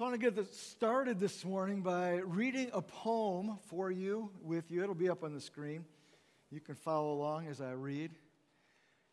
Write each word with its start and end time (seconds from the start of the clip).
So 0.00 0.06
I 0.06 0.08
want 0.08 0.22
to 0.22 0.30
get 0.30 0.54
started 0.54 1.20
this 1.20 1.44
morning 1.44 1.82
by 1.82 2.22
reading 2.24 2.70
a 2.72 2.80
poem 2.80 3.58
for 3.68 3.90
you, 3.90 4.30
with 4.40 4.70
you. 4.70 4.82
It'll 4.82 4.94
be 4.94 5.10
up 5.10 5.22
on 5.22 5.34
the 5.34 5.42
screen. 5.42 5.84
You 6.50 6.58
can 6.58 6.74
follow 6.74 7.12
along 7.12 7.48
as 7.48 7.60
I 7.60 7.72
read. 7.72 8.10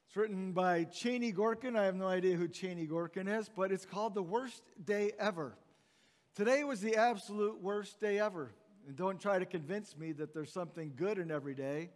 It's 0.07 0.15
written 0.15 0.53
by 0.53 0.85
Chanie 0.85 1.35
Gorkin. 1.35 1.75
I 1.75 1.83
have 1.83 1.95
no 1.95 2.07
idea 2.07 2.37
who 2.37 2.47
Chanie 2.47 2.87
Gorkin 2.89 3.27
is, 3.27 3.49
but 3.53 3.73
it's 3.73 3.85
called 3.85 4.15
The 4.15 4.23
Worst 4.23 4.63
Day 4.81 5.11
Ever. 5.19 5.57
Today 6.35 6.63
was 6.63 6.79
the 6.79 6.95
absolute 6.95 7.61
worst 7.61 7.99
day 7.99 8.21
ever. 8.21 8.53
And 8.87 8.95
don't 8.95 9.19
try 9.19 9.39
to 9.39 9.45
convince 9.45 9.97
me 9.97 10.13
that 10.13 10.33
there's 10.33 10.53
something 10.53 10.93
good 10.95 11.17
in 11.17 11.31
every 11.31 11.53
day, 11.53 11.89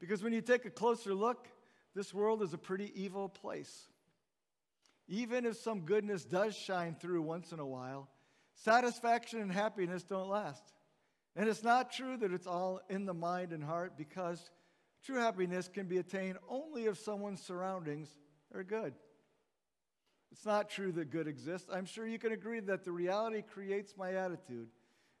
because 0.00 0.22
when 0.22 0.32
you 0.32 0.40
take 0.40 0.64
a 0.64 0.70
closer 0.70 1.12
look, 1.12 1.48
this 1.94 2.14
world 2.14 2.42
is 2.42 2.54
a 2.54 2.58
pretty 2.58 2.92
evil 2.94 3.28
place. 3.28 3.88
Even 5.06 5.44
if 5.44 5.58
some 5.58 5.80
goodness 5.80 6.24
does 6.24 6.56
shine 6.56 6.96
through 6.98 7.20
once 7.20 7.52
in 7.52 7.58
a 7.58 7.66
while, 7.66 8.08
satisfaction 8.54 9.40
and 9.40 9.52
happiness 9.52 10.02
don't 10.02 10.28
last. 10.28 10.62
And 11.34 11.48
it's 11.48 11.62
not 11.62 11.92
true 11.92 12.16
that 12.18 12.32
it's 12.32 12.46
all 12.46 12.80
in 12.90 13.06
the 13.06 13.14
mind 13.14 13.52
and 13.52 13.64
heart 13.64 13.96
because 13.96 14.50
true 15.04 15.16
happiness 15.16 15.68
can 15.68 15.86
be 15.86 15.98
attained 15.98 16.38
only 16.48 16.84
if 16.84 16.98
someone's 16.98 17.42
surroundings 17.42 18.08
are 18.54 18.62
good. 18.62 18.94
It's 20.30 20.46
not 20.46 20.70
true 20.70 20.92
that 20.92 21.10
good 21.10 21.28
exists. 21.28 21.68
I'm 21.72 21.84
sure 21.84 22.06
you 22.06 22.18
can 22.18 22.32
agree 22.32 22.60
that 22.60 22.84
the 22.84 22.92
reality 22.92 23.42
creates 23.42 23.94
my 23.96 24.14
attitude. 24.14 24.68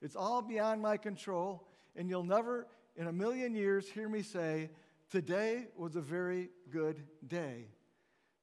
It's 0.00 0.16
all 0.16 0.42
beyond 0.42 0.80
my 0.80 0.96
control, 0.96 1.68
and 1.94 2.08
you'll 2.08 2.24
never 2.24 2.66
in 2.96 3.06
a 3.06 3.12
million 3.12 3.54
years 3.54 3.88
hear 3.88 4.08
me 4.08 4.22
say, 4.22 4.70
Today 5.10 5.66
was 5.76 5.96
a 5.96 6.00
very 6.00 6.48
good 6.70 7.02
day. 7.26 7.66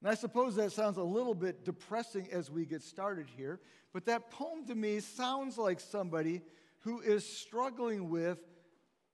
And 0.00 0.10
I 0.10 0.14
suppose 0.14 0.56
that 0.56 0.72
sounds 0.72 0.96
a 0.96 1.02
little 1.02 1.34
bit 1.34 1.64
depressing 1.64 2.28
as 2.32 2.50
we 2.50 2.64
get 2.64 2.82
started 2.82 3.26
here, 3.36 3.60
but 3.92 4.06
that 4.06 4.30
poem 4.30 4.66
to 4.66 4.74
me 4.74 5.00
sounds 5.00 5.58
like 5.58 5.78
somebody 5.80 6.42
who 6.80 7.00
is 7.00 7.24
struggling 7.24 8.08
with 8.08 8.38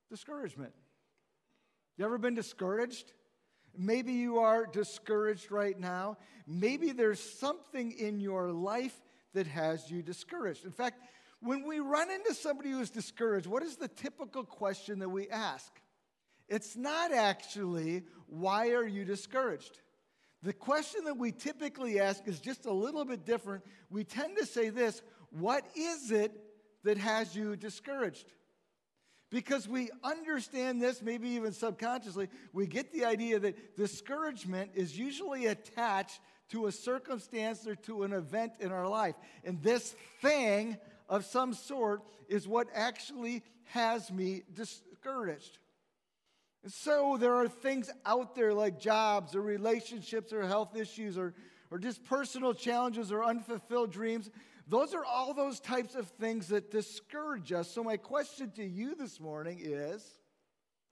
discouragement. 0.09 0.71
You 1.97 2.05
ever 2.05 2.17
been 2.17 2.35
discouraged? 2.35 3.11
Maybe 3.77 4.13
you 4.13 4.39
are 4.39 4.65
discouraged 4.65 5.51
right 5.51 5.77
now. 5.77 6.17
Maybe 6.47 6.91
there's 6.93 7.19
something 7.19 7.91
in 7.91 8.21
your 8.21 8.51
life 8.51 8.97
that 9.33 9.47
has 9.47 9.91
you 9.91 10.01
discouraged. 10.01 10.63
In 10.63 10.71
fact, 10.71 11.01
when 11.41 11.67
we 11.67 11.79
run 11.79 12.09
into 12.09 12.33
somebody 12.33 12.71
who 12.71 12.79
is 12.79 12.89
discouraged, 12.89 13.45
what 13.45 13.61
is 13.61 13.75
the 13.75 13.87
typical 13.87 14.43
question 14.43 14.99
that 14.99 15.09
we 15.09 15.29
ask? 15.29 15.71
It's 16.47 16.75
not 16.75 17.11
actually, 17.11 18.03
why 18.27 18.69
are 18.69 18.87
you 18.87 19.03
discouraged? 19.03 19.79
The 20.43 20.53
question 20.53 21.05
that 21.05 21.17
we 21.17 21.31
typically 21.31 21.99
ask 21.99 22.27
is 22.27 22.39
just 22.39 22.65
a 22.65 22.71
little 22.71 23.05
bit 23.05 23.25
different. 23.25 23.63
We 23.89 24.03
tend 24.03 24.37
to 24.37 24.45
say 24.45 24.69
this 24.69 25.01
What 25.31 25.65
is 25.75 26.11
it 26.11 26.31
that 26.83 26.97
has 26.97 27.35
you 27.35 27.55
discouraged? 27.55 28.31
Because 29.29 29.67
we 29.67 29.89
understand 30.03 30.81
this, 30.81 31.01
maybe 31.01 31.27
even 31.29 31.51
subconsciously, 31.51 32.29
we 32.53 32.65
get 32.65 32.93
the 32.93 33.03
idea 33.03 33.39
that 33.39 33.75
discouragement 33.75 34.71
is 34.73 34.97
usually 34.97 35.47
attached 35.47 36.21
to 36.49 36.67
a 36.67 36.71
circumstance 36.71 37.67
or 37.67 37.75
to 37.75 38.03
an 38.03 38.13
event 38.13 38.53
in 38.61 38.71
our 38.71 38.87
life. 38.87 39.15
And 39.43 39.61
this 39.61 39.95
thing 40.21 40.77
of 41.09 41.25
some 41.25 41.53
sort 41.53 42.03
is 42.29 42.47
what 42.47 42.67
actually 42.73 43.43
has 43.65 44.09
me 44.09 44.43
discouraged. 44.53 45.57
So 46.65 47.17
there 47.19 47.35
are 47.35 47.47
things 47.47 47.89
out 48.05 48.35
there 48.35 48.53
like 48.53 48.79
jobs 48.79 49.35
or 49.35 49.41
relationships 49.41 50.33
or 50.33 50.45
health 50.45 50.75
issues 50.75 51.17
or, 51.17 51.33
or 51.71 51.79
just 51.79 52.03
personal 52.03 52.53
challenges 52.53 53.11
or 53.11 53.23
unfulfilled 53.23 53.91
dreams. 53.91 54.29
Those 54.67 54.93
are 54.93 55.05
all 55.05 55.33
those 55.33 55.59
types 55.59 55.95
of 55.95 56.07
things 56.07 56.47
that 56.49 56.71
discourage 56.71 57.53
us. 57.53 57.71
So, 57.71 57.83
my 57.83 57.95
question 57.95 58.51
to 58.57 58.65
you 58.65 58.95
this 58.95 59.19
morning 59.19 59.59
is 59.61 60.03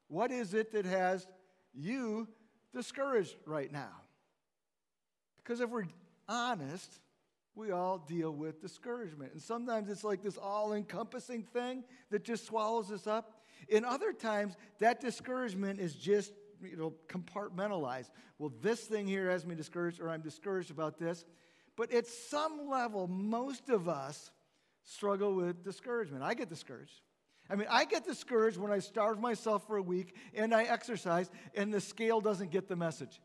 what 0.07 0.31
is 0.31 0.53
it 0.53 0.71
that 0.71 0.85
has 0.85 1.27
you 1.73 2.27
discouraged 2.73 3.35
right 3.45 3.71
now? 3.71 3.91
Because 5.37 5.59
if 5.59 5.69
we're 5.69 5.87
honest, 6.29 6.99
we 7.55 7.71
all 7.71 7.97
deal 7.97 8.31
with 8.31 8.61
discouragement. 8.61 9.33
And 9.33 9.41
sometimes 9.41 9.89
it's 9.89 10.03
like 10.03 10.21
this 10.21 10.37
all 10.37 10.73
encompassing 10.73 11.43
thing 11.43 11.83
that 12.11 12.23
just 12.23 12.45
swallows 12.45 12.91
us 12.91 13.07
up. 13.07 13.34
In 13.67 13.85
other 13.85 14.13
times, 14.13 14.55
that 14.79 15.01
discouragement 15.01 15.79
is 15.79 15.95
just 15.95 16.33
you 16.61 16.77
know, 16.77 16.93
compartmentalized. 17.07 18.09
Well, 18.37 18.51
this 18.61 18.81
thing 18.81 19.07
here 19.07 19.29
has 19.29 19.45
me 19.45 19.55
discouraged, 19.55 20.01
or 20.01 20.09
I'm 20.09 20.21
discouraged 20.21 20.71
about 20.71 20.97
this. 20.97 21.25
But 21.75 21.91
at 21.91 22.07
some 22.07 22.69
level, 22.69 23.07
most 23.07 23.69
of 23.69 23.89
us 23.89 24.31
struggle 24.83 25.35
with 25.35 25.63
discouragement. 25.63 26.23
I 26.23 26.33
get 26.33 26.49
discouraged. 26.49 27.01
I 27.49 27.55
mean, 27.55 27.67
I 27.69 27.85
get 27.85 28.05
discouraged 28.05 28.57
when 28.57 28.71
I 28.71 28.79
starve 28.79 29.19
myself 29.19 29.67
for 29.67 29.77
a 29.77 29.81
week 29.81 30.15
and 30.33 30.53
I 30.53 30.63
exercise 30.63 31.29
and 31.53 31.73
the 31.73 31.81
scale 31.81 32.19
doesn't 32.21 32.49
get 32.49 32.67
the 32.67 32.75
message. 32.75 33.21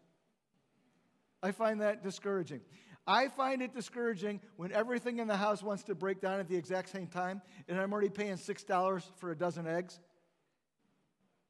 I 1.42 1.52
find 1.52 1.80
that 1.80 2.02
discouraging. 2.02 2.60
I 3.06 3.28
find 3.28 3.62
it 3.62 3.74
discouraging 3.74 4.40
when 4.56 4.72
everything 4.72 5.20
in 5.20 5.28
the 5.28 5.36
house 5.36 5.62
wants 5.62 5.84
to 5.84 5.94
break 5.94 6.20
down 6.20 6.38
at 6.38 6.48
the 6.48 6.56
exact 6.56 6.90
same 6.90 7.06
time 7.06 7.40
and 7.66 7.80
I'm 7.80 7.92
already 7.92 8.10
paying 8.10 8.34
$6 8.34 9.02
for 9.16 9.30
a 9.30 9.36
dozen 9.36 9.66
eggs. 9.66 9.98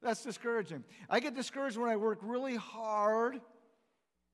That's 0.03 0.23
discouraging. 0.23 0.85
I 1.09 1.21
get 1.21 1.35
discouraged 1.35 1.77
when 1.77 1.91
I 1.91 1.97
work 1.97 2.21
really 2.23 2.57
hard 2.57 3.41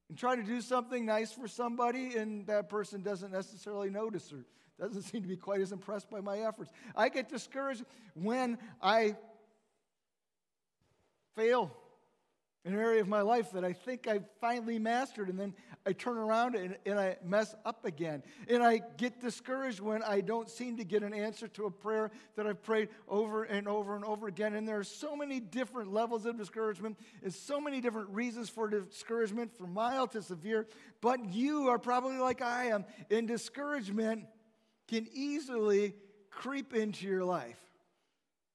and 0.09 0.17
try 0.17 0.37
to 0.37 0.43
do 0.43 0.61
something 0.61 1.05
nice 1.05 1.33
for 1.33 1.49
somebody 1.49 2.17
and 2.17 2.47
that 2.47 2.69
person 2.69 3.03
doesn't 3.03 3.33
necessarily 3.33 3.91
notice 3.91 4.33
or 4.33 4.45
doesn't 4.79 5.03
seem 5.03 5.23
to 5.23 5.29
be 5.29 5.37
quite 5.37 5.61
as 5.61 5.73
impressed 5.73 6.09
by 6.11 6.21
my 6.21 6.41
efforts. 6.41 6.71
I 6.95 7.09
get 7.09 7.29
discouraged 7.29 7.85
when 8.15 8.59
I 8.81 9.17
fail 11.35 11.77
an 12.67 12.75
area 12.75 13.01
of 13.01 13.07
my 13.07 13.21
life 13.21 13.53
that 13.53 13.65
I 13.65 13.73
think 13.73 14.09
I 14.09 14.21
finally 14.41 14.79
mastered, 14.81 15.29
and 15.29 15.39
then 15.39 15.55
I 15.87 15.93
turn 15.93 16.19
around 16.19 16.57
and, 16.57 16.77
and, 16.85 16.99
I 16.99 17.17
mess 17.25 17.55
up 17.65 17.85
again. 17.85 18.25
And 18.49 18.61
I 18.61 18.81
get 18.97 19.21
discouraged 19.21 19.79
when 19.79 20.03
I 20.03 20.21
don't 20.21 20.51
seem 20.51 20.77
to 20.79 20.85
get 20.85 21.05
an 21.05 21.15
answer 21.15 21.47
to 21.47 21.67
a 21.67 21.71
prayer 21.71 22.11
that 22.35 22.45
I've 22.45 22.61
prayed 22.65 22.89
over 23.07 23.45
and 23.45 23.69
over 23.69 23.95
and 23.95 24.05
over 24.05 24.27
again. 24.27 24.55
And 24.55 24.67
there 24.67 24.81
are 24.81 24.85
so 24.85 25.15
many 25.15 25.39
different 25.39 25.93
levels 25.93 26.27
of 26.27 26.37
discouragement 26.37 26.99
and 27.23 27.33
so 27.33 27.61
many 27.61 27.81
different 27.81 28.09
reasons 28.11 28.49
for 28.49 28.69
discouragement, 28.69 29.57
from 29.57 29.73
mild 29.73 30.11
to 30.13 30.23
severe. 30.23 30.67
But 31.01 31.33
you 31.33 31.69
are 31.69 31.79
probably 31.79 32.19
like 32.19 32.43
I 32.43 32.67
am, 32.67 32.85
and 33.13 33.29
discouragement 33.29 34.25
can 34.89 35.07
easily 35.13 35.95
creep 36.31 36.75
into 36.75 37.07
your 37.07 37.25
life. 37.25 37.61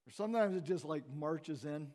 Or 0.05 0.11
sometimes 0.11 0.57
it 0.57 0.66
just 0.66 0.83
like 0.83 1.03
marches 1.16 1.63
in 1.63 1.88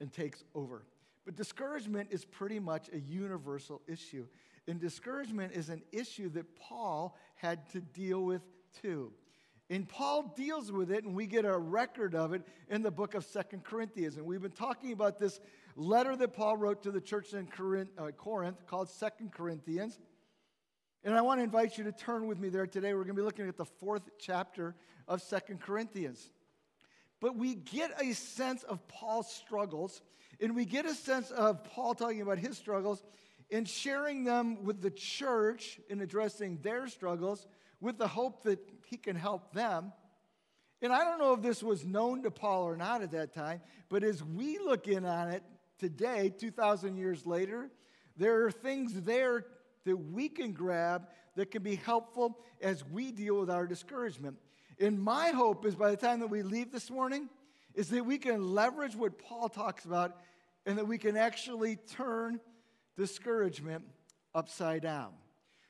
and 0.00 0.12
takes 0.12 0.44
over. 0.54 0.84
But 1.30 1.36
discouragement 1.36 2.08
is 2.10 2.24
pretty 2.24 2.58
much 2.58 2.90
a 2.92 2.98
universal 2.98 3.82
issue. 3.86 4.26
And 4.66 4.80
discouragement 4.80 5.52
is 5.52 5.68
an 5.68 5.80
issue 5.92 6.28
that 6.30 6.56
Paul 6.56 7.16
had 7.36 7.70
to 7.70 7.80
deal 7.80 8.24
with 8.24 8.42
too. 8.82 9.12
And 9.68 9.88
Paul 9.88 10.34
deals 10.36 10.72
with 10.72 10.90
it, 10.90 11.04
and 11.04 11.14
we 11.14 11.28
get 11.28 11.44
a 11.44 11.56
record 11.56 12.16
of 12.16 12.32
it 12.32 12.42
in 12.68 12.82
the 12.82 12.90
book 12.90 13.14
of 13.14 13.24
Second 13.24 13.62
Corinthians. 13.62 14.16
And 14.16 14.26
we've 14.26 14.42
been 14.42 14.50
talking 14.50 14.90
about 14.90 15.20
this 15.20 15.38
letter 15.76 16.16
that 16.16 16.32
Paul 16.32 16.56
wrote 16.56 16.82
to 16.82 16.90
the 16.90 17.00
church 17.00 17.32
in 17.32 17.46
Corinth, 17.46 17.90
uh, 17.96 18.10
Corinth 18.10 18.66
called 18.66 18.88
Second 18.90 19.30
Corinthians. 19.30 20.00
And 21.04 21.14
I 21.14 21.20
want 21.20 21.38
to 21.38 21.44
invite 21.44 21.78
you 21.78 21.84
to 21.84 21.92
turn 21.92 22.26
with 22.26 22.40
me 22.40 22.48
there 22.48 22.66
today. 22.66 22.92
We're 22.92 23.04
going 23.04 23.14
to 23.14 23.22
be 23.22 23.24
looking 23.24 23.48
at 23.48 23.56
the 23.56 23.66
fourth 23.66 24.02
chapter 24.18 24.74
of 25.06 25.22
Second 25.22 25.60
Corinthians. 25.60 26.28
But 27.20 27.36
we 27.36 27.54
get 27.54 27.92
a 28.02 28.14
sense 28.14 28.64
of 28.64 28.88
Paul's 28.88 29.32
struggles 29.32 30.02
and 30.40 30.56
we 30.56 30.64
get 30.64 30.86
a 30.86 30.94
sense 30.94 31.30
of 31.30 31.64
Paul 31.64 31.94
talking 31.94 32.22
about 32.22 32.38
his 32.38 32.56
struggles 32.56 33.02
and 33.50 33.68
sharing 33.68 34.24
them 34.24 34.64
with 34.64 34.80
the 34.80 34.90
church 34.90 35.80
in 35.88 36.00
addressing 36.00 36.58
their 36.62 36.88
struggles 36.88 37.46
with 37.80 37.98
the 37.98 38.08
hope 38.08 38.42
that 38.44 38.58
he 38.86 38.96
can 38.96 39.16
help 39.16 39.52
them. 39.52 39.92
And 40.82 40.92
I 40.92 41.04
don't 41.04 41.18
know 41.18 41.34
if 41.34 41.42
this 41.42 41.62
was 41.62 41.84
known 41.84 42.22
to 42.22 42.30
Paul 42.30 42.62
or 42.62 42.76
not 42.76 43.02
at 43.02 43.10
that 43.10 43.34
time, 43.34 43.60
but 43.88 44.02
as 44.02 44.22
we 44.24 44.58
look 44.58 44.88
in 44.88 45.04
on 45.04 45.28
it 45.28 45.42
today, 45.78 46.32
2,000 46.36 46.96
years 46.96 47.26
later, 47.26 47.70
there 48.16 48.44
are 48.44 48.50
things 48.50 49.02
there 49.02 49.46
that 49.84 49.96
we 49.96 50.28
can 50.28 50.52
grab 50.52 51.08
that 51.36 51.50
can 51.50 51.62
be 51.62 51.76
helpful 51.76 52.38
as 52.62 52.84
we 52.86 53.12
deal 53.12 53.40
with 53.40 53.50
our 53.50 53.66
discouragement. 53.66 54.36
And 54.78 54.98
my 54.98 55.30
hope 55.30 55.66
is 55.66 55.74
by 55.74 55.90
the 55.90 55.96
time 55.96 56.20
that 56.20 56.28
we 56.28 56.42
leave 56.42 56.72
this 56.72 56.90
morning, 56.90 57.28
is 57.74 57.88
that 57.90 58.04
we 58.04 58.18
can 58.18 58.52
leverage 58.52 58.96
what 58.96 59.18
Paul 59.18 59.48
talks 59.48 59.84
about 59.84 60.16
and 60.66 60.78
that 60.78 60.86
we 60.86 60.98
can 60.98 61.16
actually 61.16 61.76
turn 61.76 62.40
discouragement 62.96 63.84
upside 64.34 64.82
down. 64.82 65.12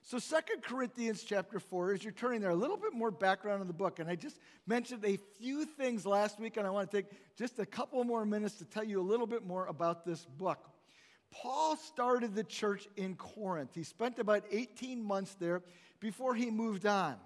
So 0.03 0.19
Second 0.19 0.63
Corinthians 0.63 1.23
chapter 1.23 1.61
4, 1.61 1.93
as 1.93 2.03
you're 2.03 2.13
turning 2.13 2.41
there, 2.41 2.51
a 2.51 2.57
little 2.57 2.77
bit 2.77 2.95
more 2.95 3.11
background 3.11 3.61
on 3.61 3.67
the 3.67 3.73
book. 3.73 3.99
And 3.99 4.09
I 4.09 4.17
just 4.17 4.39
mentioned 4.67 5.05
a 5.05 5.19
few 5.39 5.65
things 5.65 6.07
last 6.07 6.41
week, 6.41 6.57
and 6.57 6.67
I 6.67 6.71
want 6.71 6.91
to 6.91 6.97
take 6.97 7.11
just 7.37 7.59
a 7.59 7.67
couple 7.67 8.03
more 8.05 8.25
minutes 8.25 8.57
to 8.57 8.65
tell 8.65 8.83
you 8.83 9.01
a 9.01 9.03
little 9.03 9.27
bit 9.27 9.47
more 9.47 9.67
about 9.67 10.05
this 10.05 10.25
book. 10.25 10.71
Paul 11.31 11.77
started 11.77 12.35
the 12.35 12.43
church 12.43 12.89
in 12.97 13.15
Corinth. 13.15 13.71
He 13.75 13.85
spent 13.85 14.19
about 14.19 14.45
18 14.51 15.03
months 15.03 15.37
there 15.39 15.63
before 16.01 16.35
he 16.35 16.51
moved 16.51 16.87
on. 16.87 17.17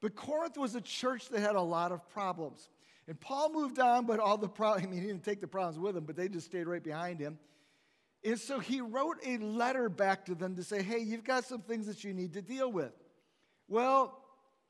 But 0.00 0.14
Corinth 0.14 0.58
was 0.58 0.74
a 0.74 0.80
church 0.80 1.28
that 1.30 1.40
had 1.40 1.56
a 1.56 1.62
lot 1.62 1.92
of 1.92 2.08
problems. 2.10 2.68
And 3.08 3.18
Paul 3.18 3.50
moved 3.54 3.78
on, 3.78 4.04
but 4.04 4.20
all 4.20 4.36
the 4.36 4.48
problems, 4.48 4.86
I 4.86 4.90
mean, 4.90 5.00
he 5.00 5.06
didn't 5.08 5.24
take 5.24 5.40
the 5.40 5.48
problems 5.48 5.78
with 5.78 5.96
him, 5.96 6.04
but 6.04 6.14
they 6.14 6.28
just 6.28 6.46
stayed 6.46 6.66
right 6.68 6.82
behind 6.82 7.18
him. 7.18 7.38
And 8.22 8.38
so 8.38 8.58
he 8.58 8.80
wrote 8.80 9.16
a 9.24 9.38
letter 9.38 9.88
back 9.88 10.26
to 10.26 10.34
them 10.34 10.56
to 10.56 10.62
say, 10.62 10.82
hey, 10.82 10.98
you've 10.98 11.24
got 11.24 11.44
some 11.44 11.62
things 11.62 11.86
that 11.86 12.04
you 12.04 12.12
need 12.12 12.34
to 12.34 12.42
deal 12.42 12.70
with. 12.70 12.92
Well, 13.68 14.18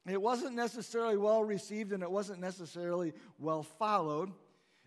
it 0.07 0.21
wasn't 0.21 0.55
necessarily 0.55 1.17
well 1.17 1.43
received 1.43 1.93
and 1.93 2.03
it 2.03 2.11
wasn't 2.11 2.41
necessarily 2.41 3.13
well 3.39 3.63
followed. 3.63 4.31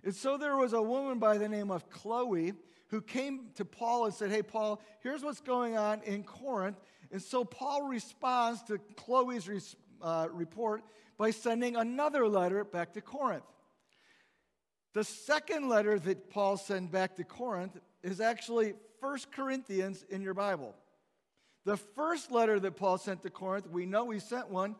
And 0.04 0.15
so 0.15 0.38
there 0.38 0.56
was 0.56 0.74
a 0.74 0.81
woman 0.81 1.19
by 1.19 1.38
the 1.38 1.50
name 1.50 1.71
of 1.71 1.89
Chloe 1.89 2.54
who 2.88 3.01
came 3.01 3.50
to 3.56 3.65
Paul 3.65 4.06
and 4.06 4.13
said, 4.13 4.31
Hey, 4.31 4.44
Paul, 4.44 4.81
here's 5.01 5.24
what's 5.24 5.42
going 5.42 5.77
on 5.77 6.01
in 6.04 6.24
Corinth. 6.24 6.77
And 7.12 7.21
so 7.21 7.44
Paul 7.44 7.83
responds 7.83 8.63
to 8.63 8.80
Chloe's 8.95 9.75
uh, 10.01 10.27
report 10.31 10.83
by 11.21 11.29
sending 11.29 11.75
another 11.75 12.27
letter 12.27 12.63
back 12.63 12.94
to 12.94 13.00
Corinth. 13.00 13.44
The 14.95 15.03
second 15.03 15.69
letter 15.69 16.00
that 16.00 16.31
Paul 16.31 16.57
sent 16.57 16.91
back 16.91 17.15
to 17.18 17.23
Corinth 17.23 17.77
is 18.01 18.19
actually 18.19 18.73
First 19.00 19.31
Corinthians 19.31 20.03
in 20.09 20.23
your 20.23 20.33
Bible. 20.33 20.73
The 21.63 21.77
first 21.77 22.31
letter 22.31 22.59
that 22.62 22.75
Paul 22.75 22.97
sent 22.97 23.21
to 23.21 23.29
Corinth, 23.29 23.69
we 23.69 23.85
know 23.85 24.09
he 24.09 24.19
sent 24.19 24.50
one, 24.50 24.75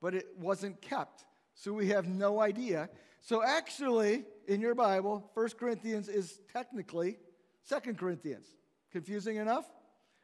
but 0.00 0.14
it 0.14 0.28
wasn't 0.38 0.80
kept. 0.80 1.26
So 1.52 1.74
we 1.74 1.88
have 1.88 2.08
no 2.08 2.40
idea. 2.40 2.88
So 3.20 3.44
actually, 3.44 4.24
in 4.48 4.62
your 4.62 4.74
Bible, 4.74 5.30
First 5.34 5.58
Corinthians 5.58 6.08
is 6.08 6.40
technically 6.54 7.18
Second 7.64 7.98
Corinthians. 7.98 8.46
Confusing 8.92 9.36
enough? 9.36 9.66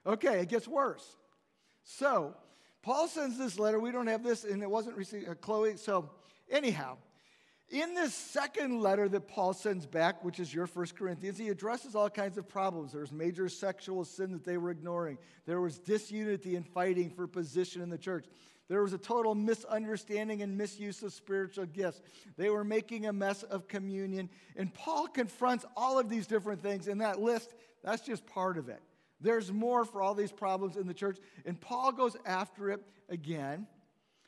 Okay, 0.06 0.40
it 0.40 0.48
gets 0.48 0.66
worse. 0.66 1.18
So, 1.84 2.34
Paul 2.88 3.06
sends 3.06 3.36
this 3.36 3.58
letter. 3.58 3.78
We 3.78 3.92
don't 3.92 4.06
have 4.06 4.24
this, 4.24 4.44
and 4.44 4.62
it 4.62 4.70
wasn't 4.70 4.96
received, 4.96 5.28
uh, 5.28 5.34
Chloe. 5.34 5.76
So, 5.76 6.08
anyhow, 6.50 6.96
in 7.68 7.92
this 7.92 8.14
second 8.14 8.80
letter 8.80 9.10
that 9.10 9.28
Paul 9.28 9.52
sends 9.52 9.84
back, 9.84 10.24
which 10.24 10.40
is 10.40 10.54
your 10.54 10.66
First 10.66 10.96
Corinthians, 10.96 11.36
he 11.36 11.50
addresses 11.50 11.94
all 11.94 12.08
kinds 12.08 12.38
of 12.38 12.48
problems. 12.48 12.92
There 12.92 13.02
was 13.02 13.12
major 13.12 13.50
sexual 13.50 14.06
sin 14.06 14.32
that 14.32 14.42
they 14.42 14.56
were 14.56 14.70
ignoring. 14.70 15.18
There 15.44 15.60
was 15.60 15.78
disunity 15.78 16.56
and 16.56 16.66
fighting 16.66 17.10
for 17.10 17.26
position 17.26 17.82
in 17.82 17.90
the 17.90 17.98
church. 17.98 18.24
There 18.68 18.82
was 18.82 18.94
a 18.94 18.98
total 18.98 19.34
misunderstanding 19.34 20.40
and 20.40 20.56
misuse 20.56 21.02
of 21.02 21.12
spiritual 21.12 21.66
gifts. 21.66 22.00
They 22.38 22.48
were 22.48 22.64
making 22.64 23.04
a 23.04 23.12
mess 23.12 23.42
of 23.42 23.68
communion. 23.68 24.30
And 24.56 24.72
Paul 24.72 25.08
confronts 25.08 25.66
all 25.76 25.98
of 25.98 26.08
these 26.08 26.26
different 26.26 26.62
things 26.62 26.88
in 26.88 26.96
that 26.98 27.20
list. 27.20 27.52
That's 27.84 28.00
just 28.00 28.24
part 28.24 28.56
of 28.56 28.70
it. 28.70 28.80
There's 29.20 29.52
more 29.52 29.84
for 29.84 30.00
all 30.00 30.14
these 30.14 30.32
problems 30.32 30.76
in 30.76 30.86
the 30.86 30.94
church. 30.94 31.18
And 31.44 31.60
Paul 31.60 31.92
goes 31.92 32.16
after 32.24 32.70
it 32.70 32.82
again. 33.08 33.66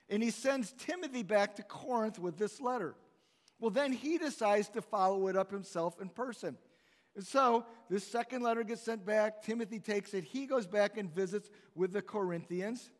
And 0.08 0.22
he 0.22 0.30
sends 0.30 0.72
Timothy 0.72 1.22
back 1.22 1.56
to 1.56 1.62
Corinth 1.62 2.18
with 2.18 2.36
this 2.36 2.60
letter. 2.60 2.96
Well, 3.60 3.70
then 3.70 3.92
he 3.92 4.18
decides 4.18 4.68
to 4.70 4.82
follow 4.82 5.28
it 5.28 5.36
up 5.36 5.52
himself 5.52 6.00
in 6.00 6.08
person. 6.08 6.56
And 7.14 7.24
so 7.24 7.66
this 7.88 8.06
second 8.06 8.42
letter 8.42 8.64
gets 8.64 8.82
sent 8.82 9.04
back. 9.04 9.42
Timothy 9.42 9.78
takes 9.78 10.14
it. 10.14 10.24
He 10.24 10.46
goes 10.46 10.66
back 10.66 10.96
and 10.96 11.14
visits 11.14 11.50
with 11.74 11.92
the 11.92 12.02
Corinthians. 12.02 12.90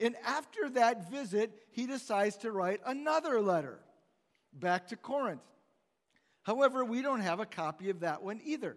And 0.00 0.16
after 0.24 0.70
that 0.70 1.10
visit, 1.10 1.52
he 1.70 1.86
decides 1.86 2.36
to 2.38 2.52
write 2.52 2.80
another 2.86 3.40
letter 3.40 3.78
back 4.52 4.88
to 4.88 4.96
Corinth. 4.96 5.42
However, 6.42 6.84
we 6.84 7.02
don't 7.02 7.20
have 7.20 7.40
a 7.40 7.46
copy 7.46 7.90
of 7.90 8.00
that 8.00 8.22
one 8.22 8.40
either. 8.44 8.76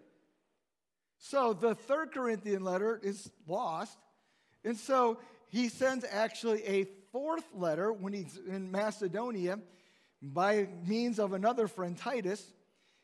So 1.24 1.54
the 1.54 1.76
third 1.76 2.12
Corinthian 2.12 2.64
letter 2.64 3.00
is 3.02 3.30
lost. 3.48 3.98
And 4.66 4.76
so 4.76 5.20
he 5.50 5.70
sends 5.70 6.04
actually 6.10 6.64
a 6.66 6.88
fourth 7.12 7.46
letter 7.54 7.94
when 7.94 8.12
he's 8.12 8.40
in 8.50 8.72
Macedonia 8.72 9.60
by 10.22 10.68
means 10.86 11.20
of 11.20 11.34
another 11.34 11.68
friend, 11.68 11.96
Titus, 11.96 12.44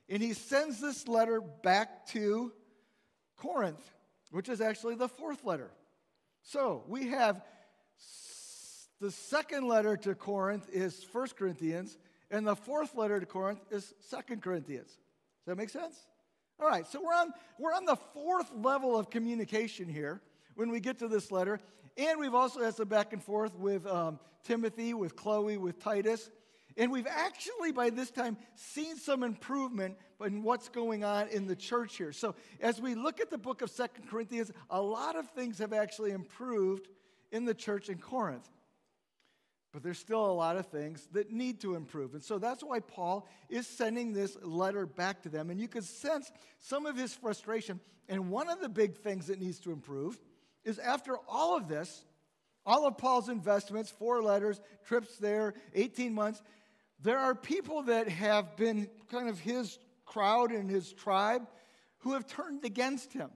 and 0.10 0.22
he 0.22 0.34
sends 0.34 0.82
this 0.82 1.08
letter 1.08 1.42
back 1.42 2.08
to 2.08 2.52
Corinth, 3.38 3.88
which 4.32 4.50
is 4.50 4.62
actually 4.62 4.96
the 4.96 5.10
fourth 5.10 5.44
letter. 5.46 5.70
So 6.42 6.84
we 6.88 7.10
have 7.10 7.44
the 9.00 9.12
second 9.12 9.68
letter 9.68 9.96
to 9.96 10.16
Corinth 10.16 10.68
is 10.72 11.04
First 11.04 11.36
Corinthians, 11.38 11.98
and 12.32 12.48
the 12.48 12.56
fourth 12.56 12.96
letter 12.96 13.20
to 13.20 13.26
Corinth 13.28 13.60
is 13.70 13.94
Second 14.00 14.42
Corinthians. 14.42 14.88
Does 14.88 15.46
that 15.46 15.58
make 15.58 15.70
sense? 15.70 15.96
All 16.60 16.68
right, 16.68 16.88
so 16.88 17.00
we're 17.04 17.14
on, 17.14 17.34
we're 17.60 17.74
on 17.74 17.86
the 17.86 17.98
fourth 18.14 18.52
level 18.56 18.98
of 18.98 19.12
communication 19.12 19.88
here 19.88 20.22
when 20.56 20.72
we 20.72 20.80
get 20.80 20.98
to 21.00 21.08
this 21.08 21.32
letter. 21.32 21.60
And 21.98 22.20
we've 22.20 22.34
also 22.34 22.64
had 22.64 22.76
some 22.76 22.88
back 22.88 23.14
and 23.14 23.24
forth 23.24 23.56
with 23.56 23.86
um, 23.86 24.20
Timothy, 24.44 24.96
with 24.96 25.16
Chloe, 25.16 25.58
with 25.58 25.80
Titus. 25.80 26.32
And 26.76 26.92
we've 26.92 27.08
actually, 27.08 27.72
by 27.72 27.92
this 27.92 28.10
time, 28.10 28.38
seen 28.56 28.98
some 28.98 29.22
improvement 29.24 29.98
in 30.24 30.42
what's 30.42 30.68
going 30.68 31.04
on 31.04 31.28
in 31.28 31.46
the 31.46 31.56
church 31.56 31.98
here. 31.98 32.12
So, 32.12 32.34
as 32.60 32.82
we 32.82 32.96
look 32.96 33.20
at 33.20 33.30
the 33.30 33.38
book 33.38 33.62
of 33.62 33.70
Second 33.70 34.08
Corinthians, 34.10 34.52
a 34.70 34.82
lot 34.82 35.16
of 35.16 35.30
things 35.30 35.60
have 35.60 35.74
actually 35.74 36.12
improved 36.12 36.88
in 37.32 37.46
the 37.46 37.54
church 37.54 37.90
in 37.90 37.98
Corinth. 37.98 38.48
But 39.78 39.84
there's 39.84 40.00
still 40.00 40.26
a 40.26 40.34
lot 40.34 40.58
of 40.58 40.66
things 40.66 41.08
that 41.12 41.32
need 41.32 41.62
to 41.62 41.76
improve. 41.76 42.16
And 42.16 42.24
so 42.24 42.40
that's 42.40 42.64
why 42.64 42.80
Paul 42.80 43.28
is 43.48 43.68
sending 43.68 44.12
this 44.12 44.36
letter 44.42 44.88
back 44.88 45.22
to 45.22 45.30
them. 45.30 45.52
And 45.52 45.62
you 45.62 45.68
can 45.68 45.84
sense 45.84 46.32
some 46.58 46.88
of 46.88 46.98
his 46.98 47.14
frustration. 47.14 47.80
And 48.10 48.32
one 48.32 48.50
of 48.50 48.60
the 48.60 48.70
big 48.70 48.96
things 48.96 49.28
that 49.28 49.40
needs 49.40 49.60
to 49.60 49.72
improve 49.72 50.20
is 50.66 50.80
after 50.80 51.20
all 51.30 51.56
of 51.56 51.68
this, 51.68 52.06
all 52.66 52.88
of 52.88 52.98
Paul's 52.98 53.30
investments, 53.30 53.92
four 53.92 54.24
letters, 54.24 54.60
trips 54.88 55.18
there, 55.18 55.54
18 55.76 56.12
months, 56.12 56.42
there 57.04 57.20
are 57.20 57.36
people 57.36 57.84
that 57.84 58.10
have 58.10 58.58
been 58.58 58.90
kind 59.12 59.30
of 59.30 59.40
his 59.40 59.78
crowd 60.08 60.52
and 60.52 60.72
his 60.72 60.92
tribe 60.92 61.48
who 62.00 62.14
have 62.14 62.26
turned 62.26 62.66
against 62.66 63.14
him. 63.14 63.30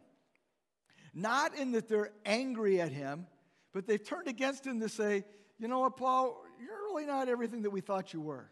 Not 1.14 1.56
in 1.56 1.74
that 1.74 1.88
they're 1.88 2.10
angry 2.26 2.82
at 2.82 2.92
him, 2.92 3.28
but 3.74 3.86
they've 3.86 4.04
turned 4.04 4.28
against 4.28 4.66
him 4.66 4.80
to 4.80 4.90
say, 4.90 5.24
you 5.62 5.68
know 5.68 5.80
what, 5.80 5.96
Paul, 5.96 6.44
you're 6.60 6.76
really 6.90 7.06
not 7.06 7.30
everything 7.30 7.62
that 7.62 7.70
we 7.70 7.82
thought 7.82 8.14
you 8.14 8.20
were. 8.20 8.50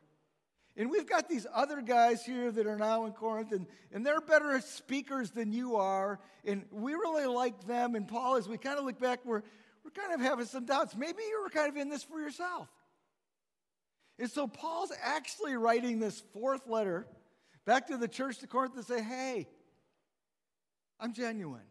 And 0.78 0.92
we've 0.92 1.10
got 1.10 1.28
these 1.28 1.48
other 1.52 1.82
guys 1.82 2.24
here 2.24 2.52
that 2.52 2.68
are 2.68 2.78
now 2.78 3.08
in 3.08 3.14
Corinth, 3.14 3.52
and, 3.52 3.66
and 3.92 4.06
they're 4.06 4.22
better 4.22 4.62
speakers 4.62 5.32
than 5.32 5.52
you 5.52 5.76
are. 5.78 6.20
And 6.46 6.66
we 6.72 6.94
really 6.94 7.26
like 7.26 7.66
them. 7.66 7.96
And 7.96 8.08
Paul, 8.08 8.36
as 8.36 8.48
we 8.48 8.60
kind 8.60 8.78
of 8.78 8.86
look 8.86 9.00
back, 9.00 9.26
we're, 9.26 9.42
we're 9.84 9.92
kind 9.92 10.14
of 10.14 10.22
having 10.22 10.46
some 10.46 10.66
doubts. 10.66 10.96
Maybe 10.96 11.24
you 11.28 11.42
were 11.42 11.50
kind 11.50 11.68
of 11.68 11.78
in 11.78 11.90
this 11.90 12.04
for 12.04 12.22
yourself. 12.22 12.68
And 14.20 14.30
so 14.30 14.46
Paul's 14.48 14.94
actually 15.02 15.56
writing 15.56 16.00
this 16.00 16.22
fourth 16.32 16.68
letter 16.68 17.08
back 17.66 17.88
to 17.88 17.98
the 17.98 18.08
church 18.08 18.38
to 18.40 18.48
Corinth 18.48 18.76
to 18.76 18.84
say, 18.84 19.02
hey, 19.02 19.48
I'm 21.00 21.14
genuine. 21.14 21.62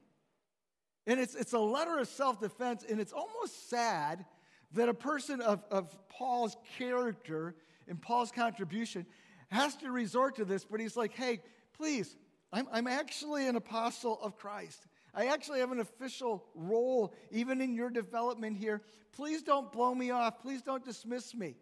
And 1.07 1.21
it's, 1.21 1.37
it's 1.37 1.53
a 1.53 1.61
letter 1.61 1.97
of 1.99 2.09
self 2.09 2.41
defense, 2.41 2.85
and 2.87 3.01
it's 3.01 3.13
almost 3.13 3.71
sad 3.71 4.25
that 4.73 4.89
a 4.89 4.95
person 4.95 5.41
of, 5.41 5.63
of 5.71 5.95
Paul's 6.09 6.57
character 6.77 7.55
and 7.87 8.01
Paul's 8.01 8.31
contribution 8.31 9.07
has 9.51 9.77
to 9.77 9.91
resort 9.91 10.37
to 10.37 10.45
this, 10.45 10.65
but 10.65 10.81
he's 10.81 10.97
like, 10.97 11.15
hey, 11.15 11.41
please, 11.77 12.17
I'm, 12.53 12.67
I'm 12.73 12.87
actually 12.87 13.47
an 13.47 13.57
apostle 13.57 14.19
of 14.23 14.37
Christ. 14.37 14.87
I 15.15 15.27
actually 15.27 15.61
have 15.61 15.73
an 15.73 15.81
official 15.81 16.45
role 16.55 17.15
even 17.31 17.61
in 17.61 17.75
your 17.75 17.91
development 17.91 18.57
here. 18.57 18.83
Please 19.13 19.43
don't 19.43 19.73
blow 19.73 19.95
me 19.95 20.11
off. 20.11 20.41
Please 20.41 20.63
don't 20.63 20.85
dismiss 20.85 21.35
me. 21.35 21.57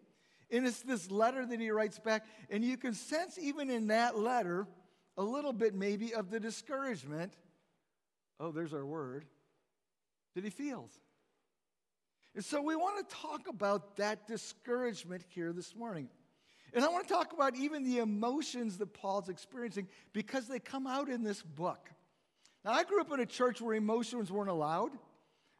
And 0.51 0.67
it's 0.67 0.81
this 0.81 1.09
letter 1.11 1.45
that 1.45 1.59
he 1.59 1.71
writes 1.71 1.99
back. 1.99 2.25
And 2.49 2.63
you 2.63 2.77
can 2.77 2.93
sense, 2.93 3.37
even 3.39 3.69
in 3.69 3.87
that 3.87 4.17
letter, 4.17 4.67
a 5.17 5.23
little 5.23 5.53
bit 5.53 5.73
maybe 5.73 6.13
of 6.13 6.29
the 6.29 6.39
discouragement. 6.39 7.33
Oh, 8.39 8.51
there's 8.51 8.73
our 8.73 8.85
word. 8.85 9.25
That 10.35 10.43
he 10.43 10.49
feels. 10.49 10.91
And 12.37 12.45
so 12.45 12.61
we 12.61 12.75
want 12.75 13.09
to 13.09 13.15
talk 13.15 13.47
about 13.47 13.95
that 13.95 14.27
discouragement 14.27 15.23
here 15.27 15.51
this 15.51 15.75
morning. 15.75 16.07
And 16.71 16.85
I 16.85 16.87
want 16.87 17.07
to 17.07 17.11
talk 17.11 17.33
about 17.33 17.55
even 17.55 17.83
the 17.83 17.97
emotions 17.97 18.77
that 18.77 18.93
Paul's 18.93 19.27
experiencing 19.27 19.87
because 20.13 20.47
they 20.47 20.59
come 20.59 20.85
out 20.85 21.09
in 21.09 21.23
this 21.23 21.41
book. 21.41 21.89
Now, 22.63 22.73
I 22.73 22.83
grew 22.83 23.01
up 23.01 23.11
in 23.11 23.21
a 23.21 23.25
church 23.25 23.59
where 23.59 23.73
emotions 23.73 24.31
weren't 24.31 24.51
allowed 24.51 24.91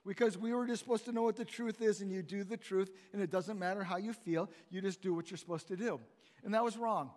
because 0.05 0.37
we 0.37 0.53
were 0.53 0.67
just 0.67 0.83
supposed 0.83 1.05
to 1.05 1.11
know 1.11 1.23
what 1.23 1.35
the 1.35 1.45
truth 1.45 1.81
is, 1.81 2.01
and 2.01 2.11
you 2.11 2.21
do 2.21 2.43
the 2.43 2.57
truth, 2.57 2.91
and 3.11 3.23
it 3.23 3.31
doesn't 3.31 3.57
matter 3.57 3.83
how 3.83 3.97
you 3.97 4.13
feel, 4.13 4.47
you 4.69 4.79
just 4.79 5.01
do 5.01 5.15
what 5.15 5.31
you're 5.31 5.39
supposed 5.39 5.69
to 5.69 5.75
do. 5.75 5.99
And 6.43 6.53
that 6.53 6.63
was 6.63 6.77
wrong. 6.77 7.09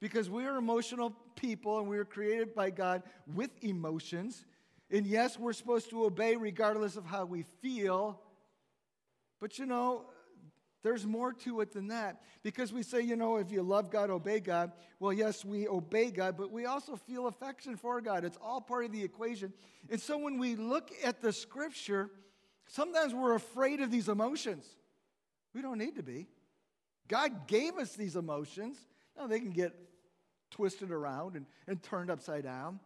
Because 0.00 0.28
we 0.28 0.44
are 0.44 0.56
emotional 0.56 1.14
people, 1.36 1.78
and 1.78 1.86
we 1.86 1.98
were 1.98 2.04
created 2.04 2.52
by 2.52 2.70
God 2.70 3.04
with 3.32 3.50
emotions. 3.62 4.44
And 4.90 5.06
yes, 5.06 5.38
we're 5.38 5.52
supposed 5.52 5.90
to 5.90 6.04
obey 6.04 6.36
regardless 6.36 6.96
of 6.96 7.04
how 7.04 7.24
we 7.24 7.42
feel. 7.42 8.20
But 9.40 9.58
you 9.58 9.66
know, 9.66 10.06
there's 10.82 11.04
more 11.04 11.32
to 11.32 11.60
it 11.62 11.72
than 11.72 11.88
that. 11.88 12.22
Because 12.44 12.72
we 12.72 12.84
say, 12.84 13.00
you 13.00 13.16
know, 13.16 13.36
if 13.36 13.50
you 13.50 13.62
love 13.62 13.90
God, 13.90 14.08
obey 14.08 14.38
God. 14.38 14.70
Well, 15.00 15.12
yes, 15.12 15.44
we 15.44 15.66
obey 15.66 16.12
God, 16.12 16.36
but 16.36 16.52
we 16.52 16.66
also 16.66 16.94
feel 16.94 17.26
affection 17.26 17.76
for 17.76 18.00
God. 18.00 18.24
It's 18.24 18.38
all 18.40 18.60
part 18.60 18.84
of 18.84 18.92
the 18.92 19.02
equation. 19.02 19.52
And 19.90 20.00
so 20.00 20.16
when 20.16 20.38
we 20.38 20.54
look 20.54 20.92
at 21.02 21.20
the 21.20 21.32
scripture, 21.32 22.10
sometimes 22.66 23.12
we're 23.12 23.34
afraid 23.34 23.80
of 23.80 23.90
these 23.90 24.08
emotions. 24.08 24.64
We 25.54 25.62
don't 25.62 25.78
need 25.78 25.96
to 25.96 26.04
be. 26.04 26.28
God 27.08 27.48
gave 27.48 27.76
us 27.78 27.96
these 27.96 28.14
emotions. 28.14 28.78
Now, 29.18 29.26
they 29.26 29.40
can 29.40 29.50
get 29.50 29.74
twisted 30.50 30.90
around 30.92 31.34
and, 31.34 31.46
and 31.66 31.82
turned 31.82 32.10
upside 32.10 32.44
down. 32.44 32.78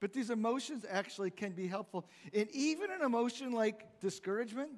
But 0.00 0.12
these 0.12 0.30
emotions 0.30 0.84
actually 0.88 1.30
can 1.30 1.52
be 1.52 1.66
helpful. 1.66 2.06
And 2.34 2.48
even 2.52 2.90
an 2.90 3.02
emotion 3.02 3.52
like 3.52 4.00
discouragement 4.00 4.70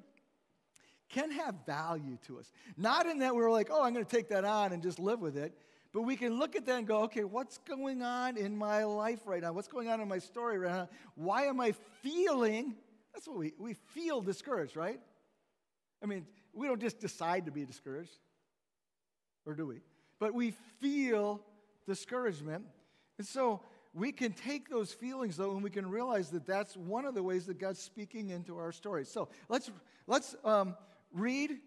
can 1.09 1.31
have 1.31 1.55
value 1.65 2.17
to 2.27 2.39
us. 2.39 2.51
Not 2.77 3.05
in 3.05 3.19
that 3.19 3.35
we're 3.35 3.51
like, 3.51 3.69
oh, 3.71 3.83
I'm 3.83 3.93
going 3.93 4.05
to 4.05 4.15
take 4.15 4.29
that 4.29 4.45
on 4.45 4.71
and 4.71 4.81
just 4.81 4.99
live 4.99 5.19
with 5.19 5.37
it. 5.37 5.53
But 5.91 6.03
we 6.03 6.15
can 6.15 6.37
look 6.37 6.55
at 6.55 6.65
that 6.67 6.77
and 6.77 6.87
go, 6.87 7.01
okay, 7.03 7.23
what's 7.23 7.57
going 7.57 8.03
on 8.03 8.37
in 8.37 8.55
my 8.55 8.83
life 8.83 9.21
right 9.25 9.41
now? 9.41 9.51
What's 9.53 9.67
going 9.67 9.89
on 9.89 9.99
in 9.99 10.07
my 10.07 10.19
story 10.19 10.59
right 10.59 10.71
now? 10.71 10.89
Why 11.15 11.45
am 11.45 11.59
I 11.59 11.73
feeling? 12.03 12.75
That's 13.13 13.27
what 13.27 13.37
we, 13.37 13.53
we 13.57 13.73
feel 13.73 14.21
discouraged, 14.21 14.77
right? 14.77 14.99
I 16.01 16.05
mean, 16.05 16.27
we 16.53 16.67
don't 16.67 16.79
just 16.79 16.99
decide 16.99 17.45
to 17.45 17.51
be 17.51 17.65
discouraged, 17.65 18.17
or 19.45 19.55
do 19.55 19.65
we? 19.65 19.81
But 20.19 20.33
we 20.33 20.51
feel 20.79 21.41
discouragement. 21.87 22.65
And 23.17 23.25
so 23.25 23.61
we 23.93 24.11
can 24.11 24.33
take 24.33 24.69
those 24.69 24.93
feelings 24.93 25.37
though 25.37 25.51
and 25.51 25.63
we 25.63 25.69
can 25.69 25.89
realize 25.89 26.29
that 26.29 26.45
that's 26.45 26.77
one 26.77 27.05
of 27.05 27.15
the 27.15 27.23
ways 27.23 27.45
that 27.47 27.59
god's 27.59 27.79
speaking 27.79 28.29
into 28.29 28.57
our 28.57 28.71
story. 28.71 29.05
So 29.05 29.29
let's 29.47 29.71
let's 30.07 30.35
um, 30.43 30.75
read 31.13 31.57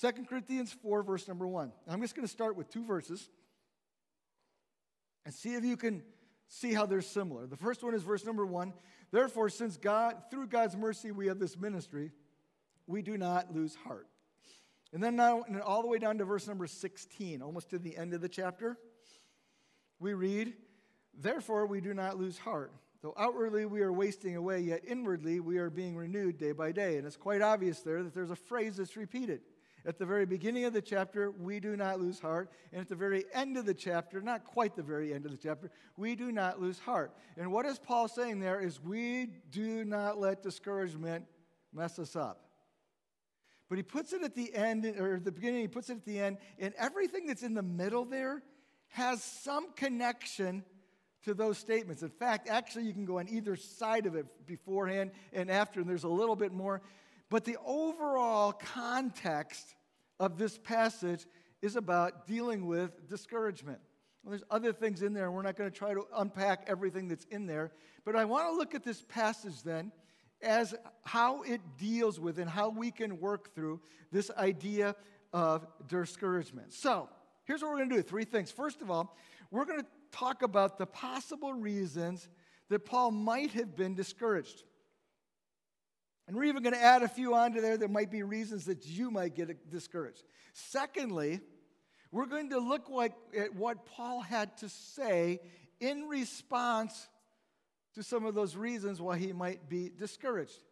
2 0.00 0.10
corinthians 0.28 0.72
4 0.82 1.02
verse 1.02 1.28
number 1.28 1.46
1 1.46 1.70
i'm 1.88 2.00
just 2.00 2.14
going 2.16 2.26
to 2.26 2.32
start 2.32 2.56
with 2.56 2.68
two 2.70 2.84
verses 2.84 3.28
and 5.24 5.34
see 5.34 5.54
if 5.54 5.64
you 5.64 5.76
can 5.76 6.02
see 6.48 6.74
how 6.74 6.84
they're 6.84 7.00
similar. 7.00 7.46
The 7.46 7.56
first 7.56 7.82
one 7.82 7.94
is 7.94 8.02
verse 8.02 8.24
number 8.24 8.44
1 8.44 8.72
therefore 9.10 9.48
since 9.48 9.76
god 9.76 10.16
through 10.30 10.48
god's 10.48 10.76
mercy 10.76 11.10
we 11.10 11.28
have 11.28 11.38
this 11.38 11.56
ministry 11.56 12.10
we 12.86 13.02
do 13.02 13.16
not 13.16 13.54
lose 13.54 13.74
heart. 13.74 14.08
And 14.92 15.02
then 15.02 15.16
now 15.16 15.44
and 15.46 15.60
all 15.60 15.82
the 15.82 15.88
way 15.88 15.98
down 15.98 16.18
to 16.18 16.24
verse 16.24 16.48
number 16.48 16.66
16 16.66 17.42
almost 17.42 17.70
to 17.70 17.78
the 17.78 17.96
end 17.96 18.12
of 18.12 18.20
the 18.20 18.28
chapter 18.28 18.76
we 20.00 20.14
read 20.14 20.54
Therefore, 21.18 21.66
we 21.66 21.80
do 21.80 21.94
not 21.94 22.18
lose 22.18 22.38
heart. 22.38 22.72
Though 23.02 23.14
outwardly 23.18 23.66
we 23.66 23.82
are 23.82 23.92
wasting 23.92 24.36
away, 24.36 24.60
yet 24.60 24.82
inwardly 24.86 25.40
we 25.40 25.58
are 25.58 25.70
being 25.70 25.96
renewed 25.96 26.38
day 26.38 26.52
by 26.52 26.70
day. 26.70 26.98
And 26.98 27.06
it's 27.06 27.16
quite 27.16 27.42
obvious 27.42 27.80
there 27.80 28.02
that 28.02 28.14
there's 28.14 28.30
a 28.30 28.36
phrase 28.36 28.76
that's 28.76 28.96
repeated. 28.96 29.40
At 29.84 29.98
the 29.98 30.06
very 30.06 30.24
beginning 30.24 30.64
of 30.64 30.72
the 30.72 30.80
chapter, 30.80 31.32
we 31.32 31.58
do 31.58 31.76
not 31.76 32.00
lose 32.00 32.20
heart. 32.20 32.52
And 32.70 32.80
at 32.80 32.88
the 32.88 32.94
very 32.94 33.24
end 33.34 33.56
of 33.56 33.66
the 33.66 33.74
chapter, 33.74 34.20
not 34.20 34.44
quite 34.44 34.76
the 34.76 34.82
very 34.82 35.12
end 35.12 35.24
of 35.24 35.32
the 35.32 35.36
chapter, 35.36 35.70
we 35.96 36.14
do 36.14 36.30
not 36.30 36.60
lose 36.60 36.78
heart. 36.78 37.12
And 37.36 37.50
what 37.50 37.66
is 37.66 37.80
Paul 37.80 38.06
saying 38.06 38.38
there 38.38 38.60
is 38.60 38.80
we 38.80 39.26
do 39.50 39.84
not 39.84 40.20
let 40.20 40.42
discouragement 40.44 41.24
mess 41.72 41.98
us 41.98 42.14
up. 42.14 42.42
But 43.68 43.78
he 43.78 43.82
puts 43.82 44.12
it 44.12 44.22
at 44.22 44.36
the 44.36 44.54
end, 44.54 44.84
or 44.84 45.18
the 45.18 45.32
beginning, 45.32 45.62
he 45.62 45.68
puts 45.68 45.90
it 45.90 45.94
at 45.94 46.04
the 46.04 46.20
end, 46.20 46.38
and 46.58 46.74
everything 46.78 47.26
that's 47.26 47.42
in 47.42 47.54
the 47.54 47.62
middle 47.62 48.04
there 48.04 48.42
has 48.90 49.24
some 49.24 49.72
connection 49.72 50.62
to 51.24 51.34
those 51.34 51.58
statements. 51.58 52.02
In 52.02 52.10
fact, 52.10 52.48
actually, 52.48 52.84
you 52.84 52.92
can 52.92 53.04
go 53.04 53.18
on 53.18 53.28
either 53.28 53.56
side 53.56 54.06
of 54.06 54.14
it 54.14 54.26
beforehand 54.46 55.12
and 55.32 55.50
after, 55.50 55.80
and 55.80 55.88
there's 55.88 56.04
a 56.04 56.08
little 56.08 56.36
bit 56.36 56.52
more. 56.52 56.82
But 57.30 57.44
the 57.44 57.56
overall 57.64 58.52
context 58.52 59.74
of 60.20 60.38
this 60.38 60.58
passage 60.58 61.26
is 61.62 61.76
about 61.76 62.26
dealing 62.26 62.66
with 62.66 63.08
discouragement. 63.08 63.78
Well, 64.22 64.30
there's 64.30 64.44
other 64.50 64.72
things 64.72 65.02
in 65.02 65.14
there, 65.14 65.26
and 65.26 65.34
we're 65.34 65.42
not 65.42 65.56
going 65.56 65.70
to 65.70 65.76
try 65.76 65.94
to 65.94 66.04
unpack 66.16 66.64
everything 66.66 67.08
that's 67.08 67.24
in 67.26 67.46
there. 67.46 67.72
But 68.04 68.16
I 68.16 68.24
want 68.24 68.48
to 68.48 68.56
look 68.56 68.74
at 68.74 68.84
this 68.84 69.02
passage 69.02 69.62
then 69.62 69.92
as 70.42 70.74
how 71.04 71.42
it 71.42 71.60
deals 71.78 72.18
with 72.20 72.38
and 72.38 72.50
how 72.50 72.68
we 72.68 72.90
can 72.90 73.20
work 73.20 73.54
through 73.54 73.80
this 74.10 74.30
idea 74.36 74.94
of 75.32 75.66
discouragement. 75.88 76.72
So, 76.72 77.08
here's 77.44 77.62
what 77.62 77.70
we're 77.70 77.78
going 77.78 77.90
to 77.90 77.96
do 77.96 78.02
three 78.02 78.24
things. 78.24 78.50
First 78.50 78.82
of 78.82 78.90
all, 78.90 79.16
we're 79.50 79.64
going 79.64 79.80
to 79.80 79.86
talk 80.12 80.42
about 80.42 80.78
the 80.78 80.86
possible 80.86 81.52
reasons 81.52 82.28
that 82.68 82.84
Paul 82.84 83.10
might 83.10 83.52
have 83.52 83.74
been 83.74 83.94
discouraged. 83.94 84.62
And 86.28 86.36
we're 86.36 86.44
even 86.44 86.62
going 86.62 86.74
to 86.74 86.82
add 86.82 87.02
a 87.02 87.08
few 87.08 87.34
onto 87.34 87.60
there 87.60 87.76
that 87.76 87.90
might 87.90 88.10
be 88.10 88.22
reasons 88.22 88.66
that 88.66 88.86
you 88.86 89.10
might 89.10 89.34
get 89.34 89.70
discouraged. 89.70 90.22
Secondly, 90.52 91.40
we're 92.12 92.26
going 92.26 92.50
to 92.50 92.58
look 92.58 92.88
like 92.88 93.12
at 93.36 93.54
what 93.54 93.86
Paul 93.86 94.20
had 94.20 94.56
to 94.58 94.68
say 94.68 95.40
in 95.80 96.04
response 96.08 97.08
to 97.94 98.02
some 98.02 98.24
of 98.24 98.34
those 98.34 98.54
reasons 98.54 99.00
why 99.00 99.18
he 99.18 99.32
might 99.32 99.68
be 99.68 99.90
discouraged 99.98 100.62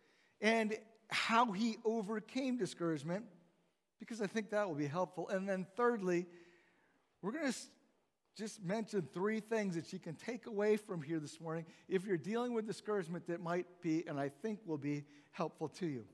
and 0.41 0.77
how 1.09 1.51
he 1.53 1.77
overcame 1.85 2.57
discouragement, 2.57 3.25
because 3.99 4.23
I 4.23 4.27
think 4.27 4.51
that 4.51 4.69
will 4.69 4.77
be 4.77 4.87
helpful. 4.87 5.29
And 5.29 5.49
then 5.49 5.67
thirdly, 5.77 6.27
we're 7.21 7.33
going 7.33 7.53
to 7.53 7.59
just 8.37 8.63
mention 8.63 9.09
three 9.13 9.41
things 9.41 9.75
that 9.75 9.93
you 9.93 9.99
can 9.99 10.15
take 10.15 10.47
away 10.47 10.77
from 10.77 11.03
here 11.03 11.19
this 11.19 11.41
morning 11.41 11.67
if 11.89 12.05
you're 12.05 12.17
dealing 12.17 12.55
with 12.55 12.67
discouragement 12.67 13.27
that 13.27 13.41
might 13.41 13.67
be, 13.83 14.05
and 14.07 14.19
I 14.19 14.31
think 14.43 14.61
will 14.65 14.79
be, 14.79 15.05
helpful 15.33 15.69
to 15.69 15.87
you. 15.87 16.05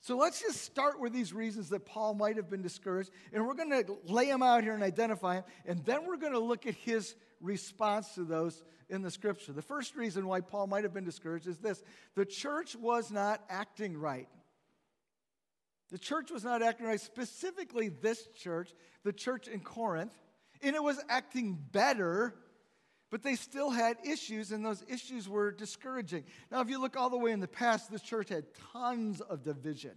So 0.00 0.16
let's 0.16 0.40
just 0.40 0.62
start 0.62 0.98
with 0.98 1.12
these 1.12 1.32
reasons 1.32 1.68
that 1.70 1.84
Paul 1.84 2.14
might 2.14 2.36
have 2.36 2.48
been 2.48 2.62
discouraged, 2.62 3.10
and 3.32 3.46
we're 3.46 3.54
going 3.54 3.70
to 3.70 3.98
lay 4.04 4.26
them 4.26 4.42
out 4.42 4.62
here 4.62 4.72
and 4.72 4.82
identify 4.82 5.34
them, 5.34 5.44
and 5.66 5.84
then 5.84 6.06
we're 6.06 6.16
going 6.16 6.32
to 6.32 6.38
look 6.38 6.66
at 6.66 6.74
his 6.74 7.14
response 7.40 8.14
to 8.14 8.24
those 8.24 8.64
in 8.88 9.02
the 9.02 9.10
scripture. 9.10 9.52
The 9.52 9.62
first 9.62 9.96
reason 9.96 10.26
why 10.26 10.40
Paul 10.40 10.66
might 10.66 10.84
have 10.84 10.94
been 10.94 11.04
discouraged 11.04 11.46
is 11.46 11.58
this 11.58 11.82
the 12.14 12.24
church 12.24 12.74
was 12.76 13.10
not 13.10 13.42
acting 13.50 13.96
right. 13.96 14.28
The 15.90 15.98
church 15.98 16.30
was 16.30 16.44
not 16.44 16.62
acting 16.62 16.86
right, 16.86 17.00
specifically 17.00 17.88
this 17.88 18.26
church, 18.36 18.72
the 19.04 19.12
church 19.12 19.48
in 19.48 19.60
Corinth 19.60 20.14
and 20.62 20.76
it 20.76 20.82
was 20.82 21.00
acting 21.08 21.58
better, 21.72 22.34
but 23.10 23.22
they 23.22 23.34
still 23.34 23.70
had 23.70 23.96
issues, 24.04 24.52
and 24.52 24.64
those 24.64 24.84
issues 24.88 25.28
were 25.28 25.50
discouraging. 25.50 26.24
Now, 26.50 26.60
if 26.60 26.70
you 26.70 26.80
look 26.80 26.96
all 26.96 27.10
the 27.10 27.18
way 27.18 27.32
in 27.32 27.40
the 27.40 27.48
past, 27.48 27.90
this 27.90 28.02
church 28.02 28.28
had 28.28 28.44
tons 28.72 29.20
of 29.20 29.42
division. 29.42 29.92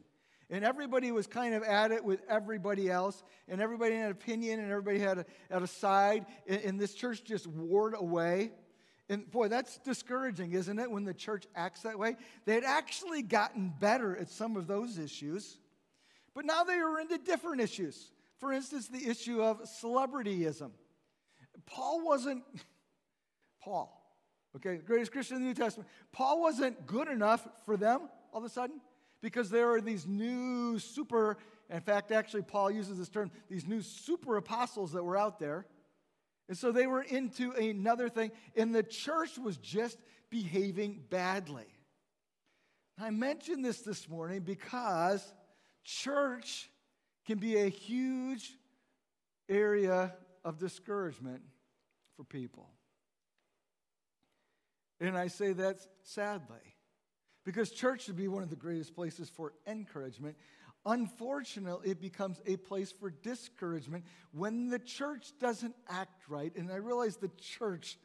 And 0.50 0.64
everybody 0.64 1.12
was 1.12 1.26
kind 1.26 1.56
of 1.56 1.64
at 1.64 1.92
it 1.92 2.04
with 2.04 2.22
everybody 2.30 2.90
else, 2.90 3.24
and 3.48 3.62
everybody 3.62 3.96
had 3.96 4.06
an 4.06 4.12
opinion, 4.12 4.60
and 4.60 4.72
everybody 4.72 5.00
had 5.00 5.20
a, 5.20 5.26
had 5.50 5.64
a 5.64 5.68
side, 5.68 6.26
and, 6.48 6.62
and 6.62 6.80
this 6.80 6.94
church 6.94 7.24
just 7.24 7.48
warred 7.48 7.96
away. 7.98 8.52
And 9.10 9.30
boy, 9.30 9.48
that's 9.48 9.78
discouraging, 9.80 10.54
isn't 10.54 10.80
it, 10.80 10.90
when 10.90 11.04
the 11.04 11.14
church 11.14 11.46
acts 11.56 11.82
that 11.82 12.00
way? 12.00 12.16
They 12.46 12.56
had 12.56 12.64
actually 12.64 13.22
gotten 13.22 13.74
better 13.80 14.16
at 14.18 14.30
some 14.30 14.56
of 14.56 14.68
those 14.68 14.98
issues, 14.98 15.58
but 16.34 16.46
now 16.46 16.64
they 16.64 16.78
were 16.78 17.00
into 17.00 17.18
different 17.18 17.62
issues. 17.62 18.12
For 18.40 18.52
instance, 18.52 18.88
the 18.88 19.10
issue 19.10 19.42
of 19.42 19.62
celebrityism. 19.64 20.72
Paul 21.66 22.06
wasn't, 22.06 22.44
Paul, 23.62 24.02
okay, 24.56 24.78
greatest 24.78 25.12
Christian 25.12 25.38
in 25.38 25.44
the 25.44 25.48
New 25.50 25.54
Testament. 25.54 25.90
Paul 26.12 26.42
wasn't 26.42 26.86
good 26.86 27.08
enough 27.08 27.48
for 27.66 27.78
them 27.78 28.02
all 28.32 28.40
of 28.40 28.46
a 28.46 28.50
sudden 28.50 28.82
because 29.22 29.50
there 29.50 29.72
are 29.72 29.82
these 29.82 30.06
new 30.06 30.78
super, 30.80 31.38
in 31.70 31.80
fact, 31.80 32.12
actually, 32.12 32.42
Paul 32.42 32.70
uses 32.70 32.98
this 32.98 33.10
term, 33.10 33.32
these 33.50 33.66
new 33.66 33.82
super 33.82 34.38
apostles 34.38 34.92
that 34.92 35.04
were 35.04 35.18
out 35.18 35.40
there. 35.40 35.66
And 36.50 36.58
so 36.58 36.74
they 36.74 36.88
were 36.88 37.02
into 37.02 37.52
another 37.52 38.10
thing, 38.10 38.32
and 38.56 38.76
the 38.76 38.84
church 38.84 39.38
was 39.38 39.58
just 39.58 39.98
behaving 40.30 41.04
badly. 41.10 41.68
I 43.00 43.10
mentioned 43.12 43.64
this 43.64 43.80
this 43.82 44.10
morning 44.10 44.42
because 44.42 45.34
church 45.84 46.70
can 47.26 47.38
be 47.38 47.58
a 47.58 47.70
huge 47.70 48.52
area 49.50 50.14
of 50.44 50.58
discouragement 50.58 51.42
for 52.16 52.24
people. 52.24 52.70
And 55.00 55.18
I 55.18 55.28
say 55.28 55.54
that 55.54 55.80
sadly, 56.04 56.76
because 57.44 57.72
church 57.72 58.06
should 58.06 58.16
be 58.16 58.28
one 58.28 58.44
of 58.44 58.50
the 58.50 58.56
greatest 58.56 58.96
places 58.96 59.30
for 59.30 59.54
encouragement. 59.68 60.38
Unfortunately, 60.86 61.92
it 61.92 62.02
becomes 62.02 62.42
a 62.46 62.58
place 62.58 62.92
for 62.92 63.10
discouragement 63.10 64.06
when 64.32 64.70
the 64.70 64.80
church 64.80 65.32
doesn't 65.40 65.76
act 65.90 66.24
right. 66.30 66.54
And 66.56 66.72
I 66.72 66.76
realize 66.76 67.18
the 67.18 67.32
church 67.40 67.98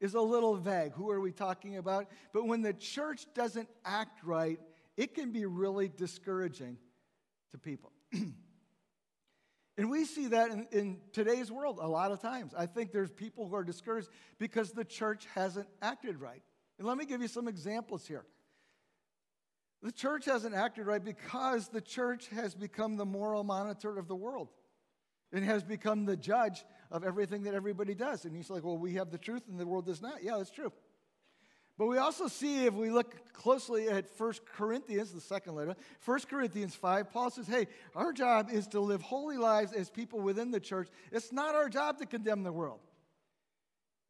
is 0.00 0.14
a 0.14 0.20
little 0.20 0.56
vague. 0.56 0.92
Who 0.92 1.10
are 1.10 1.20
we 1.20 1.32
talking 1.32 1.76
about? 1.76 2.06
But 2.32 2.46
when 2.46 2.62
the 2.62 2.72
church 2.72 3.26
doesn't 3.34 3.68
act 3.84 4.24
right, 4.24 4.58
it 4.96 5.14
can 5.14 5.32
be 5.32 5.44
really 5.44 5.88
discouraging 5.88 6.78
to 7.50 7.58
people. 7.58 7.92
And 9.80 9.90
we 9.90 10.04
see 10.04 10.26
that 10.26 10.50
in, 10.50 10.66
in, 10.72 10.98
today's 11.10 11.50
world 11.50 11.78
a 11.80 11.88
lot 11.88 12.12
of 12.12 12.20
times. 12.20 12.52
I 12.54 12.66
think 12.66 12.92
there's 12.92 13.10
people 13.10 13.48
who 13.48 13.54
are 13.54 13.64
discouraged 13.64 14.10
because 14.38 14.72
the 14.72 14.84
church 14.84 15.26
hasn't 15.34 15.68
acted 15.80 16.20
right. 16.20 16.42
And 16.76 16.86
let 16.86 16.98
me 16.98 17.06
give 17.06 17.22
you 17.22 17.28
some 17.28 17.48
examples 17.48 18.06
here. 18.06 18.26
The 19.82 19.90
church 19.90 20.26
hasn't 20.26 20.54
acted 20.54 20.84
right 20.84 21.02
because 21.02 21.68
the 21.68 21.80
church 21.80 22.28
has 22.28 22.54
become 22.54 22.98
the 22.98 23.06
moral 23.06 23.42
monitor 23.42 23.98
of 23.98 24.06
the 24.06 24.14
world 24.14 24.50
and 25.32 25.42
has 25.46 25.64
become 25.64 26.04
the 26.04 26.14
judge 26.14 26.62
of 26.90 27.02
everything 27.02 27.44
that 27.44 27.54
everybody 27.54 27.94
does. 27.94 28.26
And 28.26 28.36
he's 28.36 28.50
like, 28.50 28.62
well, 28.62 28.76
we 28.76 28.96
have 28.96 29.10
the 29.10 29.16
truth 29.16 29.44
and 29.48 29.58
the 29.58 29.66
world 29.66 29.86
does 29.86 30.02
not. 30.02 30.22
Yeah, 30.22 30.36
that's 30.36 30.50
true. 30.50 30.74
But 31.80 31.86
we 31.86 31.96
also 31.96 32.28
see, 32.28 32.66
if 32.66 32.74
we 32.74 32.90
look 32.90 33.32
closely 33.32 33.88
at 33.88 34.04
1 34.18 34.34
Corinthians, 34.54 35.12
the 35.12 35.20
second 35.22 35.54
letter, 35.54 35.74
1 36.04 36.20
Corinthians 36.28 36.74
5, 36.74 37.10
Paul 37.10 37.30
says, 37.30 37.46
Hey, 37.46 37.68
our 37.96 38.12
job 38.12 38.50
is 38.52 38.66
to 38.68 38.80
live 38.80 39.00
holy 39.00 39.38
lives 39.38 39.72
as 39.72 39.88
people 39.88 40.20
within 40.20 40.50
the 40.50 40.60
church. 40.60 40.90
It's 41.10 41.32
not 41.32 41.54
our 41.54 41.70
job 41.70 41.96
to 42.00 42.04
condemn 42.04 42.42
the 42.42 42.52
world. 42.52 42.80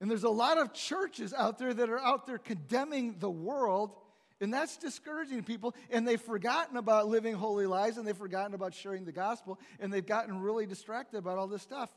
And 0.00 0.10
there's 0.10 0.24
a 0.24 0.28
lot 0.28 0.58
of 0.58 0.72
churches 0.72 1.32
out 1.32 1.60
there 1.60 1.72
that 1.72 1.88
are 1.88 2.00
out 2.00 2.26
there 2.26 2.38
condemning 2.38 3.20
the 3.20 3.30
world, 3.30 3.92
and 4.40 4.52
that's 4.52 4.76
discouraging 4.76 5.44
people. 5.44 5.76
And 5.90 6.08
they've 6.08 6.20
forgotten 6.20 6.76
about 6.76 7.06
living 7.06 7.34
holy 7.34 7.66
lives, 7.66 7.98
and 7.98 8.04
they've 8.04 8.16
forgotten 8.16 8.54
about 8.54 8.74
sharing 8.74 9.04
the 9.04 9.12
gospel, 9.12 9.60
and 9.78 9.92
they've 9.92 10.04
gotten 10.04 10.40
really 10.40 10.66
distracted 10.66 11.18
about 11.18 11.38
all 11.38 11.46
this 11.46 11.62
stuff. 11.62 11.90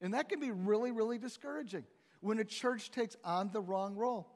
And 0.00 0.14
that 0.14 0.28
can 0.28 0.40
be 0.40 0.50
really, 0.50 0.90
really 0.90 1.18
discouraging 1.18 1.84
when 2.22 2.40
a 2.40 2.44
church 2.44 2.90
takes 2.90 3.16
on 3.22 3.50
the 3.52 3.60
wrong 3.60 3.94
role. 3.94 4.32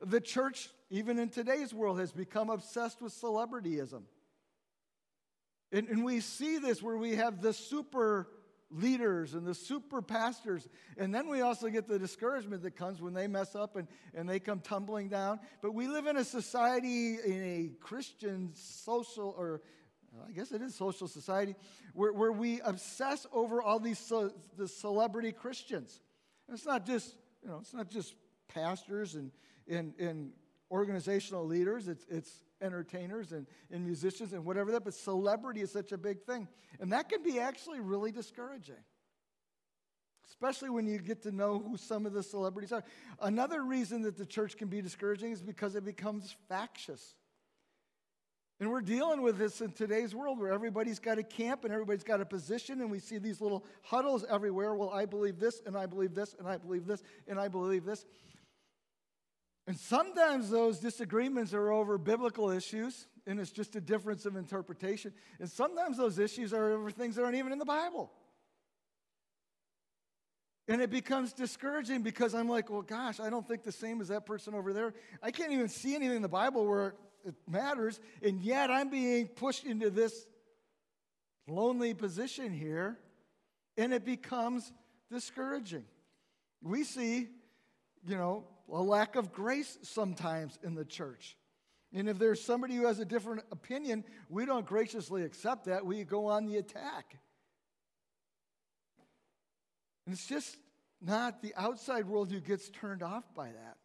The 0.00 0.20
church, 0.20 0.70
even 0.90 1.18
in 1.18 1.28
today's 1.28 1.74
world, 1.74 1.98
has 1.98 2.12
become 2.12 2.50
obsessed 2.50 3.02
with 3.02 3.12
celebrityism. 3.12 4.02
And, 5.72 5.88
and 5.88 6.04
we 6.04 6.20
see 6.20 6.58
this 6.58 6.82
where 6.82 6.96
we 6.96 7.16
have 7.16 7.42
the 7.42 7.52
super 7.52 8.28
leaders 8.70 9.34
and 9.34 9.46
the 9.46 9.54
super 9.54 10.02
pastors. 10.02 10.68
And 10.96 11.14
then 11.14 11.28
we 11.28 11.40
also 11.40 11.68
get 11.68 11.88
the 11.88 11.98
discouragement 11.98 12.62
that 12.62 12.76
comes 12.76 13.00
when 13.00 13.14
they 13.14 13.26
mess 13.26 13.54
up 13.54 13.76
and, 13.76 13.88
and 14.14 14.28
they 14.28 14.40
come 14.40 14.60
tumbling 14.60 15.08
down. 15.08 15.40
But 15.62 15.74
we 15.74 15.88
live 15.88 16.06
in 16.06 16.16
a 16.16 16.24
society, 16.24 17.14
in 17.14 17.42
a 17.42 17.70
Christian 17.80 18.50
social, 18.54 19.34
or 19.36 19.62
I 20.26 20.32
guess 20.32 20.52
it 20.52 20.62
is 20.62 20.74
social 20.74 21.08
society, 21.08 21.54
where, 21.94 22.12
where 22.12 22.32
we 22.32 22.60
obsess 22.60 23.26
over 23.32 23.62
all 23.62 23.78
these 23.78 24.12
the 24.56 24.68
celebrity 24.68 25.32
Christians. 25.32 26.00
And 26.46 26.56
it's 26.56 26.66
not 26.66 26.86
just, 26.86 27.14
you 27.42 27.48
know, 27.48 27.58
it's 27.60 27.74
not 27.74 27.88
just 27.90 28.14
pastors 28.48 29.14
and 29.14 29.30
in, 29.68 29.94
in 29.98 30.32
organizational 30.70 31.46
leaders, 31.46 31.88
it's, 31.88 32.04
it's 32.10 32.30
entertainers 32.60 33.32
and, 33.32 33.46
and 33.70 33.84
musicians 33.84 34.32
and 34.32 34.44
whatever 34.44 34.72
that, 34.72 34.84
but 34.84 34.94
celebrity 34.94 35.60
is 35.60 35.70
such 35.70 35.92
a 35.92 35.98
big 35.98 36.22
thing. 36.22 36.48
And 36.80 36.92
that 36.92 37.08
can 37.08 37.22
be 37.22 37.38
actually 37.38 37.80
really 37.80 38.10
discouraging, 38.10 38.82
especially 40.28 40.70
when 40.70 40.86
you 40.86 40.98
get 40.98 41.22
to 41.22 41.32
know 41.32 41.58
who 41.58 41.76
some 41.76 42.06
of 42.06 42.12
the 42.12 42.22
celebrities 42.22 42.72
are. 42.72 42.84
Another 43.20 43.62
reason 43.62 44.02
that 44.02 44.16
the 44.16 44.26
church 44.26 44.56
can 44.56 44.68
be 44.68 44.82
discouraging 44.82 45.32
is 45.32 45.42
because 45.42 45.74
it 45.74 45.84
becomes 45.84 46.34
factious. 46.48 47.14
And 48.60 48.70
we're 48.70 48.80
dealing 48.80 49.22
with 49.22 49.38
this 49.38 49.60
in 49.60 49.70
today's 49.70 50.16
world 50.16 50.40
where 50.40 50.52
everybody's 50.52 50.98
got 50.98 51.16
a 51.16 51.22
camp 51.22 51.62
and 51.62 51.72
everybody's 51.72 52.02
got 52.02 52.20
a 52.20 52.26
position, 52.26 52.80
and 52.80 52.90
we 52.90 52.98
see 52.98 53.18
these 53.18 53.40
little 53.40 53.64
huddles 53.82 54.24
everywhere. 54.28 54.74
Well, 54.74 54.90
I 54.90 55.04
believe 55.04 55.38
this, 55.38 55.62
and 55.64 55.76
I 55.76 55.86
believe 55.86 56.12
this, 56.12 56.34
and 56.36 56.48
I 56.48 56.56
believe 56.56 56.84
this, 56.84 57.04
and 57.28 57.38
I 57.38 57.46
believe 57.46 57.84
this. 57.84 58.04
And 59.68 59.76
sometimes 59.76 60.48
those 60.48 60.78
disagreements 60.78 61.52
are 61.52 61.70
over 61.70 61.98
biblical 61.98 62.48
issues, 62.48 63.06
and 63.26 63.38
it's 63.38 63.50
just 63.50 63.76
a 63.76 63.82
difference 63.82 64.24
of 64.24 64.34
interpretation. 64.34 65.12
And 65.38 65.50
sometimes 65.50 65.98
those 65.98 66.18
issues 66.18 66.54
are 66.54 66.72
over 66.72 66.90
things 66.90 67.16
that 67.16 67.22
aren't 67.22 67.36
even 67.36 67.52
in 67.52 67.58
the 67.58 67.66
Bible. 67.66 68.10
And 70.68 70.80
it 70.80 70.88
becomes 70.88 71.34
discouraging 71.34 72.00
because 72.00 72.34
I'm 72.34 72.48
like, 72.48 72.70
well, 72.70 72.80
gosh, 72.80 73.20
I 73.20 73.28
don't 73.28 73.46
think 73.46 73.62
the 73.62 73.70
same 73.70 74.00
as 74.00 74.08
that 74.08 74.24
person 74.24 74.54
over 74.54 74.72
there. 74.72 74.94
I 75.22 75.30
can't 75.30 75.52
even 75.52 75.68
see 75.68 75.94
anything 75.94 76.16
in 76.16 76.22
the 76.22 76.28
Bible 76.28 76.66
where 76.66 76.94
it 77.26 77.34
matters, 77.46 78.00
and 78.22 78.40
yet 78.40 78.70
I'm 78.70 78.88
being 78.88 79.28
pushed 79.28 79.66
into 79.66 79.90
this 79.90 80.26
lonely 81.46 81.92
position 81.92 82.54
here, 82.54 82.98
and 83.76 83.92
it 83.92 84.06
becomes 84.06 84.72
discouraging. 85.10 85.84
We 86.62 86.84
see, 86.84 87.28
you 88.06 88.16
know, 88.16 88.44
a 88.72 88.82
lack 88.82 89.16
of 89.16 89.32
grace 89.32 89.78
sometimes 89.82 90.58
in 90.62 90.74
the 90.74 90.84
church. 90.84 91.36
And 91.94 92.08
if 92.08 92.18
there's 92.18 92.42
somebody 92.42 92.74
who 92.74 92.86
has 92.86 92.98
a 92.98 93.04
different 93.04 93.42
opinion, 93.50 94.04
we 94.28 94.44
don't 94.44 94.66
graciously 94.66 95.22
accept 95.22 95.64
that. 95.64 95.86
We 95.86 96.04
go 96.04 96.26
on 96.26 96.46
the 96.46 96.58
attack. 96.58 97.16
And 100.04 100.14
it's 100.14 100.26
just 100.26 100.56
not 101.00 101.42
the 101.42 101.54
outside 101.56 102.06
world 102.06 102.30
who 102.30 102.40
gets 102.40 102.68
turned 102.68 103.02
off 103.02 103.24
by 103.34 103.46
that. 103.46 103.76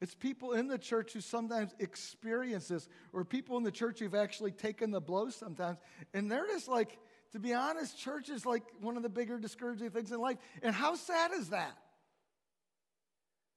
It's 0.00 0.14
people 0.14 0.52
in 0.52 0.66
the 0.66 0.78
church 0.78 1.12
who 1.12 1.20
sometimes 1.20 1.74
experience 1.78 2.68
this, 2.68 2.88
or 3.12 3.24
people 3.24 3.56
in 3.56 3.62
the 3.62 3.70
church 3.70 4.00
who've 4.00 4.14
actually 4.14 4.50
taken 4.50 4.90
the 4.90 5.00
blow 5.00 5.30
sometimes. 5.30 5.78
And 6.12 6.30
they're 6.30 6.46
just 6.48 6.68
like, 6.68 6.98
to 7.32 7.38
be 7.38 7.54
honest, 7.54 7.96
church 7.98 8.28
is 8.28 8.44
like 8.44 8.64
one 8.80 8.96
of 8.96 9.02
the 9.02 9.08
bigger 9.08 9.38
discouraging 9.38 9.90
things 9.90 10.10
in 10.10 10.20
life. 10.20 10.38
And 10.62 10.74
how 10.74 10.96
sad 10.96 11.30
is 11.32 11.50
that? 11.50 11.78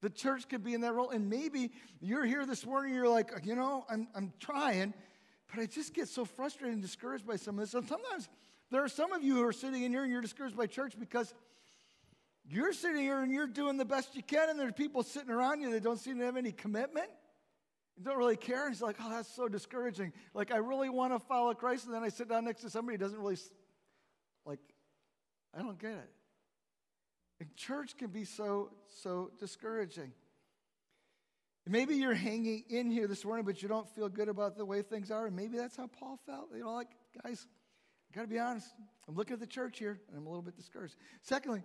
The 0.02 0.10
church 0.10 0.48
could 0.48 0.62
be 0.62 0.74
in 0.74 0.82
that 0.82 0.92
role. 0.92 1.10
And 1.10 1.30
maybe 1.30 1.72
you're 2.00 2.24
here 2.24 2.44
this 2.44 2.66
morning, 2.66 2.94
you're 2.94 3.08
like, 3.08 3.32
you 3.44 3.54
know, 3.54 3.84
I'm, 3.88 4.08
I'm 4.14 4.32
trying, 4.38 4.92
but 5.52 5.62
I 5.62 5.66
just 5.66 5.94
get 5.94 6.08
so 6.08 6.24
frustrated 6.24 6.74
and 6.74 6.82
discouraged 6.82 7.26
by 7.26 7.36
some 7.36 7.58
of 7.58 7.60
this. 7.60 7.74
And 7.74 7.88
sometimes 7.88 8.28
there 8.70 8.82
are 8.82 8.88
some 8.88 9.12
of 9.12 9.22
you 9.22 9.36
who 9.36 9.44
are 9.44 9.52
sitting 9.52 9.82
in 9.82 9.92
here 9.92 10.02
and 10.02 10.12
you're 10.12 10.20
discouraged 10.20 10.56
by 10.56 10.66
church 10.66 10.94
because 10.98 11.32
you're 12.48 12.72
sitting 12.72 13.02
here 13.02 13.20
and 13.20 13.32
you're 13.32 13.46
doing 13.46 13.76
the 13.76 13.84
best 13.84 14.14
you 14.14 14.22
can, 14.22 14.50
and 14.50 14.58
there 14.58 14.68
are 14.68 14.72
people 14.72 15.02
sitting 15.02 15.30
around 15.30 15.60
you 15.60 15.70
that 15.72 15.82
don't 15.82 15.98
seem 15.98 16.18
to 16.18 16.24
have 16.24 16.36
any 16.36 16.52
commitment 16.52 17.08
and 17.96 18.04
don't 18.04 18.16
really 18.16 18.36
care. 18.36 18.66
And 18.66 18.72
it's 18.72 18.82
like, 18.82 18.96
oh, 19.02 19.10
that's 19.10 19.34
so 19.34 19.48
discouraging. 19.48 20.12
Like, 20.34 20.52
I 20.52 20.58
really 20.58 20.88
want 20.88 21.12
to 21.12 21.18
follow 21.18 21.52
Christ, 21.54 21.86
and 21.86 21.94
then 21.94 22.04
I 22.04 22.08
sit 22.08 22.28
down 22.28 22.44
next 22.44 22.60
to 22.60 22.70
somebody 22.70 22.96
who 22.96 22.98
doesn't 22.98 23.18
really, 23.18 23.38
like, 24.44 24.60
I 25.52 25.62
don't 25.62 25.78
get 25.78 25.92
it. 25.92 26.10
And 27.40 27.54
church 27.56 27.96
can 27.96 28.08
be 28.08 28.24
so, 28.24 28.70
so 29.02 29.30
discouraging. 29.38 30.12
Maybe 31.68 31.96
you're 31.96 32.14
hanging 32.14 32.64
in 32.68 32.90
here 32.90 33.08
this 33.08 33.24
morning, 33.24 33.44
but 33.44 33.60
you 33.60 33.68
don't 33.68 33.88
feel 33.88 34.08
good 34.08 34.28
about 34.28 34.56
the 34.56 34.64
way 34.64 34.82
things 34.82 35.10
are. 35.10 35.26
And 35.26 35.34
maybe 35.34 35.58
that's 35.58 35.76
how 35.76 35.88
Paul 35.88 36.18
felt. 36.24 36.48
You 36.54 36.62
know, 36.62 36.72
like, 36.72 36.90
guys, 37.24 37.46
I 38.10 38.14
got 38.14 38.22
to 38.22 38.28
be 38.28 38.38
honest. 38.38 38.68
I'm 39.08 39.16
looking 39.16 39.34
at 39.34 39.40
the 39.40 39.48
church 39.48 39.78
here, 39.78 40.00
and 40.08 40.16
I'm 40.16 40.26
a 40.26 40.28
little 40.28 40.42
bit 40.42 40.56
discouraged. 40.56 40.94
Secondly, 41.22 41.64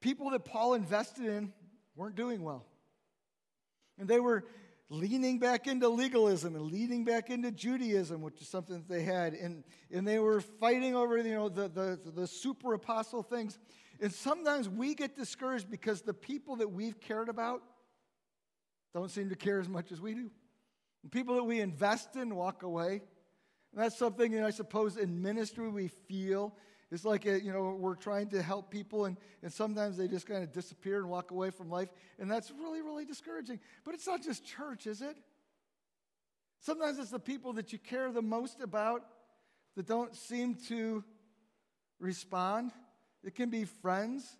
people 0.00 0.30
that 0.30 0.46
Paul 0.46 0.74
invested 0.74 1.26
in 1.26 1.52
weren't 1.94 2.16
doing 2.16 2.42
well. 2.42 2.64
And 3.98 4.08
they 4.08 4.18
were 4.18 4.44
leaning 4.88 5.38
back 5.38 5.66
into 5.66 5.88
legalism 5.88 6.54
and 6.54 6.72
leaning 6.72 7.04
back 7.04 7.28
into 7.28 7.50
Judaism, 7.50 8.22
which 8.22 8.40
is 8.40 8.48
something 8.48 8.76
that 8.76 8.88
they 8.88 9.02
had. 9.02 9.34
And, 9.34 9.62
and 9.92 10.08
they 10.08 10.18
were 10.18 10.40
fighting 10.40 10.94
over, 10.94 11.18
you 11.18 11.34
know, 11.34 11.50
the, 11.50 11.68
the, 11.68 11.98
the 12.12 12.26
super 12.26 12.72
apostle 12.72 13.22
things. 13.22 13.58
And 14.00 14.12
sometimes 14.12 14.68
we 14.68 14.94
get 14.94 15.16
discouraged 15.16 15.70
because 15.70 16.02
the 16.02 16.14
people 16.14 16.56
that 16.56 16.70
we've 16.70 17.00
cared 17.00 17.28
about 17.28 17.62
don't 18.94 19.10
seem 19.10 19.28
to 19.30 19.36
care 19.36 19.60
as 19.60 19.68
much 19.68 19.92
as 19.92 20.00
we 20.00 20.14
do. 20.14 20.30
And 21.02 21.12
people 21.12 21.34
that 21.36 21.44
we 21.44 21.60
invest 21.60 22.16
in 22.16 22.34
walk 22.34 22.62
away. 22.62 23.02
And 23.72 23.82
that's 23.82 23.98
something 23.98 24.32
that 24.32 24.44
I 24.44 24.50
suppose 24.50 24.96
in 24.96 25.20
ministry 25.20 25.68
we 25.68 25.88
feel. 25.88 26.54
It's 26.90 27.04
like, 27.04 27.26
a, 27.26 27.42
you 27.42 27.52
know, 27.52 27.76
we're 27.78 27.96
trying 27.96 28.28
to 28.30 28.40
help 28.40 28.70
people, 28.70 29.04
and, 29.04 29.18
and 29.42 29.52
sometimes 29.52 29.98
they 29.98 30.08
just 30.08 30.26
kind 30.26 30.42
of 30.42 30.52
disappear 30.52 30.96
and 30.98 31.10
walk 31.10 31.32
away 31.32 31.50
from 31.50 31.68
life. 31.68 31.90
And 32.18 32.30
that's 32.30 32.50
really, 32.50 32.80
really 32.80 33.04
discouraging. 33.04 33.60
But 33.84 33.94
it's 33.94 34.06
not 34.06 34.22
just 34.22 34.46
church, 34.46 34.86
is 34.86 35.02
it? 35.02 35.16
Sometimes 36.60 36.98
it's 36.98 37.10
the 37.10 37.18
people 37.18 37.52
that 37.54 37.72
you 37.72 37.78
care 37.78 38.10
the 38.10 38.22
most 38.22 38.62
about 38.62 39.02
that 39.76 39.86
don't 39.86 40.16
seem 40.16 40.54
to 40.68 41.04
respond. 42.00 42.72
It 43.24 43.34
can 43.34 43.50
be 43.50 43.64
friends. 43.64 44.36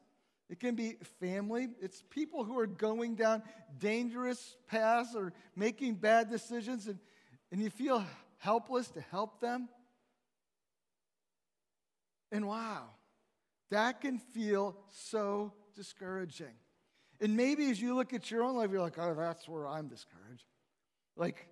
It 0.48 0.60
can 0.60 0.74
be 0.74 0.96
family. 1.20 1.68
It's 1.80 2.02
people 2.08 2.44
who 2.44 2.58
are 2.58 2.66
going 2.66 3.16
down 3.16 3.42
dangerous 3.78 4.56
paths 4.66 5.14
or 5.14 5.32
making 5.54 5.96
bad 5.96 6.30
decisions, 6.30 6.86
and, 6.86 6.98
and 7.52 7.60
you 7.60 7.70
feel 7.70 8.04
helpless 8.38 8.88
to 8.92 9.00
help 9.00 9.40
them. 9.40 9.68
And 12.32 12.46
wow, 12.46 12.84
that 13.70 14.00
can 14.00 14.18
feel 14.18 14.76
so 14.90 15.52
discouraging. 15.74 16.54
And 17.20 17.36
maybe 17.36 17.70
as 17.70 17.80
you 17.80 17.94
look 17.94 18.14
at 18.14 18.30
your 18.30 18.44
own 18.44 18.56
life, 18.56 18.70
you're 18.70 18.80
like, 18.80 18.98
oh, 18.98 19.14
that's 19.14 19.48
where 19.48 19.66
I'm 19.66 19.88
discouraged. 19.88 20.44
Like 21.16 21.48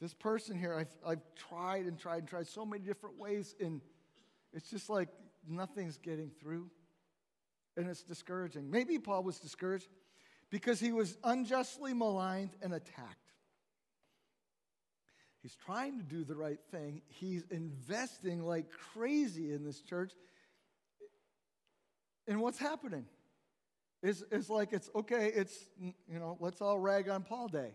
this 0.00 0.14
person 0.14 0.58
here, 0.58 0.74
I've, 0.74 0.96
I've 1.06 1.22
tried 1.36 1.84
and 1.86 1.98
tried 1.98 2.18
and 2.18 2.28
tried 2.28 2.48
so 2.48 2.64
many 2.64 2.82
different 2.82 3.18
ways, 3.18 3.54
and 3.60 3.80
it's 4.52 4.68
just 4.70 4.88
like 4.88 5.08
nothing's 5.48 5.98
getting 5.98 6.30
through. 6.40 6.70
And 7.76 7.88
it's 7.88 8.02
discouraging. 8.02 8.70
Maybe 8.70 8.98
Paul 8.98 9.22
was 9.22 9.38
discouraged 9.38 9.88
because 10.50 10.78
he 10.78 10.92
was 10.92 11.16
unjustly 11.24 11.94
maligned 11.94 12.50
and 12.60 12.74
attacked. 12.74 13.32
He's 15.42 15.56
trying 15.64 15.98
to 15.98 16.04
do 16.04 16.22
the 16.22 16.36
right 16.36 16.60
thing. 16.70 17.02
He's 17.08 17.44
investing 17.50 18.42
like 18.44 18.66
crazy 18.92 19.52
in 19.52 19.64
this 19.64 19.80
church. 19.80 20.12
And 22.28 22.40
what's 22.40 22.58
happening? 22.58 23.06
It's, 24.02 24.22
it's 24.30 24.50
like 24.50 24.72
it's 24.72 24.90
okay, 24.94 25.32
it's, 25.34 25.56
you 25.80 26.18
know, 26.18 26.36
let's 26.40 26.60
all 26.60 26.78
rag 26.78 27.08
on 27.08 27.22
Paul 27.22 27.48
Day. 27.48 27.70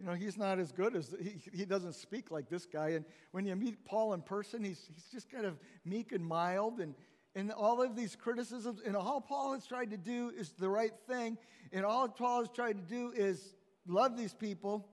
You 0.00 0.06
know, 0.06 0.14
he's 0.14 0.38
not 0.38 0.58
as 0.58 0.72
good 0.72 0.96
as, 0.96 1.14
he, 1.20 1.34
he 1.52 1.64
doesn't 1.66 1.94
speak 1.94 2.30
like 2.30 2.48
this 2.48 2.64
guy. 2.64 2.90
And 2.90 3.04
when 3.32 3.44
you 3.44 3.54
meet 3.54 3.84
Paul 3.84 4.14
in 4.14 4.22
person, 4.22 4.64
he's, 4.64 4.88
he's 4.94 5.04
just 5.12 5.30
kind 5.30 5.44
of 5.44 5.58
meek 5.84 6.12
and 6.12 6.24
mild. 6.24 6.80
And, 6.80 6.94
and 7.34 7.52
all 7.52 7.82
of 7.82 7.94
these 7.94 8.16
criticisms, 8.16 8.80
and 8.84 8.96
all 8.96 9.20
Paul 9.20 9.52
has 9.52 9.66
tried 9.66 9.90
to 9.90 9.98
do 9.98 10.32
is 10.34 10.52
the 10.52 10.70
right 10.70 10.94
thing. 11.06 11.36
And 11.70 11.84
all 11.84 12.08
Paul 12.08 12.40
has 12.40 12.48
tried 12.48 12.78
to 12.78 12.94
do 12.94 13.12
is 13.14 13.54
love 13.86 14.16
these 14.16 14.32
people, 14.32 14.88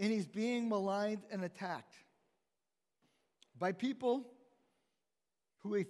and 0.00 0.10
he's 0.10 0.26
being 0.26 0.68
maligned 0.68 1.22
and 1.30 1.44
attacked 1.44 1.94
by 3.60 3.70
people 3.70 4.26
who 5.58 5.74
he 5.74 5.86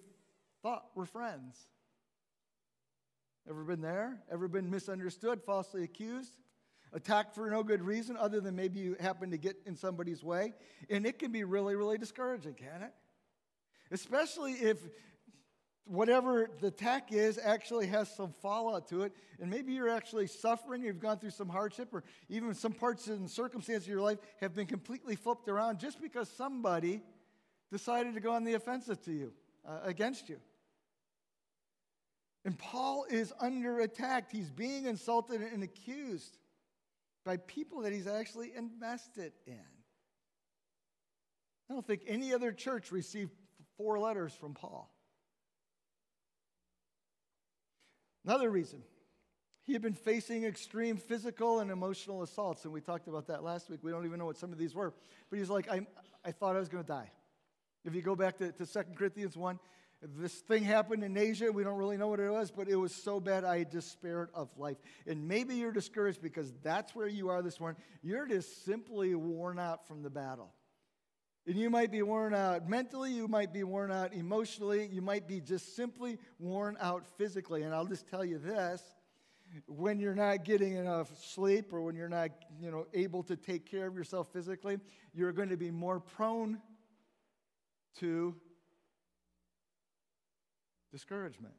thought 0.63 0.85
were 0.95 1.07
friends. 1.07 1.57
Ever 3.49 3.65
been 3.65 3.81
there? 3.81 4.19
Ever 4.31 4.47
been 4.47 4.71
misunderstood, 4.71 5.41
falsely 5.43 5.85
accused? 5.85 6.37
Attacked 6.95 7.35
for 7.35 7.49
no 7.49 7.63
good 7.63 7.83
reason 7.83 8.17
other 8.19 8.41
than 8.41 8.55
maybe 8.55 8.81
you 8.81 8.97
happen 9.01 9.31
to 9.31 9.39
get 9.39 9.57
in 9.65 9.77
somebody's 9.77 10.23
way? 10.23 10.53
And 10.91 11.07
it 11.07 11.19
can 11.19 11.33
be 11.33 11.45
really, 11.45 11.75
really 11.75 11.97
discouraging, 11.97 12.55
can 12.55 12.83
it? 12.83 12.93
Especially 13.91 14.53
if 14.53 14.79
whatever 15.85 16.49
the 16.61 16.69
attack 16.69 17.13
is 17.13 17.39
actually 17.43 17.87
has 17.87 18.15
some 18.15 18.33
fallout 18.41 18.89
to 18.89 19.03
it, 19.03 19.13
and 19.41 19.51
maybe 19.51 19.73
you're 19.73 19.89
actually 19.89 20.27
suffering, 20.27 20.83
you've 20.83 21.01
gone 21.01 21.19
through 21.19 21.31
some 21.31 21.49
hardship, 21.49 21.89
or 21.93 22.05
even 22.29 22.55
some 22.55 22.73
parts 22.73 23.09
and 23.09 23.29
circumstances 23.29 23.85
of 23.85 23.91
your 23.91 24.01
life 24.01 24.19
have 24.41 24.55
been 24.55 24.67
completely 24.67 25.17
flipped 25.17 25.49
around 25.49 25.81
just 25.81 26.01
because 26.01 26.29
somebody 26.29 27.03
decided 27.71 28.15
to 28.15 28.21
go 28.21 28.33
on 28.33 28.45
the 28.45 28.55
offensive 28.55 29.03
to 29.03 29.13
you, 29.13 29.33
uh, 29.67 29.81
against 29.83 30.29
you. 30.29 30.39
And 32.45 32.59
Paul 32.59 33.07
is 33.09 33.33
under 33.41 33.81
attack. 33.81 34.31
He's 34.31 34.51
being 34.51 34.87
insulted 34.87 35.41
and 35.41 35.63
accused 35.63 36.39
by 37.25 37.37
people 37.37 37.83
that 37.83 37.93
he's 37.93 38.07
actually 38.07 38.53
invested 38.57 39.33
in. 39.47 39.59
I 41.71 41.75
don't 41.75 41.87
think 41.87 42.03
any 42.07 42.35
other 42.35 42.53
church 42.53 42.93
received 42.93 43.31
four 43.77 43.99
letters 43.99 44.35
from 44.35 44.55
Paul. 44.55 44.93
Another 48.25 48.51
reason, 48.51 48.83
he 49.65 49.73
had 49.73 49.83
been 49.83 49.95
facing 49.95 50.45
extreme 50.45 50.97
physical 50.97 51.61
and 51.61 51.71
emotional 51.71 52.23
assaults, 52.23 52.65
and 52.65 52.73
we 52.73 52.81
talked 52.81 53.09
about 53.09 53.29
that 53.29 53.43
last 53.43 53.71
week. 53.71 53.81
We 53.83 53.91
don't 53.91 54.05
even 54.05 54.19
know 54.19 54.27
what 54.27 54.37
some 54.37 54.53
of 54.53 54.59
these 54.59 54.75
were. 54.75 54.93
But 55.31 55.39
he's 55.39 55.51
like, 55.51 55.69
I, 55.69 55.87
I 56.25 56.33
thought 56.33 56.57
I 56.57 56.59
was 56.59 56.69
going 56.69 56.85
to 56.85 56.89
die. 56.89 57.11
If 57.85 57.95
you 57.95 58.03
go 58.03 58.15
back 58.15 58.39
to, 58.39 58.53
to 58.53 58.67
2 58.67 58.81
Corinthians 58.97 59.37
1, 59.37 59.59
this 60.03 60.35
thing 60.35 60.65
happened 60.65 61.05
in 61.05 61.17
Asia. 61.17 61.51
We 61.53 61.63
don't 61.63 61.79
really 61.79 61.97
know 61.97 62.09
what 62.09 62.21
it 62.21 62.31
was, 62.31 62.51
but 62.51 62.69
it 62.69 62.77
was 62.77 62.95
so 62.95 63.21
bad 63.21 63.45
I 63.45 63.65
despaired 63.65 64.31
of 64.35 64.49
life. 64.57 64.77
And 65.07 65.29
maybe 65.29 65.55
you're 65.55 65.73
discouraged 65.73 66.21
because 66.21 66.53
that's 66.63 66.95
where 66.95 67.07
you 67.07 67.29
are 67.29 67.43
this 67.43 67.61
morning. 67.61 67.81
You're 68.03 68.27
just 68.27 68.65
simply 68.65 69.15
worn 69.15 69.59
out 69.59 69.87
from 69.87 70.03
the 70.03 70.11
battle. 70.11 70.53
And 71.47 71.57
you 71.57 71.71
might 71.71 71.91
be 71.91 72.03
worn 72.03 72.35
out 72.35 72.69
mentally, 72.69 73.13
you 73.13 73.27
might 73.27 73.53
be 73.53 73.65
worn 73.65 73.91
out 73.91 74.15
emotionally, 74.15 74.89
you 74.93 75.03
might 75.03 75.27
be 75.27 75.41
just 75.41 75.75
simply 75.75 76.19
worn 76.39 76.77
out 76.81 77.05
physically. 77.19 77.63
And 77.63 77.75
I'll 77.75 77.87
just 77.87 78.09
tell 78.09 78.25
you 78.25 78.39
this 78.39 78.81
when 79.67 79.99
you're 79.99 80.15
not 80.15 80.45
getting 80.45 80.77
enough 80.77 81.11
sleep 81.21 81.73
or 81.73 81.83
when 81.83 81.95
you're 81.95 82.09
not 82.09 82.31
you 82.61 82.71
know, 82.71 82.87
able 82.95 83.23
to 83.25 83.37
take 83.37 83.67
care 83.67 83.87
of 83.87 83.95
yourself 83.95 84.33
physically, 84.33 84.79
you're 85.13 85.33
going 85.33 85.51
to 85.51 85.57
be 85.57 85.71
more 85.71 86.01
prone 86.01 86.59
to 87.99 88.35
discouragement. 90.93 91.55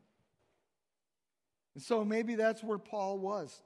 And 1.76 1.84
so 1.84 2.06
maybe 2.06 2.36
that's 2.36 2.64
where 2.64 2.78
Paul 2.78 3.20
was. 3.20 3.62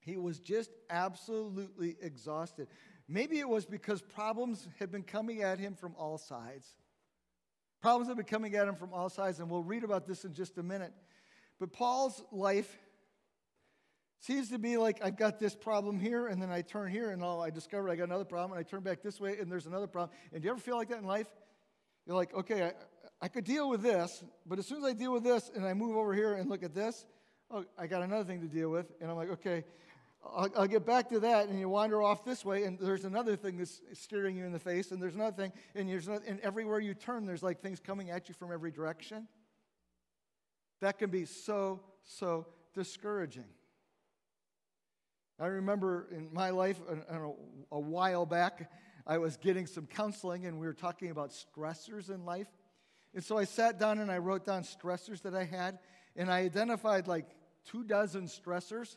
He 0.00 0.16
was 0.16 0.38
just 0.38 0.70
absolutely 0.88 1.96
exhausted. 2.00 2.68
Maybe 3.08 3.40
it 3.40 3.48
was 3.48 3.66
because 3.66 4.02
problems 4.02 4.68
had 4.78 4.92
been 4.92 5.02
coming 5.02 5.42
at 5.42 5.58
him 5.58 5.74
from 5.74 5.94
all 5.98 6.18
sides. 6.18 6.68
Problems 7.80 8.08
have 8.08 8.16
been 8.16 8.26
coming 8.26 8.54
at 8.54 8.68
him 8.68 8.76
from 8.76 8.92
all 8.92 9.08
sides, 9.08 9.40
and 9.40 9.50
we'll 9.50 9.62
read 9.62 9.84
about 9.84 10.06
this 10.06 10.24
in 10.24 10.32
just 10.32 10.58
a 10.58 10.62
minute. 10.62 10.92
But 11.58 11.72
Paul's 11.72 12.22
life 12.30 12.78
seems 14.20 14.50
to 14.50 14.58
be 14.58 14.76
like 14.76 14.98
I've 15.02 15.16
got 15.16 15.38
this 15.38 15.54
problem 15.54 15.98
here, 15.98 16.26
and 16.26 16.40
then 16.40 16.50
I 16.50 16.62
turn 16.62 16.90
here, 16.90 17.10
and 17.10 17.22
I 17.24 17.50
discover 17.50 17.88
I 17.88 17.96
got 17.96 18.04
another 18.04 18.24
problem, 18.24 18.56
and 18.56 18.66
I 18.66 18.68
turn 18.68 18.80
back 18.80 19.02
this 19.02 19.20
way, 19.20 19.38
and 19.38 19.50
there's 19.50 19.66
another 19.66 19.86
problem. 19.86 20.16
And 20.32 20.42
do 20.42 20.46
you 20.46 20.52
ever 20.52 20.60
feel 20.60 20.76
like 20.76 20.88
that 20.88 20.98
in 20.98 21.04
life? 21.04 21.28
You're 22.06 22.16
like, 22.16 22.34
okay, 22.34 22.64
I, 22.64 22.72
I 23.20 23.28
could 23.28 23.44
deal 23.44 23.68
with 23.70 23.82
this, 23.82 24.22
but 24.44 24.58
as 24.58 24.66
soon 24.66 24.78
as 24.78 24.84
I 24.84 24.92
deal 24.92 25.12
with 25.12 25.24
this 25.24 25.50
and 25.54 25.64
I 25.64 25.72
move 25.74 25.96
over 25.96 26.12
here 26.12 26.34
and 26.34 26.50
look 26.50 26.62
at 26.62 26.74
this, 26.74 27.06
oh, 27.50 27.64
I 27.78 27.86
got 27.86 28.02
another 28.02 28.24
thing 28.24 28.40
to 28.40 28.46
deal 28.46 28.70
with. 28.70 28.92
And 29.00 29.10
I'm 29.10 29.16
like, 29.16 29.30
okay, 29.30 29.64
I'll, 30.24 30.50
I'll, 30.56 30.66
get 30.66 30.84
back 30.84 31.08
to 31.10 31.20
that. 31.20 31.48
And 31.48 31.58
you 31.58 31.68
wander 31.68 32.02
off 32.02 32.24
this 32.24 32.44
way, 32.44 32.64
and 32.64 32.78
there's 32.78 33.04
another 33.04 33.36
thing 33.36 33.56
that's 33.56 33.80
staring 33.94 34.36
you 34.36 34.44
in 34.44 34.52
the 34.52 34.58
face, 34.58 34.90
and 34.90 35.00
there's 35.00 35.14
another 35.14 35.36
thing, 35.36 35.52
and, 35.74 35.88
there's 35.88 36.08
another, 36.08 36.24
and 36.26 36.40
everywhere 36.40 36.78
you 36.78 36.94
turn, 36.94 37.24
there's 37.24 37.42
like 37.42 37.60
things 37.60 37.80
coming 37.80 38.10
at 38.10 38.28
you 38.28 38.34
from 38.34 38.52
every 38.52 38.70
direction. 38.70 39.28
That 40.80 40.98
can 40.98 41.10
be 41.10 41.24
so, 41.24 41.80
so 42.04 42.46
discouraging. 42.74 43.46
I 45.38 45.46
remember 45.46 46.08
in 46.10 46.28
my 46.32 46.50
life, 46.50 46.80
a, 47.08 47.30
a 47.70 47.80
while 47.80 48.26
back, 48.26 48.70
I 49.06 49.18
was 49.18 49.36
getting 49.36 49.66
some 49.66 49.86
counseling 49.86 50.46
and 50.46 50.58
we 50.58 50.66
were 50.66 50.74
talking 50.74 51.10
about 51.10 51.30
stressors 51.30 52.10
in 52.10 52.24
life. 52.24 52.48
And 53.16 53.24
so 53.24 53.38
I 53.38 53.44
sat 53.44 53.80
down 53.80 53.98
and 53.98 54.12
I 54.12 54.18
wrote 54.18 54.44
down 54.44 54.62
stressors 54.62 55.22
that 55.22 55.34
I 55.34 55.44
had, 55.44 55.78
and 56.16 56.30
I 56.30 56.40
identified 56.40 57.08
like 57.08 57.24
two 57.64 57.82
dozen 57.82 58.26
stressors 58.26 58.94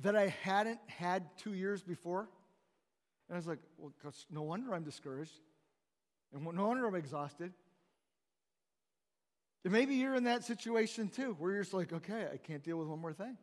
that 0.00 0.16
I 0.16 0.28
hadn't 0.42 0.80
had 0.86 1.24
two 1.36 1.52
years 1.52 1.82
before. 1.82 2.30
And 3.28 3.34
I 3.34 3.36
was 3.36 3.46
like, 3.46 3.58
well, 3.76 3.92
no 4.30 4.40
wonder 4.40 4.74
I'm 4.74 4.84
discouraged. 4.84 5.38
And 6.32 6.42
no 6.42 6.66
wonder 6.66 6.86
I'm 6.86 6.94
exhausted. 6.94 7.52
And 9.64 9.72
maybe 9.72 9.96
you're 9.96 10.14
in 10.14 10.24
that 10.24 10.44
situation 10.44 11.08
too, 11.08 11.36
where 11.38 11.52
you're 11.52 11.62
just 11.64 11.74
like, 11.74 11.92
okay, 11.92 12.26
I 12.32 12.38
can't 12.38 12.64
deal 12.64 12.78
with 12.78 12.88
one 12.88 13.00
more 13.00 13.12
thing. 13.12 13.36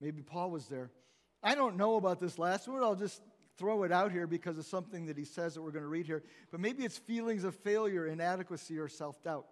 Maybe 0.00 0.22
Paul 0.22 0.52
was 0.52 0.66
there. 0.66 0.92
I 1.42 1.56
don't 1.56 1.76
know 1.76 1.96
about 1.96 2.20
this 2.20 2.38
last 2.38 2.68
one. 2.68 2.84
I'll 2.84 2.94
just 2.94 3.20
throw 3.58 3.82
it 3.84 3.92
out 3.92 4.12
here 4.12 4.26
because 4.26 4.58
of 4.58 4.66
something 4.66 5.06
that 5.06 5.16
he 5.16 5.24
says 5.24 5.54
that 5.54 5.62
we're 5.62 5.70
going 5.70 5.84
to 5.84 5.88
read 5.88 6.06
here. 6.06 6.22
But 6.50 6.60
maybe 6.60 6.84
it's 6.84 6.98
feelings 6.98 7.44
of 7.44 7.54
failure, 7.54 8.06
inadequacy, 8.06 8.78
or 8.78 8.88
self 8.88 9.22
doubt. 9.22 9.46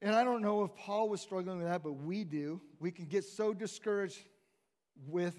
And 0.00 0.16
I 0.16 0.24
don't 0.24 0.42
know 0.42 0.64
if 0.64 0.74
Paul 0.74 1.08
was 1.08 1.20
struggling 1.20 1.58
with 1.58 1.68
that, 1.68 1.84
but 1.84 1.92
we 1.92 2.24
do. 2.24 2.60
We 2.80 2.90
can 2.90 3.04
get 3.04 3.24
so 3.24 3.54
discouraged 3.54 4.18
with 5.06 5.36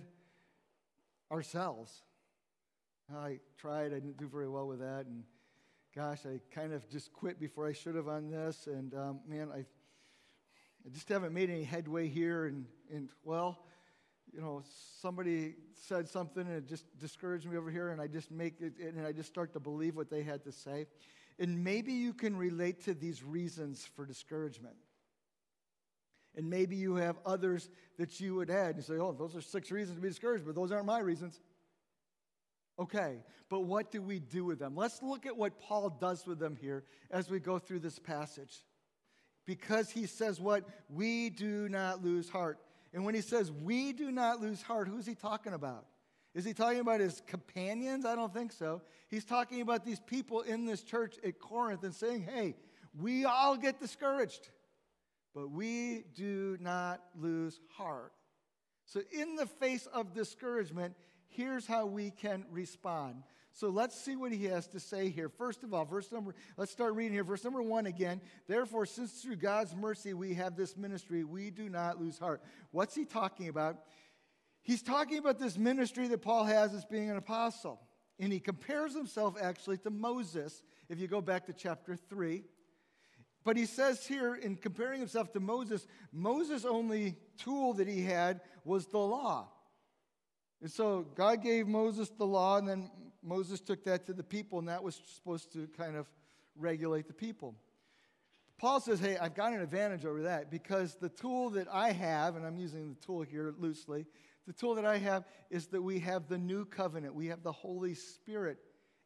ourselves. 1.29 2.03
I 3.13 3.39
tried, 3.57 3.87
I 3.87 3.95
didn't 3.95 4.17
do 4.17 4.27
very 4.27 4.47
well 4.47 4.67
with 4.67 4.79
that. 4.79 5.05
And 5.05 5.23
gosh, 5.93 6.19
I 6.25 6.39
kind 6.55 6.71
of 6.71 6.89
just 6.89 7.11
quit 7.11 7.39
before 7.41 7.67
I 7.67 7.73
should 7.73 7.95
have 7.95 8.07
on 8.07 8.29
this. 8.29 8.67
And 8.67 8.93
um, 8.93 9.19
man, 9.27 9.49
I, 9.53 9.59
I 9.59 10.89
just 10.93 11.09
haven't 11.09 11.33
made 11.33 11.49
any 11.49 11.63
headway 11.63 12.07
here. 12.07 12.45
And, 12.45 12.65
and 12.89 13.09
well, 13.23 13.65
you 14.33 14.41
know, 14.41 14.63
somebody 15.01 15.55
said 15.87 16.09
something 16.09 16.45
and 16.45 16.57
it 16.57 16.67
just 16.67 16.85
discouraged 16.99 17.45
me 17.45 17.57
over 17.57 17.69
here, 17.69 17.89
and 17.89 18.01
I 18.01 18.07
just 18.07 18.31
make 18.31 18.61
it, 18.61 18.73
and 18.79 19.05
I 19.05 19.11
just 19.11 19.29
start 19.29 19.53
to 19.53 19.59
believe 19.59 19.95
what 19.95 20.09
they 20.09 20.23
had 20.23 20.43
to 20.45 20.51
say. 20.51 20.87
And 21.39 21.63
maybe 21.63 21.93
you 21.93 22.13
can 22.13 22.35
relate 22.35 22.83
to 22.85 22.93
these 22.93 23.23
reasons 23.23 23.87
for 23.95 24.05
discouragement. 24.05 24.75
And 26.35 26.49
maybe 26.49 26.75
you 26.75 26.95
have 26.95 27.17
others 27.25 27.69
that 27.97 28.19
you 28.19 28.35
would 28.35 28.49
add. 28.49 28.75
and 28.75 28.83
say, 28.83 28.95
oh, 28.95 29.11
those 29.11 29.35
are 29.35 29.41
six 29.41 29.69
reasons 29.71 29.97
to 29.97 30.01
be 30.01 30.09
discouraged, 30.09 30.45
but 30.45 30.55
those 30.55 30.71
aren't 30.71 30.85
my 30.85 30.99
reasons. 30.99 31.39
Okay, 32.79 33.17
but 33.49 33.61
what 33.61 33.91
do 33.91 34.01
we 34.01 34.17
do 34.17 34.45
with 34.45 34.57
them? 34.57 34.75
Let's 34.75 35.03
look 35.03 35.27
at 35.27 35.37
what 35.37 35.59
Paul 35.59 35.89
does 35.89 36.25
with 36.25 36.39
them 36.39 36.57
here 36.59 36.83
as 37.11 37.29
we 37.29 37.39
go 37.39 37.59
through 37.59 37.79
this 37.79 37.99
passage. 37.99 38.63
Because 39.45 39.91
he 39.91 40.07
says 40.07 40.39
what? 40.39 40.63
We 40.89 41.29
do 41.29 41.69
not 41.69 42.03
lose 42.03 42.29
heart. 42.29 42.57
And 42.93 43.05
when 43.05 43.15
he 43.15 43.21
says 43.21 43.51
we 43.51 43.93
do 43.93 44.11
not 44.11 44.41
lose 44.41 44.61
heart, 44.61 44.87
who's 44.87 45.05
he 45.05 45.15
talking 45.15 45.53
about? 45.53 45.85
Is 46.35 46.45
he 46.45 46.53
talking 46.53 46.79
about 46.79 46.99
his 46.99 47.21
companions? 47.27 48.05
I 48.05 48.15
don't 48.15 48.33
think 48.33 48.51
so. 48.51 48.81
He's 49.07 49.25
talking 49.25 49.61
about 49.61 49.85
these 49.85 49.99
people 49.99 50.41
in 50.41 50.65
this 50.65 50.81
church 50.81 51.15
at 51.23 51.39
Corinth 51.39 51.83
and 51.83 51.93
saying, 51.93 52.23
hey, 52.23 52.55
we 52.99 53.25
all 53.25 53.55
get 53.55 53.79
discouraged, 53.79 54.49
but 55.35 55.51
we 55.51 56.05
do 56.15 56.57
not 56.59 57.01
lose 57.15 57.59
heart. 57.75 58.13
So, 58.85 59.01
in 59.11 59.35
the 59.35 59.45
face 59.45 59.87
of 59.87 60.13
discouragement, 60.13 60.95
here's 61.29 61.65
how 61.65 61.85
we 61.85 62.11
can 62.11 62.45
respond. 62.51 63.23
So 63.55 63.69
let's 63.69 63.95
see 63.95 64.15
what 64.15 64.31
he 64.31 64.45
has 64.45 64.67
to 64.69 64.79
say 64.79 65.09
here. 65.09 65.29
First 65.29 65.63
of 65.63 65.75
all, 65.75 65.85
verse 65.85 66.11
number, 66.11 66.33
let's 66.57 66.71
start 66.71 66.95
reading 66.95 67.13
here. 67.13 67.23
Verse 67.23 67.43
number 67.43 67.61
one 67.61 67.85
again. 67.85 68.19
Therefore, 68.47 68.87
since 68.87 69.21
through 69.21 69.35
God's 69.35 69.75
mercy 69.75 70.15
we 70.15 70.33
have 70.33 70.55
this 70.55 70.75
ministry, 70.75 71.23
we 71.23 71.51
do 71.51 71.69
not 71.69 72.01
lose 72.01 72.17
heart. 72.17 72.41
What's 72.71 72.95
he 72.95 73.05
talking 73.05 73.49
about? 73.49 73.77
He's 74.63 74.81
talking 74.81 75.19
about 75.19 75.37
this 75.37 75.55
ministry 75.55 76.07
that 76.07 76.23
Paul 76.23 76.45
has 76.45 76.73
as 76.73 76.83
being 76.83 77.11
an 77.11 77.17
apostle. 77.17 77.79
And 78.19 78.33
he 78.33 78.39
compares 78.39 78.95
himself 78.95 79.35
actually 79.39 79.77
to 79.79 79.91
Moses, 79.91 80.63
if 80.89 80.99
you 80.99 81.07
go 81.07 81.21
back 81.21 81.45
to 81.45 81.53
chapter 81.53 81.95
3. 81.95 82.43
But 83.43 83.57
he 83.57 83.65
says 83.65 84.05
here, 84.07 84.33
in 84.33 84.55
comparing 84.55 84.99
himself 84.99 85.31
to 85.33 85.39
Moses, 85.39 85.85
Moses' 86.11 86.65
only 86.65 87.17
tool 87.37 87.73
that 87.73 87.87
he 87.87 88.01
had 88.01 88.41
was 88.63 88.87
the 88.87 88.97
law. 88.97 89.49
And 90.61 90.71
so 90.71 91.05
God 91.15 91.43
gave 91.43 91.67
Moses 91.67 92.09
the 92.09 92.25
law, 92.25 92.57
and 92.57 92.67
then 92.67 92.89
Moses 93.23 93.61
took 93.61 93.83
that 93.85 94.05
to 94.07 94.13
the 94.13 94.23
people, 94.23 94.59
and 94.59 94.67
that 94.67 94.83
was 94.83 94.99
supposed 95.15 95.51
to 95.53 95.67
kind 95.77 95.95
of 95.95 96.07
regulate 96.55 97.07
the 97.07 97.13
people. 97.13 97.55
Paul 98.57 98.79
says, 98.79 98.99
Hey, 98.99 99.17
I've 99.17 99.35
got 99.35 99.53
an 99.53 99.61
advantage 99.61 100.05
over 100.05 100.23
that 100.23 100.51
because 100.51 100.95
the 100.95 101.09
tool 101.09 101.49
that 101.51 101.67
I 101.71 101.91
have, 101.91 102.35
and 102.35 102.45
I'm 102.45 102.57
using 102.57 102.89
the 102.89 103.05
tool 103.05 103.21
here 103.21 103.53
loosely, 103.57 104.05
the 104.45 104.53
tool 104.53 104.75
that 104.75 104.85
I 104.85 104.97
have 104.97 105.25
is 105.49 105.67
that 105.67 105.81
we 105.81 105.99
have 105.99 106.27
the 106.27 106.37
new 106.37 106.65
covenant. 106.65 107.15
We 107.15 107.27
have 107.27 107.43
the 107.43 107.51
Holy 107.51 107.93
Spirit, 107.93 108.57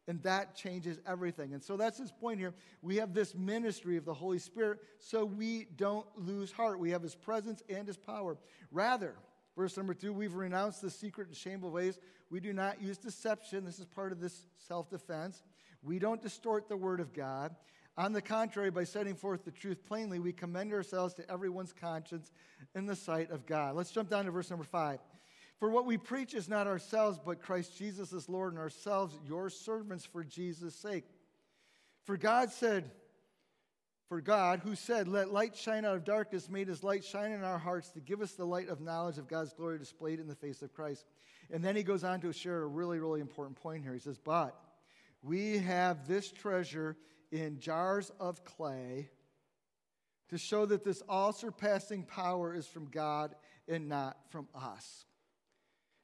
and 0.06 0.22
that 0.22 0.54
changes 0.54 0.98
everything. 1.06 1.54
And 1.54 1.62
so 1.62 1.76
that's 1.76 1.98
his 1.98 2.10
point 2.10 2.40
here. 2.40 2.54
We 2.82 2.96
have 2.96 3.14
this 3.14 3.34
ministry 3.34 3.96
of 3.96 4.04
the 4.04 4.14
Holy 4.14 4.38
Spirit, 4.38 4.80
so 4.98 5.24
we 5.24 5.66
don't 5.76 6.06
lose 6.16 6.50
heart. 6.50 6.80
We 6.80 6.90
have 6.90 7.02
his 7.02 7.14
presence 7.14 7.62
and 7.68 7.86
his 7.86 7.96
power. 7.96 8.36
Rather, 8.72 9.14
verse 9.58 9.76
number 9.76 9.92
two, 9.92 10.12
we've 10.12 10.34
renounced 10.34 10.80
the 10.80 10.90
secret 10.90 11.26
and 11.26 11.36
shameful 11.36 11.70
ways. 11.70 11.98
We 12.30 12.38
do 12.38 12.52
not 12.52 12.80
use 12.80 12.96
deception. 12.96 13.64
This 13.64 13.80
is 13.80 13.84
part 13.84 14.12
of 14.12 14.20
this 14.20 14.46
self 14.56 14.88
defense. 14.88 15.42
We 15.82 15.98
don't 15.98 16.22
distort 16.22 16.68
the 16.68 16.76
word 16.76 17.00
of 17.00 17.12
God. 17.12 17.54
On 17.96 18.12
the 18.12 18.22
contrary, 18.22 18.70
by 18.70 18.84
setting 18.84 19.16
forth 19.16 19.44
the 19.44 19.50
truth 19.50 19.84
plainly, 19.84 20.20
we 20.20 20.32
commend 20.32 20.72
ourselves 20.72 21.14
to 21.14 21.28
everyone's 21.28 21.72
conscience 21.72 22.30
in 22.76 22.86
the 22.86 22.94
sight 22.94 23.32
of 23.32 23.44
God. 23.44 23.74
Let's 23.74 23.90
jump 23.90 24.08
down 24.08 24.26
to 24.26 24.30
verse 24.30 24.48
number 24.48 24.64
five. 24.64 25.00
For 25.58 25.68
what 25.68 25.86
we 25.86 25.98
preach 25.98 26.34
is 26.34 26.48
not 26.48 26.68
ourselves, 26.68 27.18
but 27.18 27.42
Christ 27.42 27.76
Jesus 27.76 28.12
is 28.12 28.28
Lord, 28.28 28.52
and 28.52 28.60
ourselves 28.60 29.18
your 29.26 29.50
servants 29.50 30.04
for 30.04 30.22
Jesus' 30.22 30.76
sake. 30.76 31.04
For 32.04 32.16
God 32.16 32.52
said, 32.52 32.92
for 34.08 34.20
God, 34.20 34.60
who 34.64 34.74
said, 34.74 35.08
Let 35.08 35.32
light 35.32 35.56
shine 35.56 35.84
out 35.84 35.96
of 35.96 36.04
darkness, 36.04 36.48
made 36.48 36.68
his 36.68 36.82
light 36.82 37.04
shine 37.04 37.32
in 37.32 37.44
our 37.44 37.58
hearts 37.58 37.90
to 37.90 38.00
give 38.00 38.20
us 38.20 38.32
the 38.32 38.44
light 38.44 38.68
of 38.68 38.80
knowledge 38.80 39.18
of 39.18 39.28
God's 39.28 39.52
glory 39.52 39.78
displayed 39.78 40.18
in 40.18 40.28
the 40.28 40.34
face 40.34 40.62
of 40.62 40.72
Christ. 40.72 41.04
And 41.50 41.64
then 41.64 41.76
he 41.76 41.82
goes 41.82 42.04
on 42.04 42.20
to 42.20 42.32
share 42.32 42.62
a 42.62 42.66
really, 42.66 42.98
really 42.98 43.20
important 43.20 43.56
point 43.56 43.82
here. 43.82 43.92
He 43.92 43.98
says, 43.98 44.18
But 44.18 44.58
we 45.22 45.58
have 45.58 46.08
this 46.08 46.30
treasure 46.30 46.96
in 47.30 47.58
jars 47.58 48.10
of 48.18 48.44
clay 48.44 49.10
to 50.30 50.38
show 50.38 50.66
that 50.66 50.84
this 50.84 51.02
all 51.08 51.32
surpassing 51.32 52.04
power 52.04 52.54
is 52.54 52.66
from 52.66 52.86
God 52.86 53.34
and 53.66 53.88
not 53.88 54.16
from 54.30 54.48
us. 54.54 55.06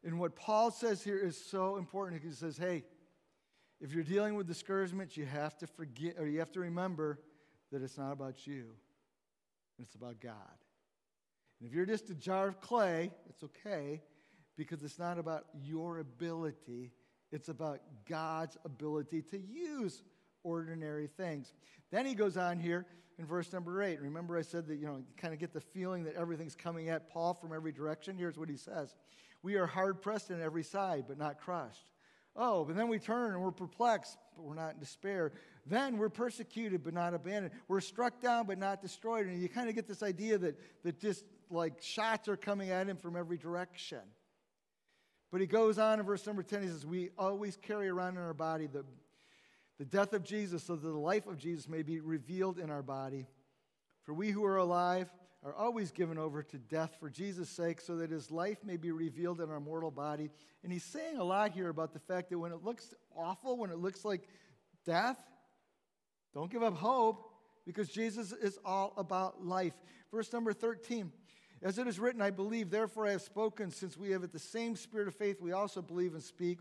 And 0.03 0.19
what 0.19 0.37
Paul 0.37 0.71
says 0.71 1.03
here 1.03 1.19
is 1.19 1.43
so 1.51 1.77
important. 1.77 2.23
He 2.23 2.31
says, 2.31 2.59
hey, 2.59 2.85
if 3.81 3.93
you're 3.93 4.05
dealing 4.05 4.35
with 4.35 4.47
discouragement, 4.47 5.17
you 5.17 5.25
have 5.25 5.57
to 5.59 5.67
forget 5.67 6.17
or 6.19 6.27
you 6.27 6.38
have 6.40 6.53
to 6.53 6.61
remember 6.61 7.21
that 7.74 7.82
it's 7.82 7.98
not 7.98 8.12
about 8.12 8.46
you, 8.46 8.66
it's 9.80 9.96
about 9.96 10.20
God. 10.20 10.32
And 11.58 11.68
if 11.68 11.74
you're 11.74 11.87
just 11.87 12.08
a 12.08 12.14
jar 12.14 12.46
of 12.46 12.60
clay, 12.60 13.10
it's 13.28 13.42
okay 13.42 14.00
because 14.56 14.84
it's 14.84 14.98
not 14.98 15.18
about 15.18 15.46
your 15.60 15.98
ability, 15.98 16.92
it's 17.32 17.48
about 17.48 17.80
God's 18.08 18.56
ability 18.64 19.22
to 19.22 19.38
use 19.40 20.04
ordinary 20.44 21.08
things. 21.08 21.52
Then 21.90 22.06
he 22.06 22.14
goes 22.14 22.37
on 22.37 22.60
here 22.60 22.87
in 23.18 23.26
verse 23.26 23.52
number 23.52 23.82
eight. 23.82 24.00
Remember, 24.00 24.38
I 24.38 24.42
said 24.42 24.68
that, 24.68 24.76
you 24.76 24.87
know, 24.87 24.98
you 24.98 25.04
kind 25.16 25.34
of 25.34 25.40
get 25.40 25.52
the 25.52 25.60
feeling 25.60 26.04
that 26.04 26.14
everything's 26.14 26.54
coming 26.54 26.90
at 26.90 27.10
Paul 27.10 27.34
from 27.34 27.52
every 27.52 27.72
direction. 27.72 28.16
Here's 28.16 28.38
what 28.38 28.48
he 28.48 28.56
says 28.56 28.94
We 29.42 29.56
are 29.56 29.66
hard 29.66 30.00
pressed 30.00 30.30
on 30.30 30.40
every 30.40 30.62
side, 30.62 31.06
but 31.08 31.18
not 31.18 31.40
crushed. 31.40 31.87
Oh, 32.37 32.64
but 32.64 32.77
then 32.77 32.88
we 32.88 32.99
turn 32.99 33.33
and 33.33 33.42
we're 33.42 33.53
perplexed, 33.53 34.18
but 34.37 34.44
we're 34.44 34.55
not 34.55 34.75
in 34.75 34.81
despair. 34.81 35.33
Then 35.66 35.99
we're 35.99 36.09
persecuted, 36.09 36.83
but 36.83 36.92
not 36.92 37.14
abandoned. 37.14 37.53
We're 37.68 37.81
struck 37.81 38.20
down, 38.20 38.47
but 38.47 38.59
not 38.59 38.83
destroyed. 38.83 39.27
And 39.27 39.40
you 39.40 39.49
kind 39.49 39.68
of 39.68 39.75
get 39.75 39.87
this 39.87 40.03
idea 40.03 40.38
that, 40.38 40.59
that 40.83 41.01
just 41.01 41.25
like 41.51 41.81
shots 41.81 42.29
are 42.29 42.37
coming 42.37 42.70
at 42.70 42.88
him 42.88 42.97
from 42.97 43.16
every 43.16 43.38
direction. 43.38 44.01
But 45.31 45.40
he 45.40 45.47
goes 45.47 45.79
on 45.79 46.01
in 46.01 46.07
verse 46.07 46.27
number 46.27 46.42
10, 46.42 46.62
he 46.62 46.68
says, 46.68 46.85
We 46.85 47.11
always 47.16 47.57
carry 47.57 47.88
around 47.88 48.16
in 48.16 48.23
our 48.23 48.35
body 48.35 48.66
the 48.66 48.85
the 49.79 49.85
death 49.85 50.12
of 50.12 50.23
Jesus, 50.23 50.62
so 50.62 50.77
that 50.77 50.87
the 50.87 50.97
life 50.97 51.27
of 51.27 51.38
Jesus 51.38 51.68
may 51.68 51.83
be 51.83 52.01
revealed 52.01 52.59
in 52.59 52.70
our 52.70 52.83
body. 52.83 53.27
For 54.05 54.14
we 54.14 54.31
who 54.31 54.44
are 54.44 54.59
alive 54.59 55.11
are 55.44 55.54
always 55.54 55.90
given 55.90 56.16
over 56.16 56.42
to 56.42 56.59
death 56.59 56.96
for 56.98 57.11
Jesus' 57.11 57.50
sake, 57.50 57.80
so 57.80 57.96
that 57.96 58.11
his 58.11 58.30
life 58.30 58.59
may 58.64 58.78
be 58.78 58.90
revealed 58.90 59.40
in 59.42 59.50
our 59.50 59.61
mortal 59.61 59.90
body. 59.90 60.30
And 60.62 60.72
he's 60.72 60.85
saying 60.85 61.18
a 61.18 61.24
lot 61.24 61.52
here 61.52 61.68
about 61.68 61.92
the 61.92 61.98
fact 61.98 62.30
that 62.30 62.38
when 62.38 62.50
it 62.50 62.64
looks 62.64 62.94
awful, 63.14 63.59
when 63.59 63.70
it 63.70 63.78
looks 63.78 64.04
like 64.07 64.26
death, 64.87 65.18
don't 66.33 66.50
give 66.50 66.62
up 66.62 66.74
hope, 66.74 67.30
because 67.66 67.88
Jesus 67.90 68.33
is 68.33 68.59
all 68.64 68.94
about 68.96 69.44
life. 69.44 69.74
Verse 70.11 70.33
number 70.33 70.52
13. 70.52 71.12
As 71.62 71.78
it 71.78 71.87
is 71.87 71.98
written, 71.98 72.20
I 72.20 72.30
believe, 72.30 72.70
therefore 72.70 73.07
I 73.07 73.12
have 73.12 73.22
spoken, 73.22 73.70
since 73.70 73.96
we 73.96 74.11
have 74.11 74.24
at 74.24 74.33
the 74.33 74.38
same 74.38 74.76
spirit 74.76 75.09
of 75.09 75.14
faith, 75.14 75.40
we 75.40 75.52
also 75.52 75.80
believe 75.80 76.14
and 76.14 76.22
speak, 76.22 76.59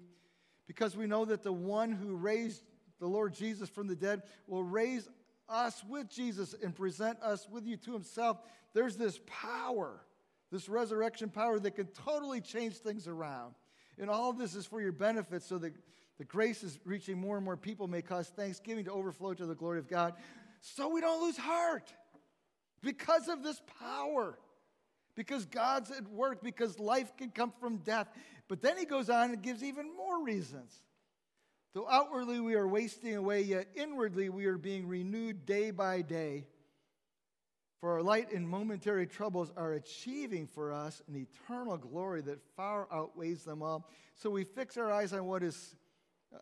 because 0.68 0.96
we 0.96 1.08
know 1.08 1.26
that 1.26 1.44
the 1.44 1.54
one 1.54 1.92
who 1.92 2.16
raised 2.16 2.64
the 3.00 3.08
Lord 3.08 3.34
Jesus 3.34 3.70
from 3.70 3.88
the 3.88 3.96
dead 3.96 4.24
will 4.48 4.64
raise 4.64 5.10
us 5.54 5.84
with 5.88 6.10
Jesus 6.10 6.56
and 6.62 6.76
present 6.76 7.20
us 7.22 7.48
with 7.50 7.66
you 7.66 7.78
to 7.78 7.94
himself. 7.94 8.38
There's 8.74 8.98
this 8.98 9.20
power, 9.28 10.02
this 10.52 10.68
resurrection 10.68 11.30
power 11.30 11.60
that 11.60 11.76
can 11.76 11.88
totally 11.88 12.42
change 12.42 12.78
things 12.78 13.08
around. 13.08 13.54
And 14.00 14.10
all 14.10 14.30
of 14.30 14.38
this 14.38 14.56
is 14.56 14.66
for 14.66 14.82
your 14.82 14.92
benefit 14.92 15.44
so 15.44 15.58
that 15.60 15.74
the 16.18 16.26
grace 16.26 16.64
is 16.64 16.80
reaching 16.86 17.20
more 17.20 17.38
and 17.38 17.46
more 17.46 17.58
people 17.58 17.88
may 17.88 18.02
cause 18.02 18.30
thanksgiving 18.30 18.86
to 18.86 18.92
overflow 18.92 19.34
to 19.34 19.46
the 19.46 19.56
glory 19.56 19.80
of 19.80 19.88
God. 19.88 20.14
So 20.62 20.90
we 20.90 21.02
don't 21.02 21.22
lose 21.22 21.38
heart 21.38 21.94
because 22.82 23.28
of 23.28 23.44
this 23.44 23.62
power. 23.80 24.38
Because 25.16 25.46
God's 25.46 25.92
at 25.92 26.08
work, 26.08 26.42
because 26.42 26.80
life 26.80 27.16
can 27.18 27.30
come 27.30 27.54
from 27.60 27.78
death. 27.78 28.08
But 28.48 28.64
then 28.64 28.80
he 28.80 28.86
goes 28.86 29.12
on 29.12 29.30
and 29.30 29.42
gives 29.44 29.64
even 29.64 29.96
more 29.96 30.24
reasons. 30.24 30.82
Though 31.74 31.88
outwardly 31.90 32.40
we 32.40 32.54
are 32.54 32.68
wasting 32.68 33.16
away, 33.16 33.42
yet 33.42 33.68
inwardly 33.76 34.30
we 34.30 34.46
are 34.46 34.58
being 34.58 34.88
renewed 34.88 35.46
day 35.46 35.72
by 35.72 36.02
day. 36.02 36.46
For 37.80 37.92
our 37.94 38.02
light 38.02 38.32
and 38.32 38.48
momentary 38.48 39.08
troubles 39.08 39.52
are 39.58 39.74
achieving 39.74 40.48
for 40.48 40.72
us 40.72 41.02
an 41.08 41.16
eternal 41.16 41.78
glory 41.78 42.22
that 42.22 42.40
far 42.56 42.88
outweighs 42.94 43.44
them 43.44 43.62
all. 43.62 43.90
So 44.16 44.30
we 44.30 44.44
fix 44.44 44.78
our 44.78 44.92
eyes 44.92 45.12
on 45.12 45.26
what 45.26 45.44
is 45.44 45.76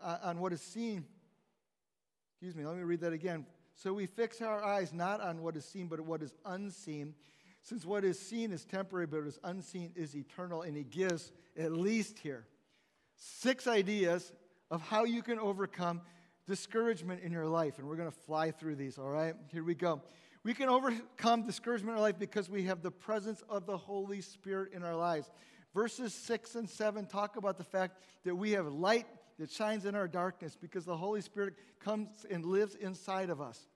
uh, 0.02 0.18
on 0.24 0.40
what 0.40 0.54
is 0.54 0.62
seen. 0.62 1.06
Excuse 2.34 2.56
me, 2.56 2.66
let 2.66 2.78
me 2.78 2.84
read 2.84 3.02
that 3.02 3.14
again. 3.14 3.46
So 3.76 3.94
we 3.94 4.06
fix 4.06 4.42
our 4.42 4.64
eyes 4.64 4.94
not 4.94 5.22
on 5.22 5.42
what 5.42 5.56
is 5.56 5.66
seen, 5.66 5.88
but 5.88 6.00
what 6.02 6.22
is 6.22 6.34
unseen. 6.46 7.16
Since 7.64 7.86
what 7.86 8.04
is 8.04 8.20
seen 8.20 8.52
is 8.52 8.66
temporary, 8.66 9.08
but 9.08 9.20
what 9.20 9.28
is 9.28 9.40
unseen 9.44 9.94
is 9.96 10.16
eternal. 10.16 10.62
And 10.62 10.76
he 10.76 10.84
gives, 10.84 11.32
at 11.58 11.72
least 11.72 12.20
here, 12.20 12.46
six 13.16 13.68
ideas 13.68 14.32
of 14.72 14.82
how 14.82 15.04
you 15.04 15.22
can 15.22 15.38
overcome 15.38 16.02
discouragement 16.48 17.22
in 17.22 17.32
your 17.32 17.46
life. 17.46 17.78
And 17.78 17.88
we're 17.88 17.98
going 17.98 18.10
to 18.10 18.18
fly 18.26 18.50
through 18.50 18.76
these, 18.76 18.98
all 18.98 19.10
right? 19.10 19.36
Here 19.52 19.64
we 19.64 19.76
go. 19.76 20.02
We 20.44 20.56
can 20.56 20.70
overcome 20.70 21.44
discouragement 21.44 21.92
in 21.92 21.98
our 21.98 22.02
life 22.02 22.18
because 22.18 22.50
we 22.50 22.64
have 22.64 22.82
the 22.82 22.90
presence 22.90 23.44
of 23.48 23.68
the 23.68 23.78
Holy 23.78 24.22
Spirit 24.22 24.74
in 24.74 24.82
our 24.82 24.96
lives. 24.96 25.30
Verses 25.76 26.14
6 26.14 26.56
and 26.56 26.70
7 26.70 27.06
talk 27.06 27.38
about 27.38 27.58
the 27.58 27.64
fact 27.64 28.02
that 28.24 28.36
we 28.36 28.52
have 28.52 28.66
light 28.66 29.06
that 29.38 29.52
shines 29.52 29.86
in 29.86 29.94
our 29.94 30.08
darkness 30.08 30.58
because 30.60 30.86
the 30.86 30.98
Holy 30.98 31.22
Spirit 31.22 31.54
comes 31.80 32.26
and 32.30 32.46
lives 32.46 32.76
inside 32.76 33.30
of 33.30 33.40
us. 33.40 33.68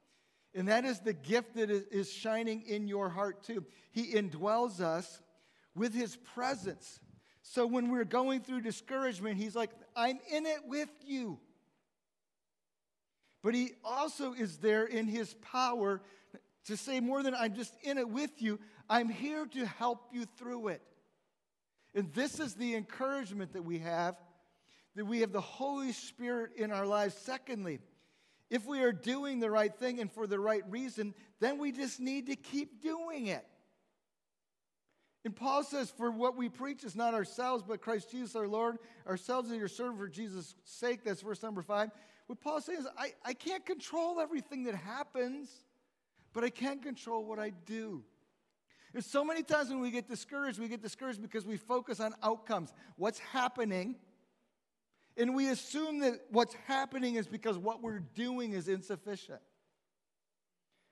And 0.55 0.69
that 0.69 0.85
is 0.85 1.01
the 1.01 1.13
gift 1.13 1.55
that 1.55 1.69
is 1.69 2.11
shining 2.11 2.63
in 2.65 2.87
your 2.87 3.09
heart 3.09 3.43
too. 3.43 3.65
He 3.91 4.13
indwells 4.13 4.79
us 4.79 5.21
with 5.75 5.93
His 5.93 6.15
presence. 6.15 6.99
So 7.41 7.67
when 7.67 7.91
we're 7.91 8.05
going 8.05 8.41
through 8.41 8.61
discouragement, 8.61 9.37
He's 9.37 9.55
like, 9.55 9.71
I'm 9.95 10.19
in 10.31 10.45
it 10.45 10.59
with 10.65 10.89
you. 11.05 11.39
But 13.43 13.53
he 13.53 13.73
also 13.83 14.33
is 14.33 14.57
there 14.57 14.85
in 14.85 15.07
his 15.07 15.33
power 15.35 16.01
to 16.65 16.75
say 16.75 16.99
more 16.99 17.21
than 17.21 17.35
I'm 17.35 17.53
just 17.53 17.73
in 17.83 17.97
it 17.97 18.09
with 18.09 18.41
you, 18.41 18.59
I'm 18.89 19.07
here 19.07 19.45
to 19.45 19.65
help 19.65 20.07
you 20.11 20.25
through 20.37 20.69
it. 20.69 20.81
And 21.93 22.11
this 22.13 22.39
is 22.39 22.55
the 22.55 22.75
encouragement 22.75 23.53
that 23.53 23.63
we 23.63 23.79
have 23.79 24.15
that 24.95 25.05
we 25.05 25.19
have 25.19 25.31
the 25.31 25.41
Holy 25.41 25.91
Spirit 25.91 26.51
in 26.55 26.71
our 26.71 26.85
lives. 26.85 27.15
Secondly, 27.15 27.79
if 28.49 28.65
we 28.65 28.81
are 28.81 28.93
doing 28.93 29.39
the 29.39 29.51
right 29.51 29.73
thing 29.75 29.99
and 29.99 30.11
for 30.11 30.25
the 30.25 30.39
right 30.39 30.63
reason, 30.69 31.13
then 31.39 31.57
we 31.57 31.71
just 31.71 31.99
need 31.99 32.27
to 32.27 32.35
keep 32.35 32.81
doing 32.81 33.27
it. 33.27 33.45
And 35.25 35.35
Paul 35.35 35.63
says, 35.63 35.89
For 35.89 36.11
what 36.11 36.37
we 36.37 36.49
preach 36.49 36.83
is 36.83 36.95
not 36.95 37.15
ourselves, 37.15 37.63
but 37.67 37.81
Christ 37.81 38.11
Jesus 38.11 38.35
our 38.35 38.47
Lord, 38.47 38.77
ourselves 39.07 39.49
and 39.49 39.57
your 39.57 39.67
servant 39.67 39.97
for 39.97 40.07
Jesus' 40.07 40.53
sake. 40.63 41.03
That's 41.03 41.21
verse 41.21 41.41
number 41.41 41.63
five. 41.63 41.89
What 42.27 42.39
Paul 42.39 42.61
says, 42.61 42.87
I, 42.97 43.13
I 43.25 43.33
can't 43.33 43.65
control 43.65 44.19
everything 44.19 44.63
that 44.65 44.75
happens, 44.75 45.49
but 46.31 46.43
I 46.43 46.49
can 46.51 46.79
control 46.79 47.25
what 47.25 47.39
I 47.39 47.49
do. 47.49 48.03
And 48.93 49.03
so 49.03 49.25
many 49.25 49.41
times 49.41 49.69
when 49.69 49.81
we 49.81 49.91
get 49.91 50.07
discouraged, 50.07 50.59
we 50.59 50.69
get 50.69 50.81
discouraged 50.81 51.21
because 51.21 51.45
we 51.45 51.57
focus 51.57 51.99
on 51.99 52.13
outcomes, 52.23 52.71
what's 52.95 53.19
happening, 53.19 53.95
and 55.17 55.33
we 55.33 55.49
assume 55.49 55.99
that 55.99 56.21
what's 56.29 56.55
happening 56.67 57.15
is 57.15 57.25
because 57.25 57.57
what 57.57 57.81
we're 57.81 57.99
doing 57.99 58.53
is 58.53 58.67
insufficient. 58.67 59.41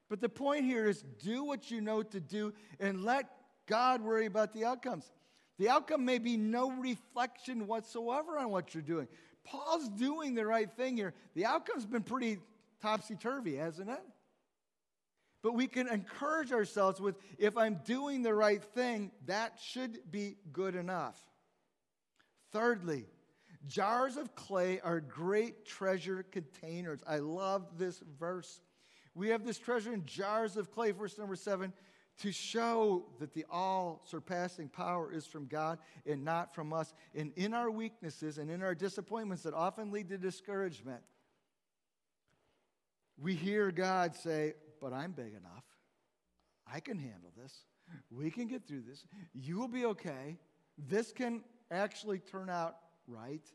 But 0.09 0.21
the 0.21 0.29
point 0.29 0.65
here 0.65 0.85
is 0.85 1.03
do 1.23 1.43
what 1.43 1.71
you 1.71 1.81
know 1.81 2.03
to 2.03 2.19
do 2.19 2.53
and 2.79 3.03
let 3.03 3.29
God 3.67 4.01
worry 4.01 4.25
about 4.25 4.53
the 4.53 4.65
outcomes. 4.65 5.11
The 5.59 5.69
outcome 5.69 6.03
may 6.03 6.17
be 6.17 6.37
no 6.37 6.71
reflection 6.71 7.67
whatsoever 7.67 8.37
on 8.37 8.49
what 8.49 8.73
you're 8.73 8.83
doing. 8.83 9.07
Paul's 9.43 9.89
doing 9.89 10.35
the 10.35 10.45
right 10.45 10.71
thing 10.71 10.97
here. 10.97 11.13
The 11.35 11.45
outcome's 11.45 11.85
been 11.85 12.03
pretty 12.03 12.39
topsy 12.81 13.15
turvy, 13.15 13.55
hasn't 13.55 13.89
it? 13.89 14.01
But 15.41 15.53
we 15.53 15.67
can 15.67 15.89
encourage 15.89 16.53
ourselves 16.53 17.01
with 17.01 17.15
if 17.37 17.57
I'm 17.57 17.81
doing 17.85 18.21
the 18.23 18.33
right 18.33 18.63
thing, 18.63 19.11
that 19.25 19.59
should 19.61 19.99
be 20.09 20.37
good 20.53 20.73
enough. 20.75 21.21
Thirdly, 22.53 23.05
jars 23.67 24.15
of 24.15 24.35
clay 24.35 24.79
are 24.79 25.01
great 25.01 25.65
treasure 25.65 26.25
containers. 26.31 27.01
I 27.05 27.17
love 27.17 27.77
this 27.77 28.01
verse. 28.17 28.61
We 29.15 29.29
have 29.29 29.45
this 29.45 29.59
treasure 29.59 29.93
in 29.93 30.05
jars 30.05 30.55
of 30.55 30.71
clay, 30.71 30.91
verse 30.91 31.17
number 31.17 31.35
seven, 31.35 31.73
to 32.19 32.31
show 32.31 33.05
that 33.19 33.33
the 33.33 33.45
all 33.49 34.01
surpassing 34.05 34.69
power 34.69 35.11
is 35.11 35.25
from 35.25 35.47
God 35.47 35.79
and 36.05 36.23
not 36.23 36.53
from 36.53 36.71
us. 36.71 36.93
And 37.15 37.31
in 37.35 37.53
our 37.53 37.71
weaknesses 37.71 38.37
and 38.37 38.49
in 38.51 38.61
our 38.61 38.75
disappointments 38.75 39.43
that 39.43 39.53
often 39.53 39.91
lead 39.91 40.09
to 40.09 40.17
discouragement, 40.17 41.01
we 43.17 43.35
hear 43.35 43.71
God 43.71 44.15
say, 44.15 44.53
But 44.79 44.93
I'm 44.93 45.11
big 45.11 45.33
enough. 45.33 45.63
I 46.71 46.79
can 46.79 46.97
handle 46.97 47.31
this. 47.41 47.65
We 48.09 48.31
can 48.31 48.47
get 48.47 48.67
through 48.67 48.83
this. 48.87 49.05
You 49.33 49.59
will 49.59 49.67
be 49.67 49.85
okay. 49.85 50.37
This 50.77 51.11
can 51.11 51.43
actually 51.71 52.19
turn 52.19 52.49
out 52.49 52.77
right. 53.07 53.45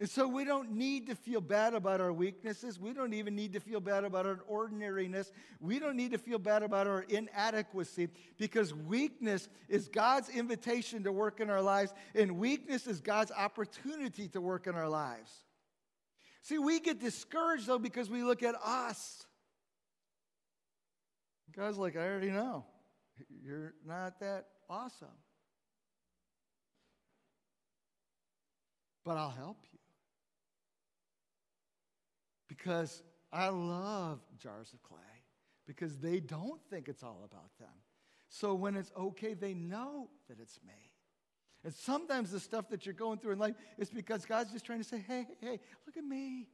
And 0.00 0.10
so 0.10 0.26
we 0.26 0.44
don't 0.44 0.72
need 0.72 1.06
to 1.06 1.14
feel 1.14 1.40
bad 1.40 1.72
about 1.72 2.00
our 2.00 2.12
weaknesses. 2.12 2.80
We 2.80 2.92
don't 2.92 3.14
even 3.14 3.36
need 3.36 3.52
to 3.52 3.60
feel 3.60 3.78
bad 3.78 4.02
about 4.02 4.26
our 4.26 4.40
ordinariness. 4.48 5.30
We 5.60 5.78
don't 5.78 5.96
need 5.96 6.10
to 6.10 6.18
feel 6.18 6.38
bad 6.38 6.64
about 6.64 6.88
our 6.88 7.02
inadequacy 7.02 8.08
because 8.36 8.74
weakness 8.74 9.48
is 9.68 9.88
God's 9.88 10.28
invitation 10.28 11.04
to 11.04 11.12
work 11.12 11.38
in 11.38 11.48
our 11.48 11.62
lives, 11.62 11.94
and 12.14 12.38
weakness 12.38 12.88
is 12.88 13.00
God's 13.00 13.30
opportunity 13.30 14.26
to 14.28 14.40
work 14.40 14.66
in 14.66 14.74
our 14.74 14.88
lives. 14.88 15.30
See, 16.42 16.58
we 16.58 16.80
get 16.80 16.98
discouraged 16.98 17.68
though 17.68 17.78
because 17.78 18.10
we 18.10 18.24
look 18.24 18.42
at 18.42 18.56
us. 18.56 19.24
God's 21.56 21.78
like, 21.78 21.96
I 21.96 22.00
already 22.00 22.30
know. 22.30 22.64
You're 23.44 23.74
not 23.86 24.18
that 24.18 24.46
awesome. 24.68 25.06
But 29.04 29.18
I'll 29.18 29.30
help 29.30 29.58
you. 29.70 29.73
Because 32.56 33.02
I 33.32 33.48
love 33.48 34.20
jars 34.38 34.72
of 34.72 34.82
clay 34.82 34.98
because 35.66 35.98
they 35.98 36.20
don't 36.20 36.60
think 36.70 36.88
it's 36.88 37.02
all 37.02 37.22
about 37.24 37.50
them. 37.58 37.74
So 38.28 38.54
when 38.54 38.76
it's 38.76 38.92
okay, 38.96 39.34
they 39.34 39.54
know 39.54 40.08
that 40.28 40.38
it's 40.40 40.58
me. 40.66 40.92
And 41.64 41.72
sometimes 41.72 42.30
the 42.30 42.40
stuff 42.40 42.68
that 42.68 42.84
you're 42.84 42.94
going 42.94 43.18
through 43.18 43.32
in 43.32 43.38
life 43.38 43.54
is 43.78 43.88
because 43.90 44.26
God's 44.26 44.52
just 44.52 44.66
trying 44.66 44.80
to 44.80 44.84
say, 44.84 45.02
hey, 45.06 45.26
hey, 45.40 45.58
look 45.86 45.96
at 45.96 46.04
me. 46.04 46.48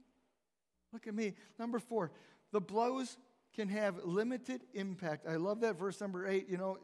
Look 0.92 1.06
at 1.06 1.14
me. 1.14 1.34
Number 1.58 1.78
four, 1.78 2.12
the 2.52 2.60
blows 2.60 3.16
can 3.54 3.68
have 3.68 3.96
limited 4.04 4.62
impact. 4.74 5.26
I 5.28 5.36
love 5.36 5.60
that 5.60 5.78
verse 5.78 6.00
number 6.00 6.28
eight. 6.28 6.48
You 6.48 6.58
know, 6.58 6.78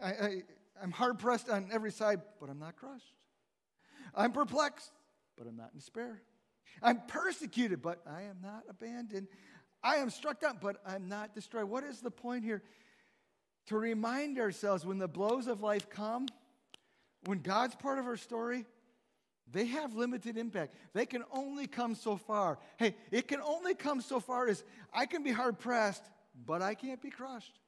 I, 0.00 0.08
I, 0.08 0.42
I'm 0.82 0.90
hard 0.90 1.18
pressed 1.18 1.48
on 1.48 1.68
every 1.72 1.92
side, 1.92 2.20
but 2.40 2.50
I'm 2.50 2.58
not 2.58 2.76
crushed. 2.76 3.14
I'm 4.14 4.32
perplexed, 4.32 4.92
but 5.38 5.46
I'm 5.46 5.56
not 5.56 5.70
in 5.72 5.78
despair. 5.78 6.20
I'm 6.82 7.00
persecuted, 7.08 7.82
but 7.82 8.02
I 8.06 8.22
am 8.22 8.38
not 8.42 8.64
abandoned. 8.68 9.28
I 9.82 9.96
am 9.96 10.10
struck 10.10 10.40
down, 10.40 10.58
but 10.60 10.76
I'm 10.86 11.08
not 11.08 11.34
destroyed. 11.34 11.64
What 11.64 11.84
is 11.84 12.00
the 12.00 12.10
point 12.10 12.44
here? 12.44 12.62
To 13.66 13.78
remind 13.78 14.38
ourselves 14.38 14.86
when 14.86 14.98
the 14.98 15.08
blows 15.08 15.46
of 15.46 15.62
life 15.62 15.90
come, 15.90 16.26
when 17.24 17.40
God's 17.40 17.74
part 17.74 17.98
of 17.98 18.06
our 18.06 18.16
story, 18.16 18.66
they 19.50 19.66
have 19.66 19.94
limited 19.94 20.36
impact. 20.36 20.74
They 20.92 21.06
can 21.06 21.24
only 21.32 21.66
come 21.66 21.94
so 21.94 22.16
far. 22.16 22.58
Hey, 22.78 22.96
it 23.10 23.28
can 23.28 23.40
only 23.40 23.74
come 23.74 24.00
so 24.00 24.20
far 24.20 24.48
as 24.48 24.64
I 24.92 25.06
can 25.06 25.22
be 25.22 25.32
hard 25.32 25.58
pressed, 25.58 26.02
but 26.44 26.62
I 26.62 26.74
can't 26.74 27.00
be 27.00 27.10
crushed. 27.10 27.58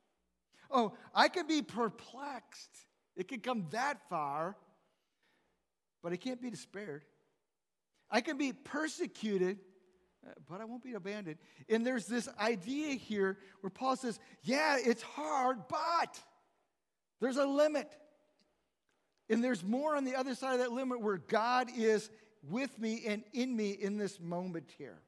Oh, 0.70 0.94
I 1.14 1.28
can 1.28 1.46
be 1.46 1.62
perplexed. 1.62 2.76
It 3.16 3.28
can 3.28 3.40
come 3.40 3.66
that 3.70 4.08
far, 4.08 4.56
but 6.02 6.12
I 6.12 6.16
can't 6.16 6.42
be 6.42 6.50
despaired. 6.50 7.04
I 8.10 8.20
can 8.20 8.38
be 8.38 8.52
persecuted, 8.52 9.58
uh, 10.26 10.32
but 10.48 10.60
I 10.60 10.64
won't 10.64 10.82
be 10.82 10.94
abandoned. 10.94 11.38
And 11.68 11.86
there's 11.86 12.06
this 12.06 12.28
idea 12.38 12.94
here 12.94 13.38
where 13.60 13.70
Paul 13.70 13.96
says, 13.96 14.18
Yeah, 14.42 14.76
it's 14.80 15.02
hard, 15.02 15.58
but 15.68 16.20
there's 17.20 17.36
a 17.36 17.46
limit. 17.46 17.90
And 19.30 19.44
there's 19.44 19.62
more 19.62 19.94
on 19.94 20.04
the 20.04 20.16
other 20.16 20.34
side 20.34 20.54
of 20.54 20.60
that 20.60 20.72
limit 20.72 21.00
where 21.00 21.18
God 21.18 21.68
is 21.76 22.08
with 22.48 22.78
me 22.78 23.02
and 23.06 23.22
in 23.34 23.54
me 23.54 23.70
in 23.72 23.98
this 23.98 24.18
moment 24.18 24.70
here. 24.78 24.98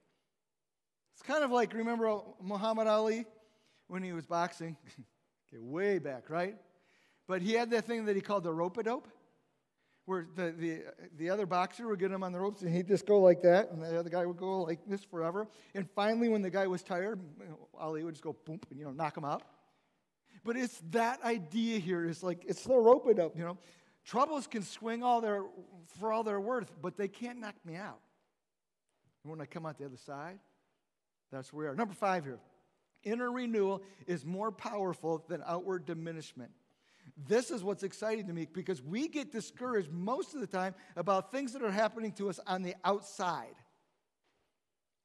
It's 1.15 1.23
kind 1.23 1.43
of 1.43 1.51
like, 1.51 1.73
remember 1.73 2.21
Muhammad 2.43 2.87
Ali 2.87 3.25
when 3.89 4.03
he 4.03 4.13
was 4.13 4.27
boxing? 4.27 4.77
okay, 5.49 5.59
way 5.59 5.99
back, 5.99 6.29
right? 6.29 6.57
But 7.27 7.41
he 7.41 7.53
had 7.53 7.71
that 7.71 7.85
thing 7.85 8.07
that 8.07 8.17
he 8.17 8.21
called 8.21 8.45
the 8.45 8.53
rope 8.53 8.77
a 8.77 8.83
dope 8.83 9.09
where 10.11 10.27
the, 10.35 10.51
the, 10.51 10.83
the 11.19 11.31
other 11.31 11.47
boxer 11.47 11.87
would 11.87 12.01
get 12.01 12.11
him 12.11 12.25
on 12.25 12.33
the 12.33 12.41
ropes 12.41 12.63
and 12.63 12.75
he'd 12.75 12.89
just 12.89 13.07
go 13.07 13.21
like 13.21 13.43
that, 13.43 13.71
and 13.71 13.81
the 13.81 13.97
other 13.97 14.11
guy 14.11 14.27
would 14.27 14.37
go 14.37 14.63
like 14.63 14.81
this 14.89 15.05
forever. 15.05 15.47
And 15.73 15.89
finally, 15.95 16.29
when 16.29 16.43
the 16.43 16.51
guy 16.51 16.67
was 16.67 16.83
tired, 16.83 17.21
Ali 17.79 18.03
would 18.03 18.15
just 18.15 18.25
go 18.25 18.35
boom 18.45 18.59
and, 18.71 18.79
you 18.79 18.85
know, 18.85 18.91
knock 18.91 19.17
him 19.17 19.25
out. 19.25 19.45
But 20.45 20.57
it's 20.57 20.83
that 20.91 21.23
idea 21.23 21.79
here 21.79 22.05
is 22.05 22.25
like, 22.25 22.45
it's 22.49 22.65
the 22.65 22.75
rope 22.75 23.07
a 23.07 23.15
dope, 23.15 23.39
you 23.39 23.45
know. 23.45 23.57
Troubles 24.05 24.49
can 24.49 24.65
swing 24.65 25.05
all 25.05 25.21
their, 25.21 25.45
for 26.01 26.11
all 26.11 26.25
their 26.25 26.41
worth, 26.41 26.73
but 26.83 26.97
they 26.97 27.07
can't 27.07 27.39
knock 27.39 27.55
me 27.65 27.77
out. 27.77 28.01
And 29.23 29.31
when 29.31 29.41
I 29.41 29.45
come 29.45 29.65
out 29.65 29.79
the 29.79 29.85
other 29.85 29.97
side, 29.97 30.41
that's 31.31 31.53
where 31.53 31.67
we 31.67 31.71
are. 31.71 31.77
Number 31.77 31.95
five 31.95 32.25
here. 32.25 32.41
Inner 33.05 33.31
renewal 33.31 33.81
is 34.09 34.27
more 34.27 34.51
powerful 34.51 35.25
than 35.29 35.41
outward 35.47 35.87
diminishment. 35.87 36.51
This 37.27 37.51
is 37.51 37.63
what's 37.63 37.83
exciting 37.83 38.27
to 38.27 38.33
me 38.33 38.47
because 38.53 38.83
we 38.83 39.09
get 39.09 39.33
discouraged 39.33 39.91
most 39.91 40.35
of 40.35 40.41
the 40.41 40.47
time 40.47 40.75
about 40.97 41.31
things 41.31 41.53
that 41.53 41.63
are 41.63 41.71
happening 41.71 42.13
to 42.13 42.29
us 42.29 42.41
on 42.47 42.63
the 42.63 42.75
outside. 42.85 43.55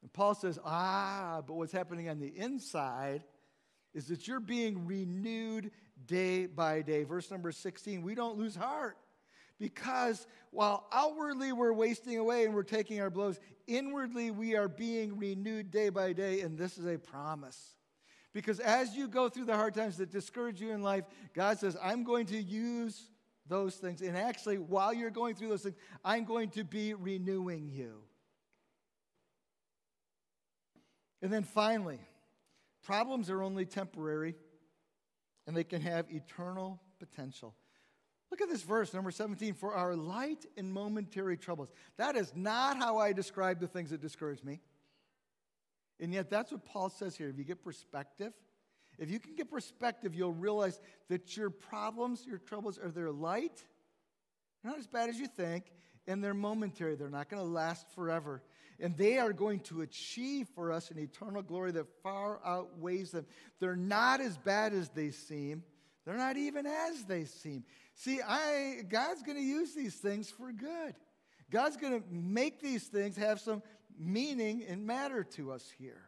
And 0.01 0.13
Paul 0.13 0.35
says, 0.35 0.59
ah, 0.63 1.41
but 1.45 1.55
what's 1.55 1.71
happening 1.71 2.09
on 2.09 2.19
the 2.19 2.27
inside 2.27 3.23
is 3.93 4.07
that 4.07 4.27
you're 4.27 4.39
being 4.39 4.85
renewed 4.85 5.71
day 6.05 6.45
by 6.45 6.81
day. 6.81 7.03
Verse 7.03 7.31
number 7.31 7.51
16, 7.51 8.01
we 8.01 8.13
don't 8.13 8.37
lose 8.37 8.55
heart 8.55 8.97
because 9.59 10.27
while 10.51 10.87
outwardly 10.91 11.53
we're 11.53 11.73
wasting 11.73 12.17
away 12.17 12.45
and 12.45 12.53
we're 12.53 12.63
taking 12.63 13.01
our 13.01 13.09
blows, 13.09 13.39
inwardly 13.67 14.31
we 14.31 14.55
are 14.55 14.67
being 14.67 15.17
renewed 15.17 15.71
day 15.71 15.89
by 15.89 16.13
day, 16.13 16.41
and 16.41 16.57
this 16.57 16.77
is 16.77 16.85
a 16.85 16.97
promise. 16.97 17.75
Because 18.35 18.59
as 18.59 18.97
you 18.97 19.07
go 19.07 19.29
through 19.29 19.45
the 19.45 19.55
hard 19.55 19.73
times 19.73 19.95
that 19.95 20.11
discourage 20.11 20.59
you 20.59 20.71
in 20.71 20.83
life, 20.83 21.05
God 21.33 21.57
says, 21.57 21.77
I'm 21.81 22.03
going 22.03 22.25
to 22.25 22.37
use 22.37 23.07
those 23.47 23.75
things. 23.75 24.01
And 24.01 24.17
actually, 24.17 24.57
while 24.57 24.93
you're 24.93 25.09
going 25.09 25.35
through 25.35 25.47
those 25.47 25.63
things, 25.63 25.77
I'm 26.03 26.25
going 26.25 26.49
to 26.49 26.65
be 26.65 26.93
renewing 26.93 27.69
you. 27.71 27.93
And 31.21 31.31
then 31.31 31.43
finally, 31.43 32.01
problems 32.83 33.29
are 33.29 33.41
only 33.41 33.65
temporary 33.65 34.35
and 35.47 35.55
they 35.55 35.63
can 35.63 35.79
have 35.79 36.05
eternal 36.11 36.81
potential. 36.99 37.55
Look 38.31 38.41
at 38.41 38.49
this 38.49 38.63
verse, 38.63 38.93
number 38.93 39.11
17. 39.11 39.53
For 39.53 39.73
our 39.73 39.95
light 39.95 40.45
and 40.57 40.73
momentary 40.73 41.37
troubles. 41.37 41.69
That 41.95 42.17
is 42.17 42.33
not 42.35 42.75
how 42.75 42.97
I 42.97 43.13
describe 43.13 43.61
the 43.61 43.67
things 43.67 43.91
that 43.91 44.01
discourage 44.01 44.43
me. 44.43 44.59
And 45.99 46.13
yet, 46.13 46.29
that's 46.29 46.51
what 46.51 46.65
Paul 46.65 46.89
says 46.89 47.15
here. 47.15 47.29
If 47.29 47.37
you 47.37 47.43
get 47.43 47.63
perspective, 47.63 48.33
if 48.97 49.09
you 49.09 49.19
can 49.19 49.35
get 49.35 49.49
perspective, 49.49 50.15
you'll 50.15 50.33
realize 50.33 50.79
that 51.09 51.35
your 51.35 51.49
problems, 51.49 52.25
your 52.25 52.37
troubles, 52.37 52.79
are 52.79 52.89
they're 52.89 53.11
light, 53.11 53.63
they're 54.61 54.71
not 54.71 54.79
as 54.79 54.87
bad 54.87 55.09
as 55.09 55.19
you 55.19 55.27
think, 55.27 55.71
and 56.07 56.23
they're 56.23 56.33
momentary. 56.33 56.95
They're 56.95 57.09
not 57.09 57.29
going 57.29 57.41
to 57.41 57.47
last 57.49 57.87
forever. 57.93 58.41
And 58.79 58.95
they 58.97 59.17
are 59.17 59.31
going 59.31 59.61
to 59.61 59.81
achieve 59.81 60.47
for 60.53 60.71
us 60.71 60.91
an 60.91 60.99
eternal 60.99 61.41
glory 61.41 61.71
that 61.71 61.87
far 62.03 62.39
outweighs 62.45 63.11
them. 63.11 63.25
They're 63.59 63.75
not 63.75 64.21
as 64.21 64.37
bad 64.37 64.73
as 64.73 64.89
they 64.89 65.11
seem. 65.11 65.63
They're 66.05 66.17
not 66.17 66.37
even 66.37 66.65
as 66.65 67.03
they 67.05 67.25
seem. 67.25 67.63
See, 67.95 68.21
I, 68.21 68.81
God's 68.89 69.23
going 69.23 69.37
to 69.37 69.43
use 69.43 69.73
these 69.73 69.95
things 69.95 70.29
for 70.29 70.51
good. 70.51 70.95
God's 71.49 71.77
going 71.77 72.01
to 72.01 72.07
make 72.11 72.59
these 72.61 72.83
things 72.83 73.15
have 73.17 73.39
some 73.39 73.61
meaning 73.99 74.63
and 74.67 74.85
matter 74.85 75.23
to 75.23 75.51
us 75.51 75.69
here. 75.77 76.01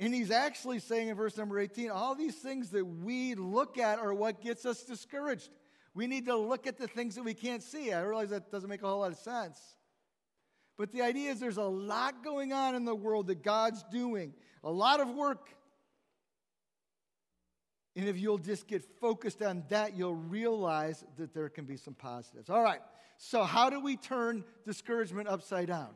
And 0.00 0.14
he's 0.14 0.30
actually 0.30 0.78
saying 0.78 1.08
in 1.08 1.16
verse 1.16 1.36
number 1.36 1.58
18, 1.58 1.90
all 1.90 2.14
these 2.14 2.36
things 2.36 2.70
that 2.70 2.84
we 2.84 3.34
look 3.34 3.78
at 3.78 3.98
are 3.98 4.14
what 4.14 4.40
gets 4.40 4.64
us 4.64 4.84
discouraged. 4.84 5.50
We 5.94 6.06
need 6.06 6.26
to 6.26 6.36
look 6.36 6.66
at 6.68 6.78
the 6.78 6.86
things 6.86 7.16
that 7.16 7.24
we 7.24 7.34
can't 7.34 7.62
see. 7.62 7.92
I 7.92 8.02
realize 8.02 8.30
that 8.30 8.52
doesn't 8.52 8.70
make 8.70 8.82
a 8.82 8.86
whole 8.86 9.00
lot 9.00 9.10
of 9.10 9.18
sense. 9.18 9.58
But 10.76 10.92
the 10.92 11.02
idea 11.02 11.32
is 11.32 11.40
there's 11.40 11.56
a 11.56 11.62
lot 11.62 12.22
going 12.22 12.52
on 12.52 12.76
in 12.76 12.84
the 12.84 12.94
world 12.94 13.26
that 13.26 13.42
God's 13.42 13.82
doing, 13.90 14.32
a 14.62 14.70
lot 14.70 15.00
of 15.00 15.10
work. 15.10 15.50
And 17.96 18.08
if 18.08 18.16
you'll 18.16 18.38
just 18.38 18.68
get 18.68 18.84
focused 19.00 19.42
on 19.42 19.64
that, 19.70 19.96
you'll 19.96 20.14
realize 20.14 21.04
that 21.16 21.34
there 21.34 21.48
can 21.48 21.64
be 21.64 21.76
some 21.76 21.94
positives. 21.94 22.48
All 22.48 22.62
right, 22.62 22.78
so 23.16 23.42
how 23.42 23.70
do 23.70 23.80
we 23.80 23.96
turn 23.96 24.44
discouragement 24.64 25.26
upside 25.26 25.66
down? 25.66 25.88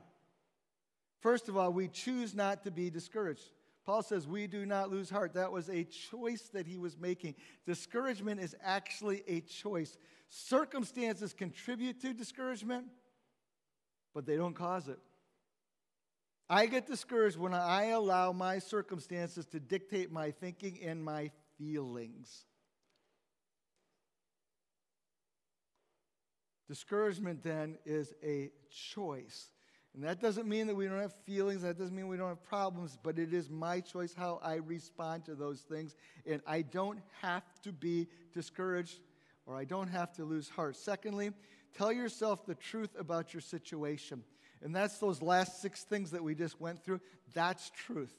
First 1.22 1.48
of 1.48 1.56
all, 1.56 1.72
we 1.72 1.86
choose 1.86 2.34
not 2.34 2.64
to 2.64 2.72
be 2.72 2.90
discouraged. 2.90 3.44
Paul 3.86 4.02
says, 4.02 4.26
We 4.26 4.48
do 4.48 4.66
not 4.66 4.90
lose 4.90 5.08
heart. 5.08 5.34
That 5.34 5.52
was 5.52 5.70
a 5.70 5.84
choice 5.84 6.50
that 6.52 6.66
he 6.66 6.78
was 6.78 6.98
making. 6.98 7.36
Discouragement 7.64 8.40
is 8.40 8.56
actually 8.60 9.22
a 9.28 9.40
choice. 9.40 9.96
Circumstances 10.28 11.32
contribute 11.32 12.00
to 12.02 12.12
discouragement, 12.12 12.86
but 14.12 14.26
they 14.26 14.36
don't 14.36 14.54
cause 14.54 14.88
it. 14.88 14.98
I 16.50 16.66
get 16.66 16.88
discouraged 16.88 17.38
when 17.38 17.54
I 17.54 17.90
allow 17.90 18.32
my 18.32 18.58
circumstances 18.58 19.46
to 19.46 19.60
dictate 19.60 20.10
my 20.10 20.32
thinking 20.32 20.80
and 20.84 21.02
my 21.02 21.30
feelings. 21.56 22.46
Discouragement 26.68 27.44
then 27.44 27.78
is 27.84 28.12
a 28.24 28.50
choice. 28.70 29.50
And 29.94 30.04
that 30.04 30.20
doesn't 30.20 30.48
mean 30.48 30.66
that 30.68 30.74
we 30.74 30.86
don't 30.86 31.00
have 31.00 31.14
feelings, 31.26 31.62
that 31.62 31.78
doesn't 31.78 31.94
mean 31.94 32.08
we 32.08 32.16
don't 32.16 32.28
have 32.28 32.42
problems, 32.42 32.96
but 33.02 33.18
it 33.18 33.34
is 33.34 33.50
my 33.50 33.80
choice 33.80 34.14
how 34.14 34.40
I 34.42 34.54
respond 34.54 35.26
to 35.26 35.34
those 35.34 35.60
things. 35.60 35.94
And 36.26 36.40
I 36.46 36.62
don't 36.62 37.00
have 37.20 37.44
to 37.62 37.72
be 37.72 38.08
discouraged 38.32 39.00
or 39.44 39.56
I 39.56 39.64
don't 39.64 39.88
have 39.88 40.12
to 40.14 40.24
lose 40.24 40.48
heart. 40.48 40.76
Secondly, 40.76 41.32
tell 41.76 41.92
yourself 41.92 42.46
the 42.46 42.54
truth 42.54 42.96
about 42.98 43.34
your 43.34 43.42
situation. 43.42 44.22
And 44.62 44.74
that's 44.74 44.98
those 44.98 45.20
last 45.20 45.60
six 45.60 45.82
things 45.82 46.12
that 46.12 46.22
we 46.22 46.34
just 46.34 46.60
went 46.60 46.82
through. 46.82 47.00
That's 47.34 47.70
truth. 47.70 48.14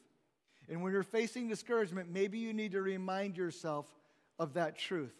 And 0.69 0.81
when 0.81 0.93
you're 0.93 1.03
facing 1.03 1.47
discouragement, 1.47 2.11
maybe 2.11 2.37
you 2.37 2.53
need 2.53 2.73
to 2.73 2.81
remind 2.81 3.37
yourself 3.37 3.87
of 4.37 4.53
that 4.53 4.77
truth. 4.77 5.15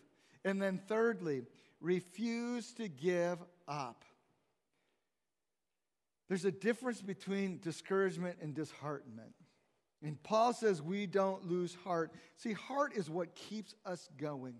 And 0.45 0.61
then, 0.61 0.79
thirdly, 0.87 1.43
refuse 1.79 2.73
to 2.73 2.87
give 2.87 3.39
up. 3.67 4.03
There's 6.27 6.45
a 6.45 6.51
difference 6.51 7.01
between 7.01 7.59
discouragement 7.59 8.37
and 8.41 8.53
disheartenment. 8.53 9.33
And 10.03 10.21
Paul 10.21 10.53
says 10.53 10.81
we 10.81 11.05
don't 11.05 11.47
lose 11.49 11.75
heart. 11.83 12.11
See, 12.37 12.53
heart 12.53 12.93
is 12.95 13.09
what 13.09 13.35
keeps 13.35 13.73
us 13.85 14.09
going. 14.17 14.55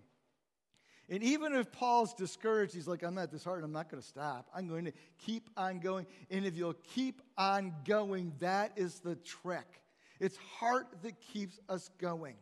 And 1.10 1.22
even 1.22 1.54
if 1.54 1.70
Paul's 1.70 2.14
discouraged, 2.14 2.74
he's 2.74 2.88
like, 2.88 3.02
I'm 3.02 3.14
not 3.14 3.30
disheartened, 3.30 3.64
I'm 3.64 3.72
not 3.72 3.90
going 3.90 4.02
to 4.02 4.08
stop. 4.08 4.48
I'm 4.54 4.68
going 4.68 4.86
to 4.86 4.92
keep 5.18 5.50
on 5.56 5.80
going. 5.80 6.06
And 6.30 6.46
if 6.46 6.56
you'll 6.56 6.72
keep 6.94 7.20
on 7.36 7.74
going, 7.84 8.32
that 8.38 8.72
is 8.76 9.00
the 9.00 9.16
trick. 9.16 9.82
It's 10.18 10.38
heart 10.58 10.86
that 11.02 11.20
keeps 11.20 11.60
us 11.68 11.90
going. 11.98 12.36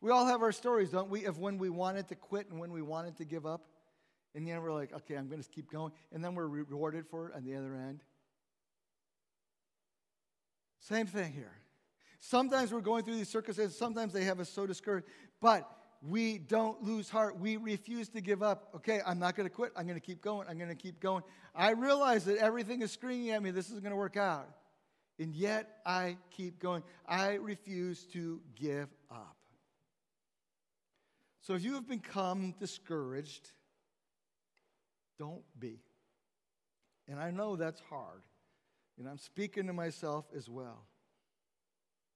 We 0.00 0.12
all 0.12 0.26
have 0.26 0.42
our 0.42 0.52
stories, 0.52 0.90
don't 0.90 1.10
we, 1.10 1.24
of 1.24 1.38
when 1.38 1.58
we 1.58 1.70
wanted 1.70 2.06
to 2.08 2.14
quit 2.14 2.48
and 2.48 2.60
when 2.60 2.70
we 2.70 2.82
wanted 2.82 3.16
to 3.16 3.24
give 3.24 3.44
up. 3.44 3.66
And 4.38 4.46
then 4.46 4.62
we're 4.62 4.72
like, 4.72 4.92
okay, 4.92 5.16
I'm 5.16 5.26
going 5.28 5.42
to 5.42 5.48
keep 5.48 5.68
going. 5.68 5.90
And 6.12 6.24
then 6.24 6.36
we're 6.36 6.46
rewarded 6.46 7.08
for 7.08 7.26
it 7.26 7.34
on 7.34 7.42
the 7.42 7.56
other 7.56 7.74
end. 7.74 8.04
Same 10.78 11.06
thing 11.06 11.32
here. 11.32 11.50
Sometimes 12.20 12.72
we're 12.72 12.80
going 12.80 13.02
through 13.02 13.16
these 13.16 13.28
circumstances, 13.28 13.76
sometimes 13.76 14.12
they 14.12 14.22
have 14.22 14.38
us 14.38 14.48
so 14.48 14.64
discouraged, 14.64 15.08
but 15.40 15.68
we 16.08 16.38
don't 16.38 16.84
lose 16.84 17.10
heart. 17.10 17.40
We 17.40 17.56
refuse 17.56 18.08
to 18.10 18.20
give 18.20 18.40
up. 18.40 18.68
Okay, 18.76 19.00
I'm 19.04 19.18
not 19.18 19.34
going 19.34 19.48
to 19.48 19.52
quit. 19.52 19.72
I'm 19.76 19.88
going 19.88 19.98
to 19.98 20.06
keep 20.06 20.22
going. 20.22 20.46
I'm 20.48 20.56
going 20.56 20.70
to 20.70 20.76
keep 20.76 21.00
going. 21.00 21.24
I 21.52 21.70
realize 21.70 22.24
that 22.26 22.36
everything 22.36 22.82
is 22.82 22.92
screaming 22.92 23.30
at 23.30 23.42
me, 23.42 23.50
this 23.50 23.66
isn't 23.70 23.82
going 23.82 23.90
to 23.90 23.96
work 23.96 24.16
out. 24.16 24.48
And 25.18 25.34
yet 25.34 25.80
I 25.84 26.16
keep 26.30 26.60
going. 26.60 26.84
I 27.08 27.34
refuse 27.34 28.04
to 28.12 28.40
give 28.54 28.88
up. 29.10 29.36
So 31.40 31.54
if 31.54 31.64
you 31.64 31.74
have 31.74 31.88
become 31.88 32.54
discouraged, 32.56 33.50
don't 35.18 35.42
be. 35.58 35.80
And 37.08 37.18
I 37.18 37.30
know 37.30 37.56
that's 37.56 37.80
hard. 37.88 38.22
And 38.98 39.08
I'm 39.08 39.18
speaking 39.18 39.66
to 39.66 39.72
myself 39.72 40.26
as 40.36 40.48
well. 40.48 40.86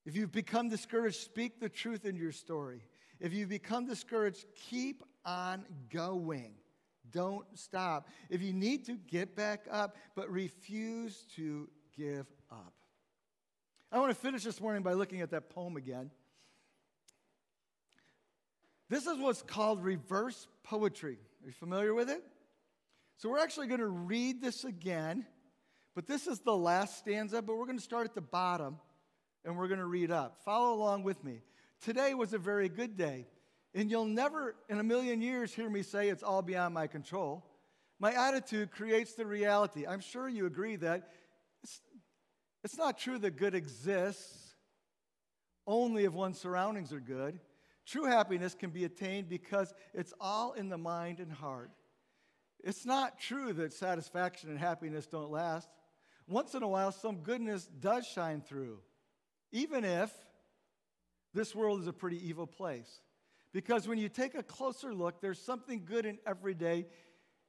If 0.05 0.17
you've 0.17 0.33
become 0.33 0.69
discouraged, 0.69 1.21
speak 1.21 1.61
the 1.61 1.69
truth 1.69 2.05
in 2.05 2.17
your 2.17 2.33
story. 2.33 2.83
If 3.21 3.33
you 3.33 3.47
become 3.47 3.87
discouraged, 3.87 4.47
keep 4.69 5.03
on 5.25 5.65
going. 5.91 6.55
Don't 7.11 7.47
stop. 7.55 8.09
If 8.29 8.43
you 8.43 8.53
need 8.53 8.85
to, 8.87 8.97
get 9.07 9.37
back 9.37 9.67
up, 9.71 9.97
but 10.17 10.31
refuse 10.31 11.25
to 11.37 11.69
give 11.97 12.27
up. 12.51 12.73
I 13.93 13.99
want 13.99 14.11
to 14.11 14.21
finish 14.21 14.43
this 14.43 14.61
morning 14.61 14.83
by 14.83 14.95
looking 14.95 15.21
at 15.21 15.31
that 15.31 15.51
poem 15.51 15.77
again. 15.77 16.11
This 18.89 19.07
is 19.07 19.19
what's 19.19 19.43
called 19.43 19.83
reverse 19.85 20.49
poetry. 20.65 21.19
Are 21.43 21.47
you 21.47 21.53
familiar 21.53 21.95
with 21.95 22.11
it? 22.11 22.23
So 23.17 23.29
we're 23.29 23.39
actually 23.39 23.69
going 23.69 23.81
to 23.81 23.87
read 23.87 24.41
this 24.41 24.65
again, 24.65 25.27
but 25.95 26.07
this 26.07 26.27
is 26.27 26.41
the 26.41 26.57
last 26.57 26.99
stanza, 26.99 27.43
but 27.43 27.57
we're 27.57 27.67
going 27.67 27.79
to 27.79 27.85
start 27.85 28.07
at 28.07 28.15
the 28.15 28.21
bottom 28.21 28.79
and 29.45 29.57
we're 29.57 29.69
going 29.69 29.81
to 29.81 29.87
read 29.87 30.11
up. 30.11 30.39
Follow 30.45 30.75
along 30.75 31.03
with 31.03 31.23
me. 31.25 31.43
Today 31.81 32.15
was 32.15 32.33
a 32.33 32.39
very 32.39 32.69
good 32.69 32.97
day, 32.97 33.27
and 33.75 33.91
you'll 33.91 34.05
never 34.05 34.55
in 34.69 34.79
a 34.79 34.85
million 34.85 35.21
years 35.21 35.53
hear 35.53 35.69
me 35.69 35.83
say 35.83 36.09
it's 36.09 36.23
all 36.23 36.43
beyond 36.43 36.75
my 36.75 36.87
control. 36.87 37.45
My 37.99 38.13
attitude 38.13 38.71
creates 38.71 39.15
the 39.15 39.27
reality. 39.27 39.87
I'm 39.87 40.01
sure 40.01 40.29
you 40.29 40.47
agree 40.47 40.77
that 40.77 41.11
it's, 41.63 41.81
it's 42.65 42.79
not 42.79 42.99
true 42.99 43.19
that 43.19 43.37
good 43.37 43.55
exists 43.55 44.55
only 45.67 46.05
if 46.05 46.13
one's 46.13 46.39
surroundings 46.39 46.93
are 46.93 47.01
good. 47.01 47.39
True 47.87 48.05
happiness 48.05 48.55
can 48.55 48.71
be 48.71 48.85
attained 48.85 49.29
because 49.29 49.75
it's 49.95 50.13
all 50.21 50.53
in 50.53 50.69
the 50.69 50.79
mind 50.79 51.19
and 51.19 51.33
heart. 51.33 51.71
It's 52.63 52.87
not 52.87 53.19
true 53.19 53.53
that 53.55 53.73
satisfaction 53.73 54.51
and 54.51 54.59
happiness 54.59 55.07
don't 55.07 55.31
last. 55.31 55.69
Once 56.29 56.55
in 56.55 56.63
a 56.63 56.69
while, 56.69 56.93
some 56.93 57.17
goodness 57.17 57.67
does 57.81 58.07
shine 58.07 58.41
through, 58.41 58.79
even 59.51 59.85
if 59.85 60.13
this 61.35 61.55
world 61.55 61.81
is 61.81 61.87
a 61.87 61.93
pretty 61.93 62.27
evil 62.29 62.47
place. 62.47 63.01
Because 63.53 63.89
when 63.89 63.99
you 63.99 64.09
take 64.09 64.35
a 64.35 64.43
closer 64.43 64.95
look, 64.95 65.21
there's 65.21 65.41
something 65.41 65.85
good 65.85 66.07
in 66.07 66.19
every 66.27 66.55
day. 66.55 66.87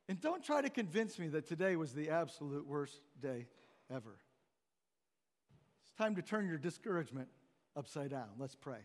And 0.09 0.19
don't 0.19 0.43
try 0.43 0.61
to 0.61 0.69
convince 0.69 1.17
me 1.17 1.27
that 1.29 1.47
today 1.47 1.75
was 1.75 1.93
the 1.93 2.09
absolute 2.09 2.67
worst 2.67 2.99
day 3.21 3.47
ever. 3.89 4.17
It's 5.83 5.93
time 5.97 6.15
to 6.15 6.21
turn 6.21 6.47
your 6.47 6.57
discouragement 6.57 7.29
upside 7.75 8.09
down. 8.09 8.27
Let's 8.37 8.55
pray. 8.55 8.79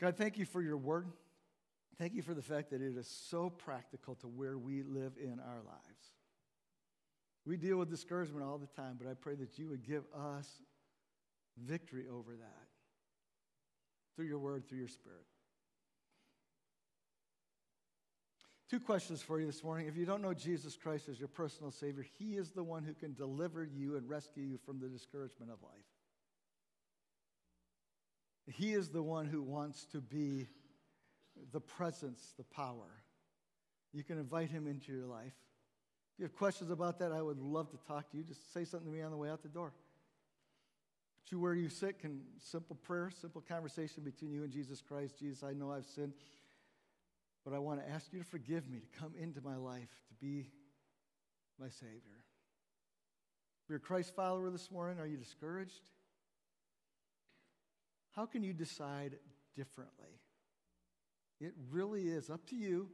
God, 0.00 0.16
thank 0.16 0.38
you 0.38 0.44
for 0.44 0.60
your 0.60 0.76
word. 0.76 1.06
Thank 1.98 2.14
you 2.14 2.22
for 2.22 2.34
the 2.34 2.42
fact 2.42 2.70
that 2.70 2.82
it 2.82 2.96
is 2.96 3.08
so 3.08 3.48
practical 3.48 4.14
to 4.16 4.26
where 4.26 4.58
we 4.58 4.82
live 4.82 5.12
in 5.22 5.40
our 5.40 5.62
lives. 5.64 6.12
We 7.46 7.56
deal 7.56 7.78
with 7.78 7.88
discouragement 7.88 8.44
all 8.44 8.58
the 8.58 8.66
time, 8.66 8.98
but 9.00 9.08
I 9.08 9.14
pray 9.14 9.34
that 9.36 9.58
you 9.58 9.68
would 9.68 9.86
give 9.86 10.04
us 10.14 10.48
victory 11.56 12.04
over 12.12 12.32
that 12.32 12.68
through 14.14 14.26
your 14.26 14.38
word, 14.38 14.68
through 14.68 14.78
your 14.78 14.88
spirit. 14.88 15.24
Two 18.68 18.80
questions 18.80 19.22
for 19.22 19.38
you 19.38 19.46
this 19.46 19.62
morning. 19.62 19.86
If 19.86 19.96
you 19.96 20.04
don't 20.04 20.20
know 20.20 20.34
Jesus 20.34 20.76
Christ 20.76 21.08
as 21.08 21.20
your 21.20 21.28
personal 21.28 21.70
Savior, 21.70 22.04
He 22.18 22.36
is 22.36 22.50
the 22.50 22.64
one 22.64 22.82
who 22.82 22.94
can 22.94 23.14
deliver 23.14 23.64
you 23.64 23.96
and 23.96 24.08
rescue 24.08 24.42
you 24.42 24.58
from 24.66 24.80
the 24.80 24.88
discouragement 24.88 25.52
of 25.52 25.62
life. 25.62 25.72
He 28.52 28.72
is 28.72 28.88
the 28.88 29.02
one 29.02 29.26
who 29.26 29.40
wants 29.40 29.86
to 29.92 30.00
be 30.00 30.48
the 31.52 31.60
presence, 31.60 32.34
the 32.36 32.44
power. 32.44 33.02
You 33.92 34.02
can 34.04 34.18
invite 34.18 34.50
Him 34.50 34.66
into 34.66 34.92
your 34.92 35.06
life. 35.06 35.34
If 36.14 36.20
you 36.20 36.24
have 36.24 36.36
questions 36.36 36.70
about 36.70 36.98
that, 37.00 37.12
I 37.12 37.20
would 37.22 37.38
love 37.38 37.70
to 37.70 37.76
talk 37.86 38.10
to 38.10 38.16
you. 38.16 38.22
Just 38.22 38.52
say 38.52 38.64
something 38.64 38.90
to 38.90 38.96
me 38.96 39.02
on 39.02 39.10
the 39.10 39.16
way 39.16 39.28
out 39.28 39.42
the 39.42 39.48
door 39.48 39.72
But 41.22 41.32
you 41.32 41.38
where 41.38 41.54
you 41.54 41.68
sit 41.68 41.98
can 41.98 42.20
simple 42.38 42.76
prayer, 42.76 43.10
simple 43.10 43.42
conversation 43.42 44.02
between 44.02 44.32
you 44.32 44.42
and 44.42 44.52
Jesus 44.52 44.80
Christ. 44.80 45.18
Jesus, 45.18 45.42
I 45.42 45.52
know 45.52 45.72
I've 45.72 45.86
sinned, 45.86 46.14
but 47.44 47.54
I 47.54 47.58
want 47.58 47.84
to 47.84 47.90
ask 47.90 48.12
you 48.12 48.18
to 48.18 48.24
forgive 48.24 48.68
me, 48.68 48.80
to 48.80 48.98
come 48.98 49.12
into 49.20 49.40
my 49.40 49.56
life, 49.56 49.90
to 50.08 50.14
be 50.20 50.48
my 51.60 51.68
Savior. 51.68 52.24
If 53.64 53.70
you're 53.70 53.78
a 53.78 53.80
Christ 53.80 54.14
follower 54.14 54.50
this 54.50 54.70
morning, 54.70 55.00
are 55.00 55.06
you 55.06 55.16
discouraged? 55.16 55.80
How 58.14 58.24
can 58.24 58.42
you 58.42 58.52
decide 58.52 59.16
differently? 59.54 60.20
It 61.40 61.52
really 61.70 62.08
is 62.08 62.30
up 62.30 62.46
to 62.46 62.56
you 62.56 62.88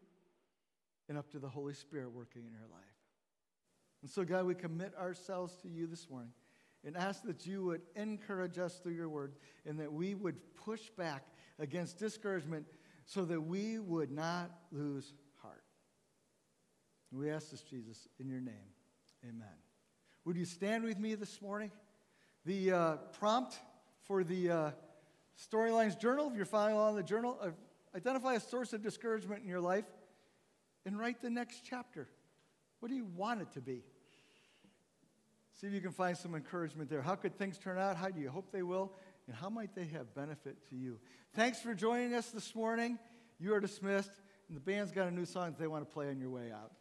and 1.09 1.17
up 1.17 1.31
to 1.31 1.39
the 1.39 1.49
Holy 1.49 1.75
Spirit 1.75 2.13
working 2.13 2.43
in 2.45 2.53
your 2.53 2.69
life. 2.71 2.83
And 4.03 4.11
so, 4.11 4.25
God, 4.25 4.47
we 4.47 4.55
commit 4.55 4.95
ourselves 4.97 5.55
to 5.63 5.69
you 5.69 5.87
this 5.87 6.11
morning 6.11 6.33
and 6.85 6.97
ask 6.97 7.23
that 7.23 7.47
you 7.47 7.65
would 7.65 7.83
encourage 7.95 8.59
us 8.59 8.81
through 8.83 8.95
your 8.95 9.09
word 9.09 9.35
and 9.65 9.79
that 9.79 9.93
we 9.93 10.15
would 10.15 10.37
push 10.57 10.91
back 10.99 11.25
against 11.59 11.99
discouragement 11.99 12.67
so 13.05 13.25
that 13.25 13.41
we 13.41 13.79
would 13.79 14.11
not 14.11 14.51
lose 14.73 15.15
heart. 15.41 15.63
We 17.13 17.31
ask 17.31 17.51
this, 17.51 17.63
Jesus, 17.63 18.09
in 18.19 18.29
your 18.29 18.41
name. 18.41 18.55
Amen. 19.25 19.47
Would 20.25 20.37
you 20.37 20.45
stand 20.45 20.85
with 20.85 20.99
me 20.99 21.15
this 21.15 21.41
morning? 21.41 21.71
The 22.45 22.73
uh, 22.73 22.97
prompt 23.19 23.57
for 24.01 24.25
the 24.25 24.51
uh, 24.51 24.71
Storylines 25.39 25.99
Journal, 25.99 26.29
if 26.29 26.37
you're 26.37 26.45
following 26.45 26.75
along 26.75 26.97
the 26.97 27.03
journal, 27.03 27.39
uh, 27.41 27.51
identify 27.95 28.35
a 28.35 28.41
source 28.41 28.73
of 28.73 28.83
discouragement 28.83 29.43
in 29.43 29.49
your 29.49 29.61
life 29.61 29.85
and 30.85 30.99
write 30.99 31.21
the 31.21 31.31
next 31.31 31.63
chapter. 31.69 32.09
What 32.81 32.89
do 32.89 32.95
you 32.95 33.07
want 33.17 33.43
it 33.43 33.53
to 33.53 33.61
be? 33.61 33.83
See 35.61 35.67
if 35.67 35.73
you 35.73 35.81
can 35.81 35.93
find 35.93 36.17
some 36.17 36.35
encouragement 36.35 36.91
there. 36.91 37.03
How 37.03 37.15
could 37.15 37.39
things 37.39 37.59
turn 37.59 37.79
out? 37.79 37.97
How 37.97 38.09
do 38.09 38.21
you 38.21 38.31
hope 38.31 38.51
they 38.51 38.63
will? 38.63 38.93
And 39.27 39.37
how 39.37 39.49
might 39.49 39.75
they 39.75 39.85
have 39.87 40.15
benefit 40.15 40.57
to 40.71 40.77
you? 40.77 40.99
Thanks 41.35 41.61
for 41.61 41.75
joining 41.75 42.15
us 42.15 42.31
this 42.31 42.55
morning. 42.55 42.99
You 43.39 43.55
are 43.55 43.61
dismissed, 43.61 44.13
and 44.49 44.57
the 44.57 44.61
band's 44.61 44.91
got 44.91 45.07
a 45.07 45.11
new 45.11 45.25
song 45.25 45.51
that 45.51 45.59
they 45.59 45.69
want 45.69 45.89
to 45.89 45.93
play 45.93 46.09
on 46.09 46.19
your 46.19 46.31
way 46.31 46.51
out. 46.53 46.73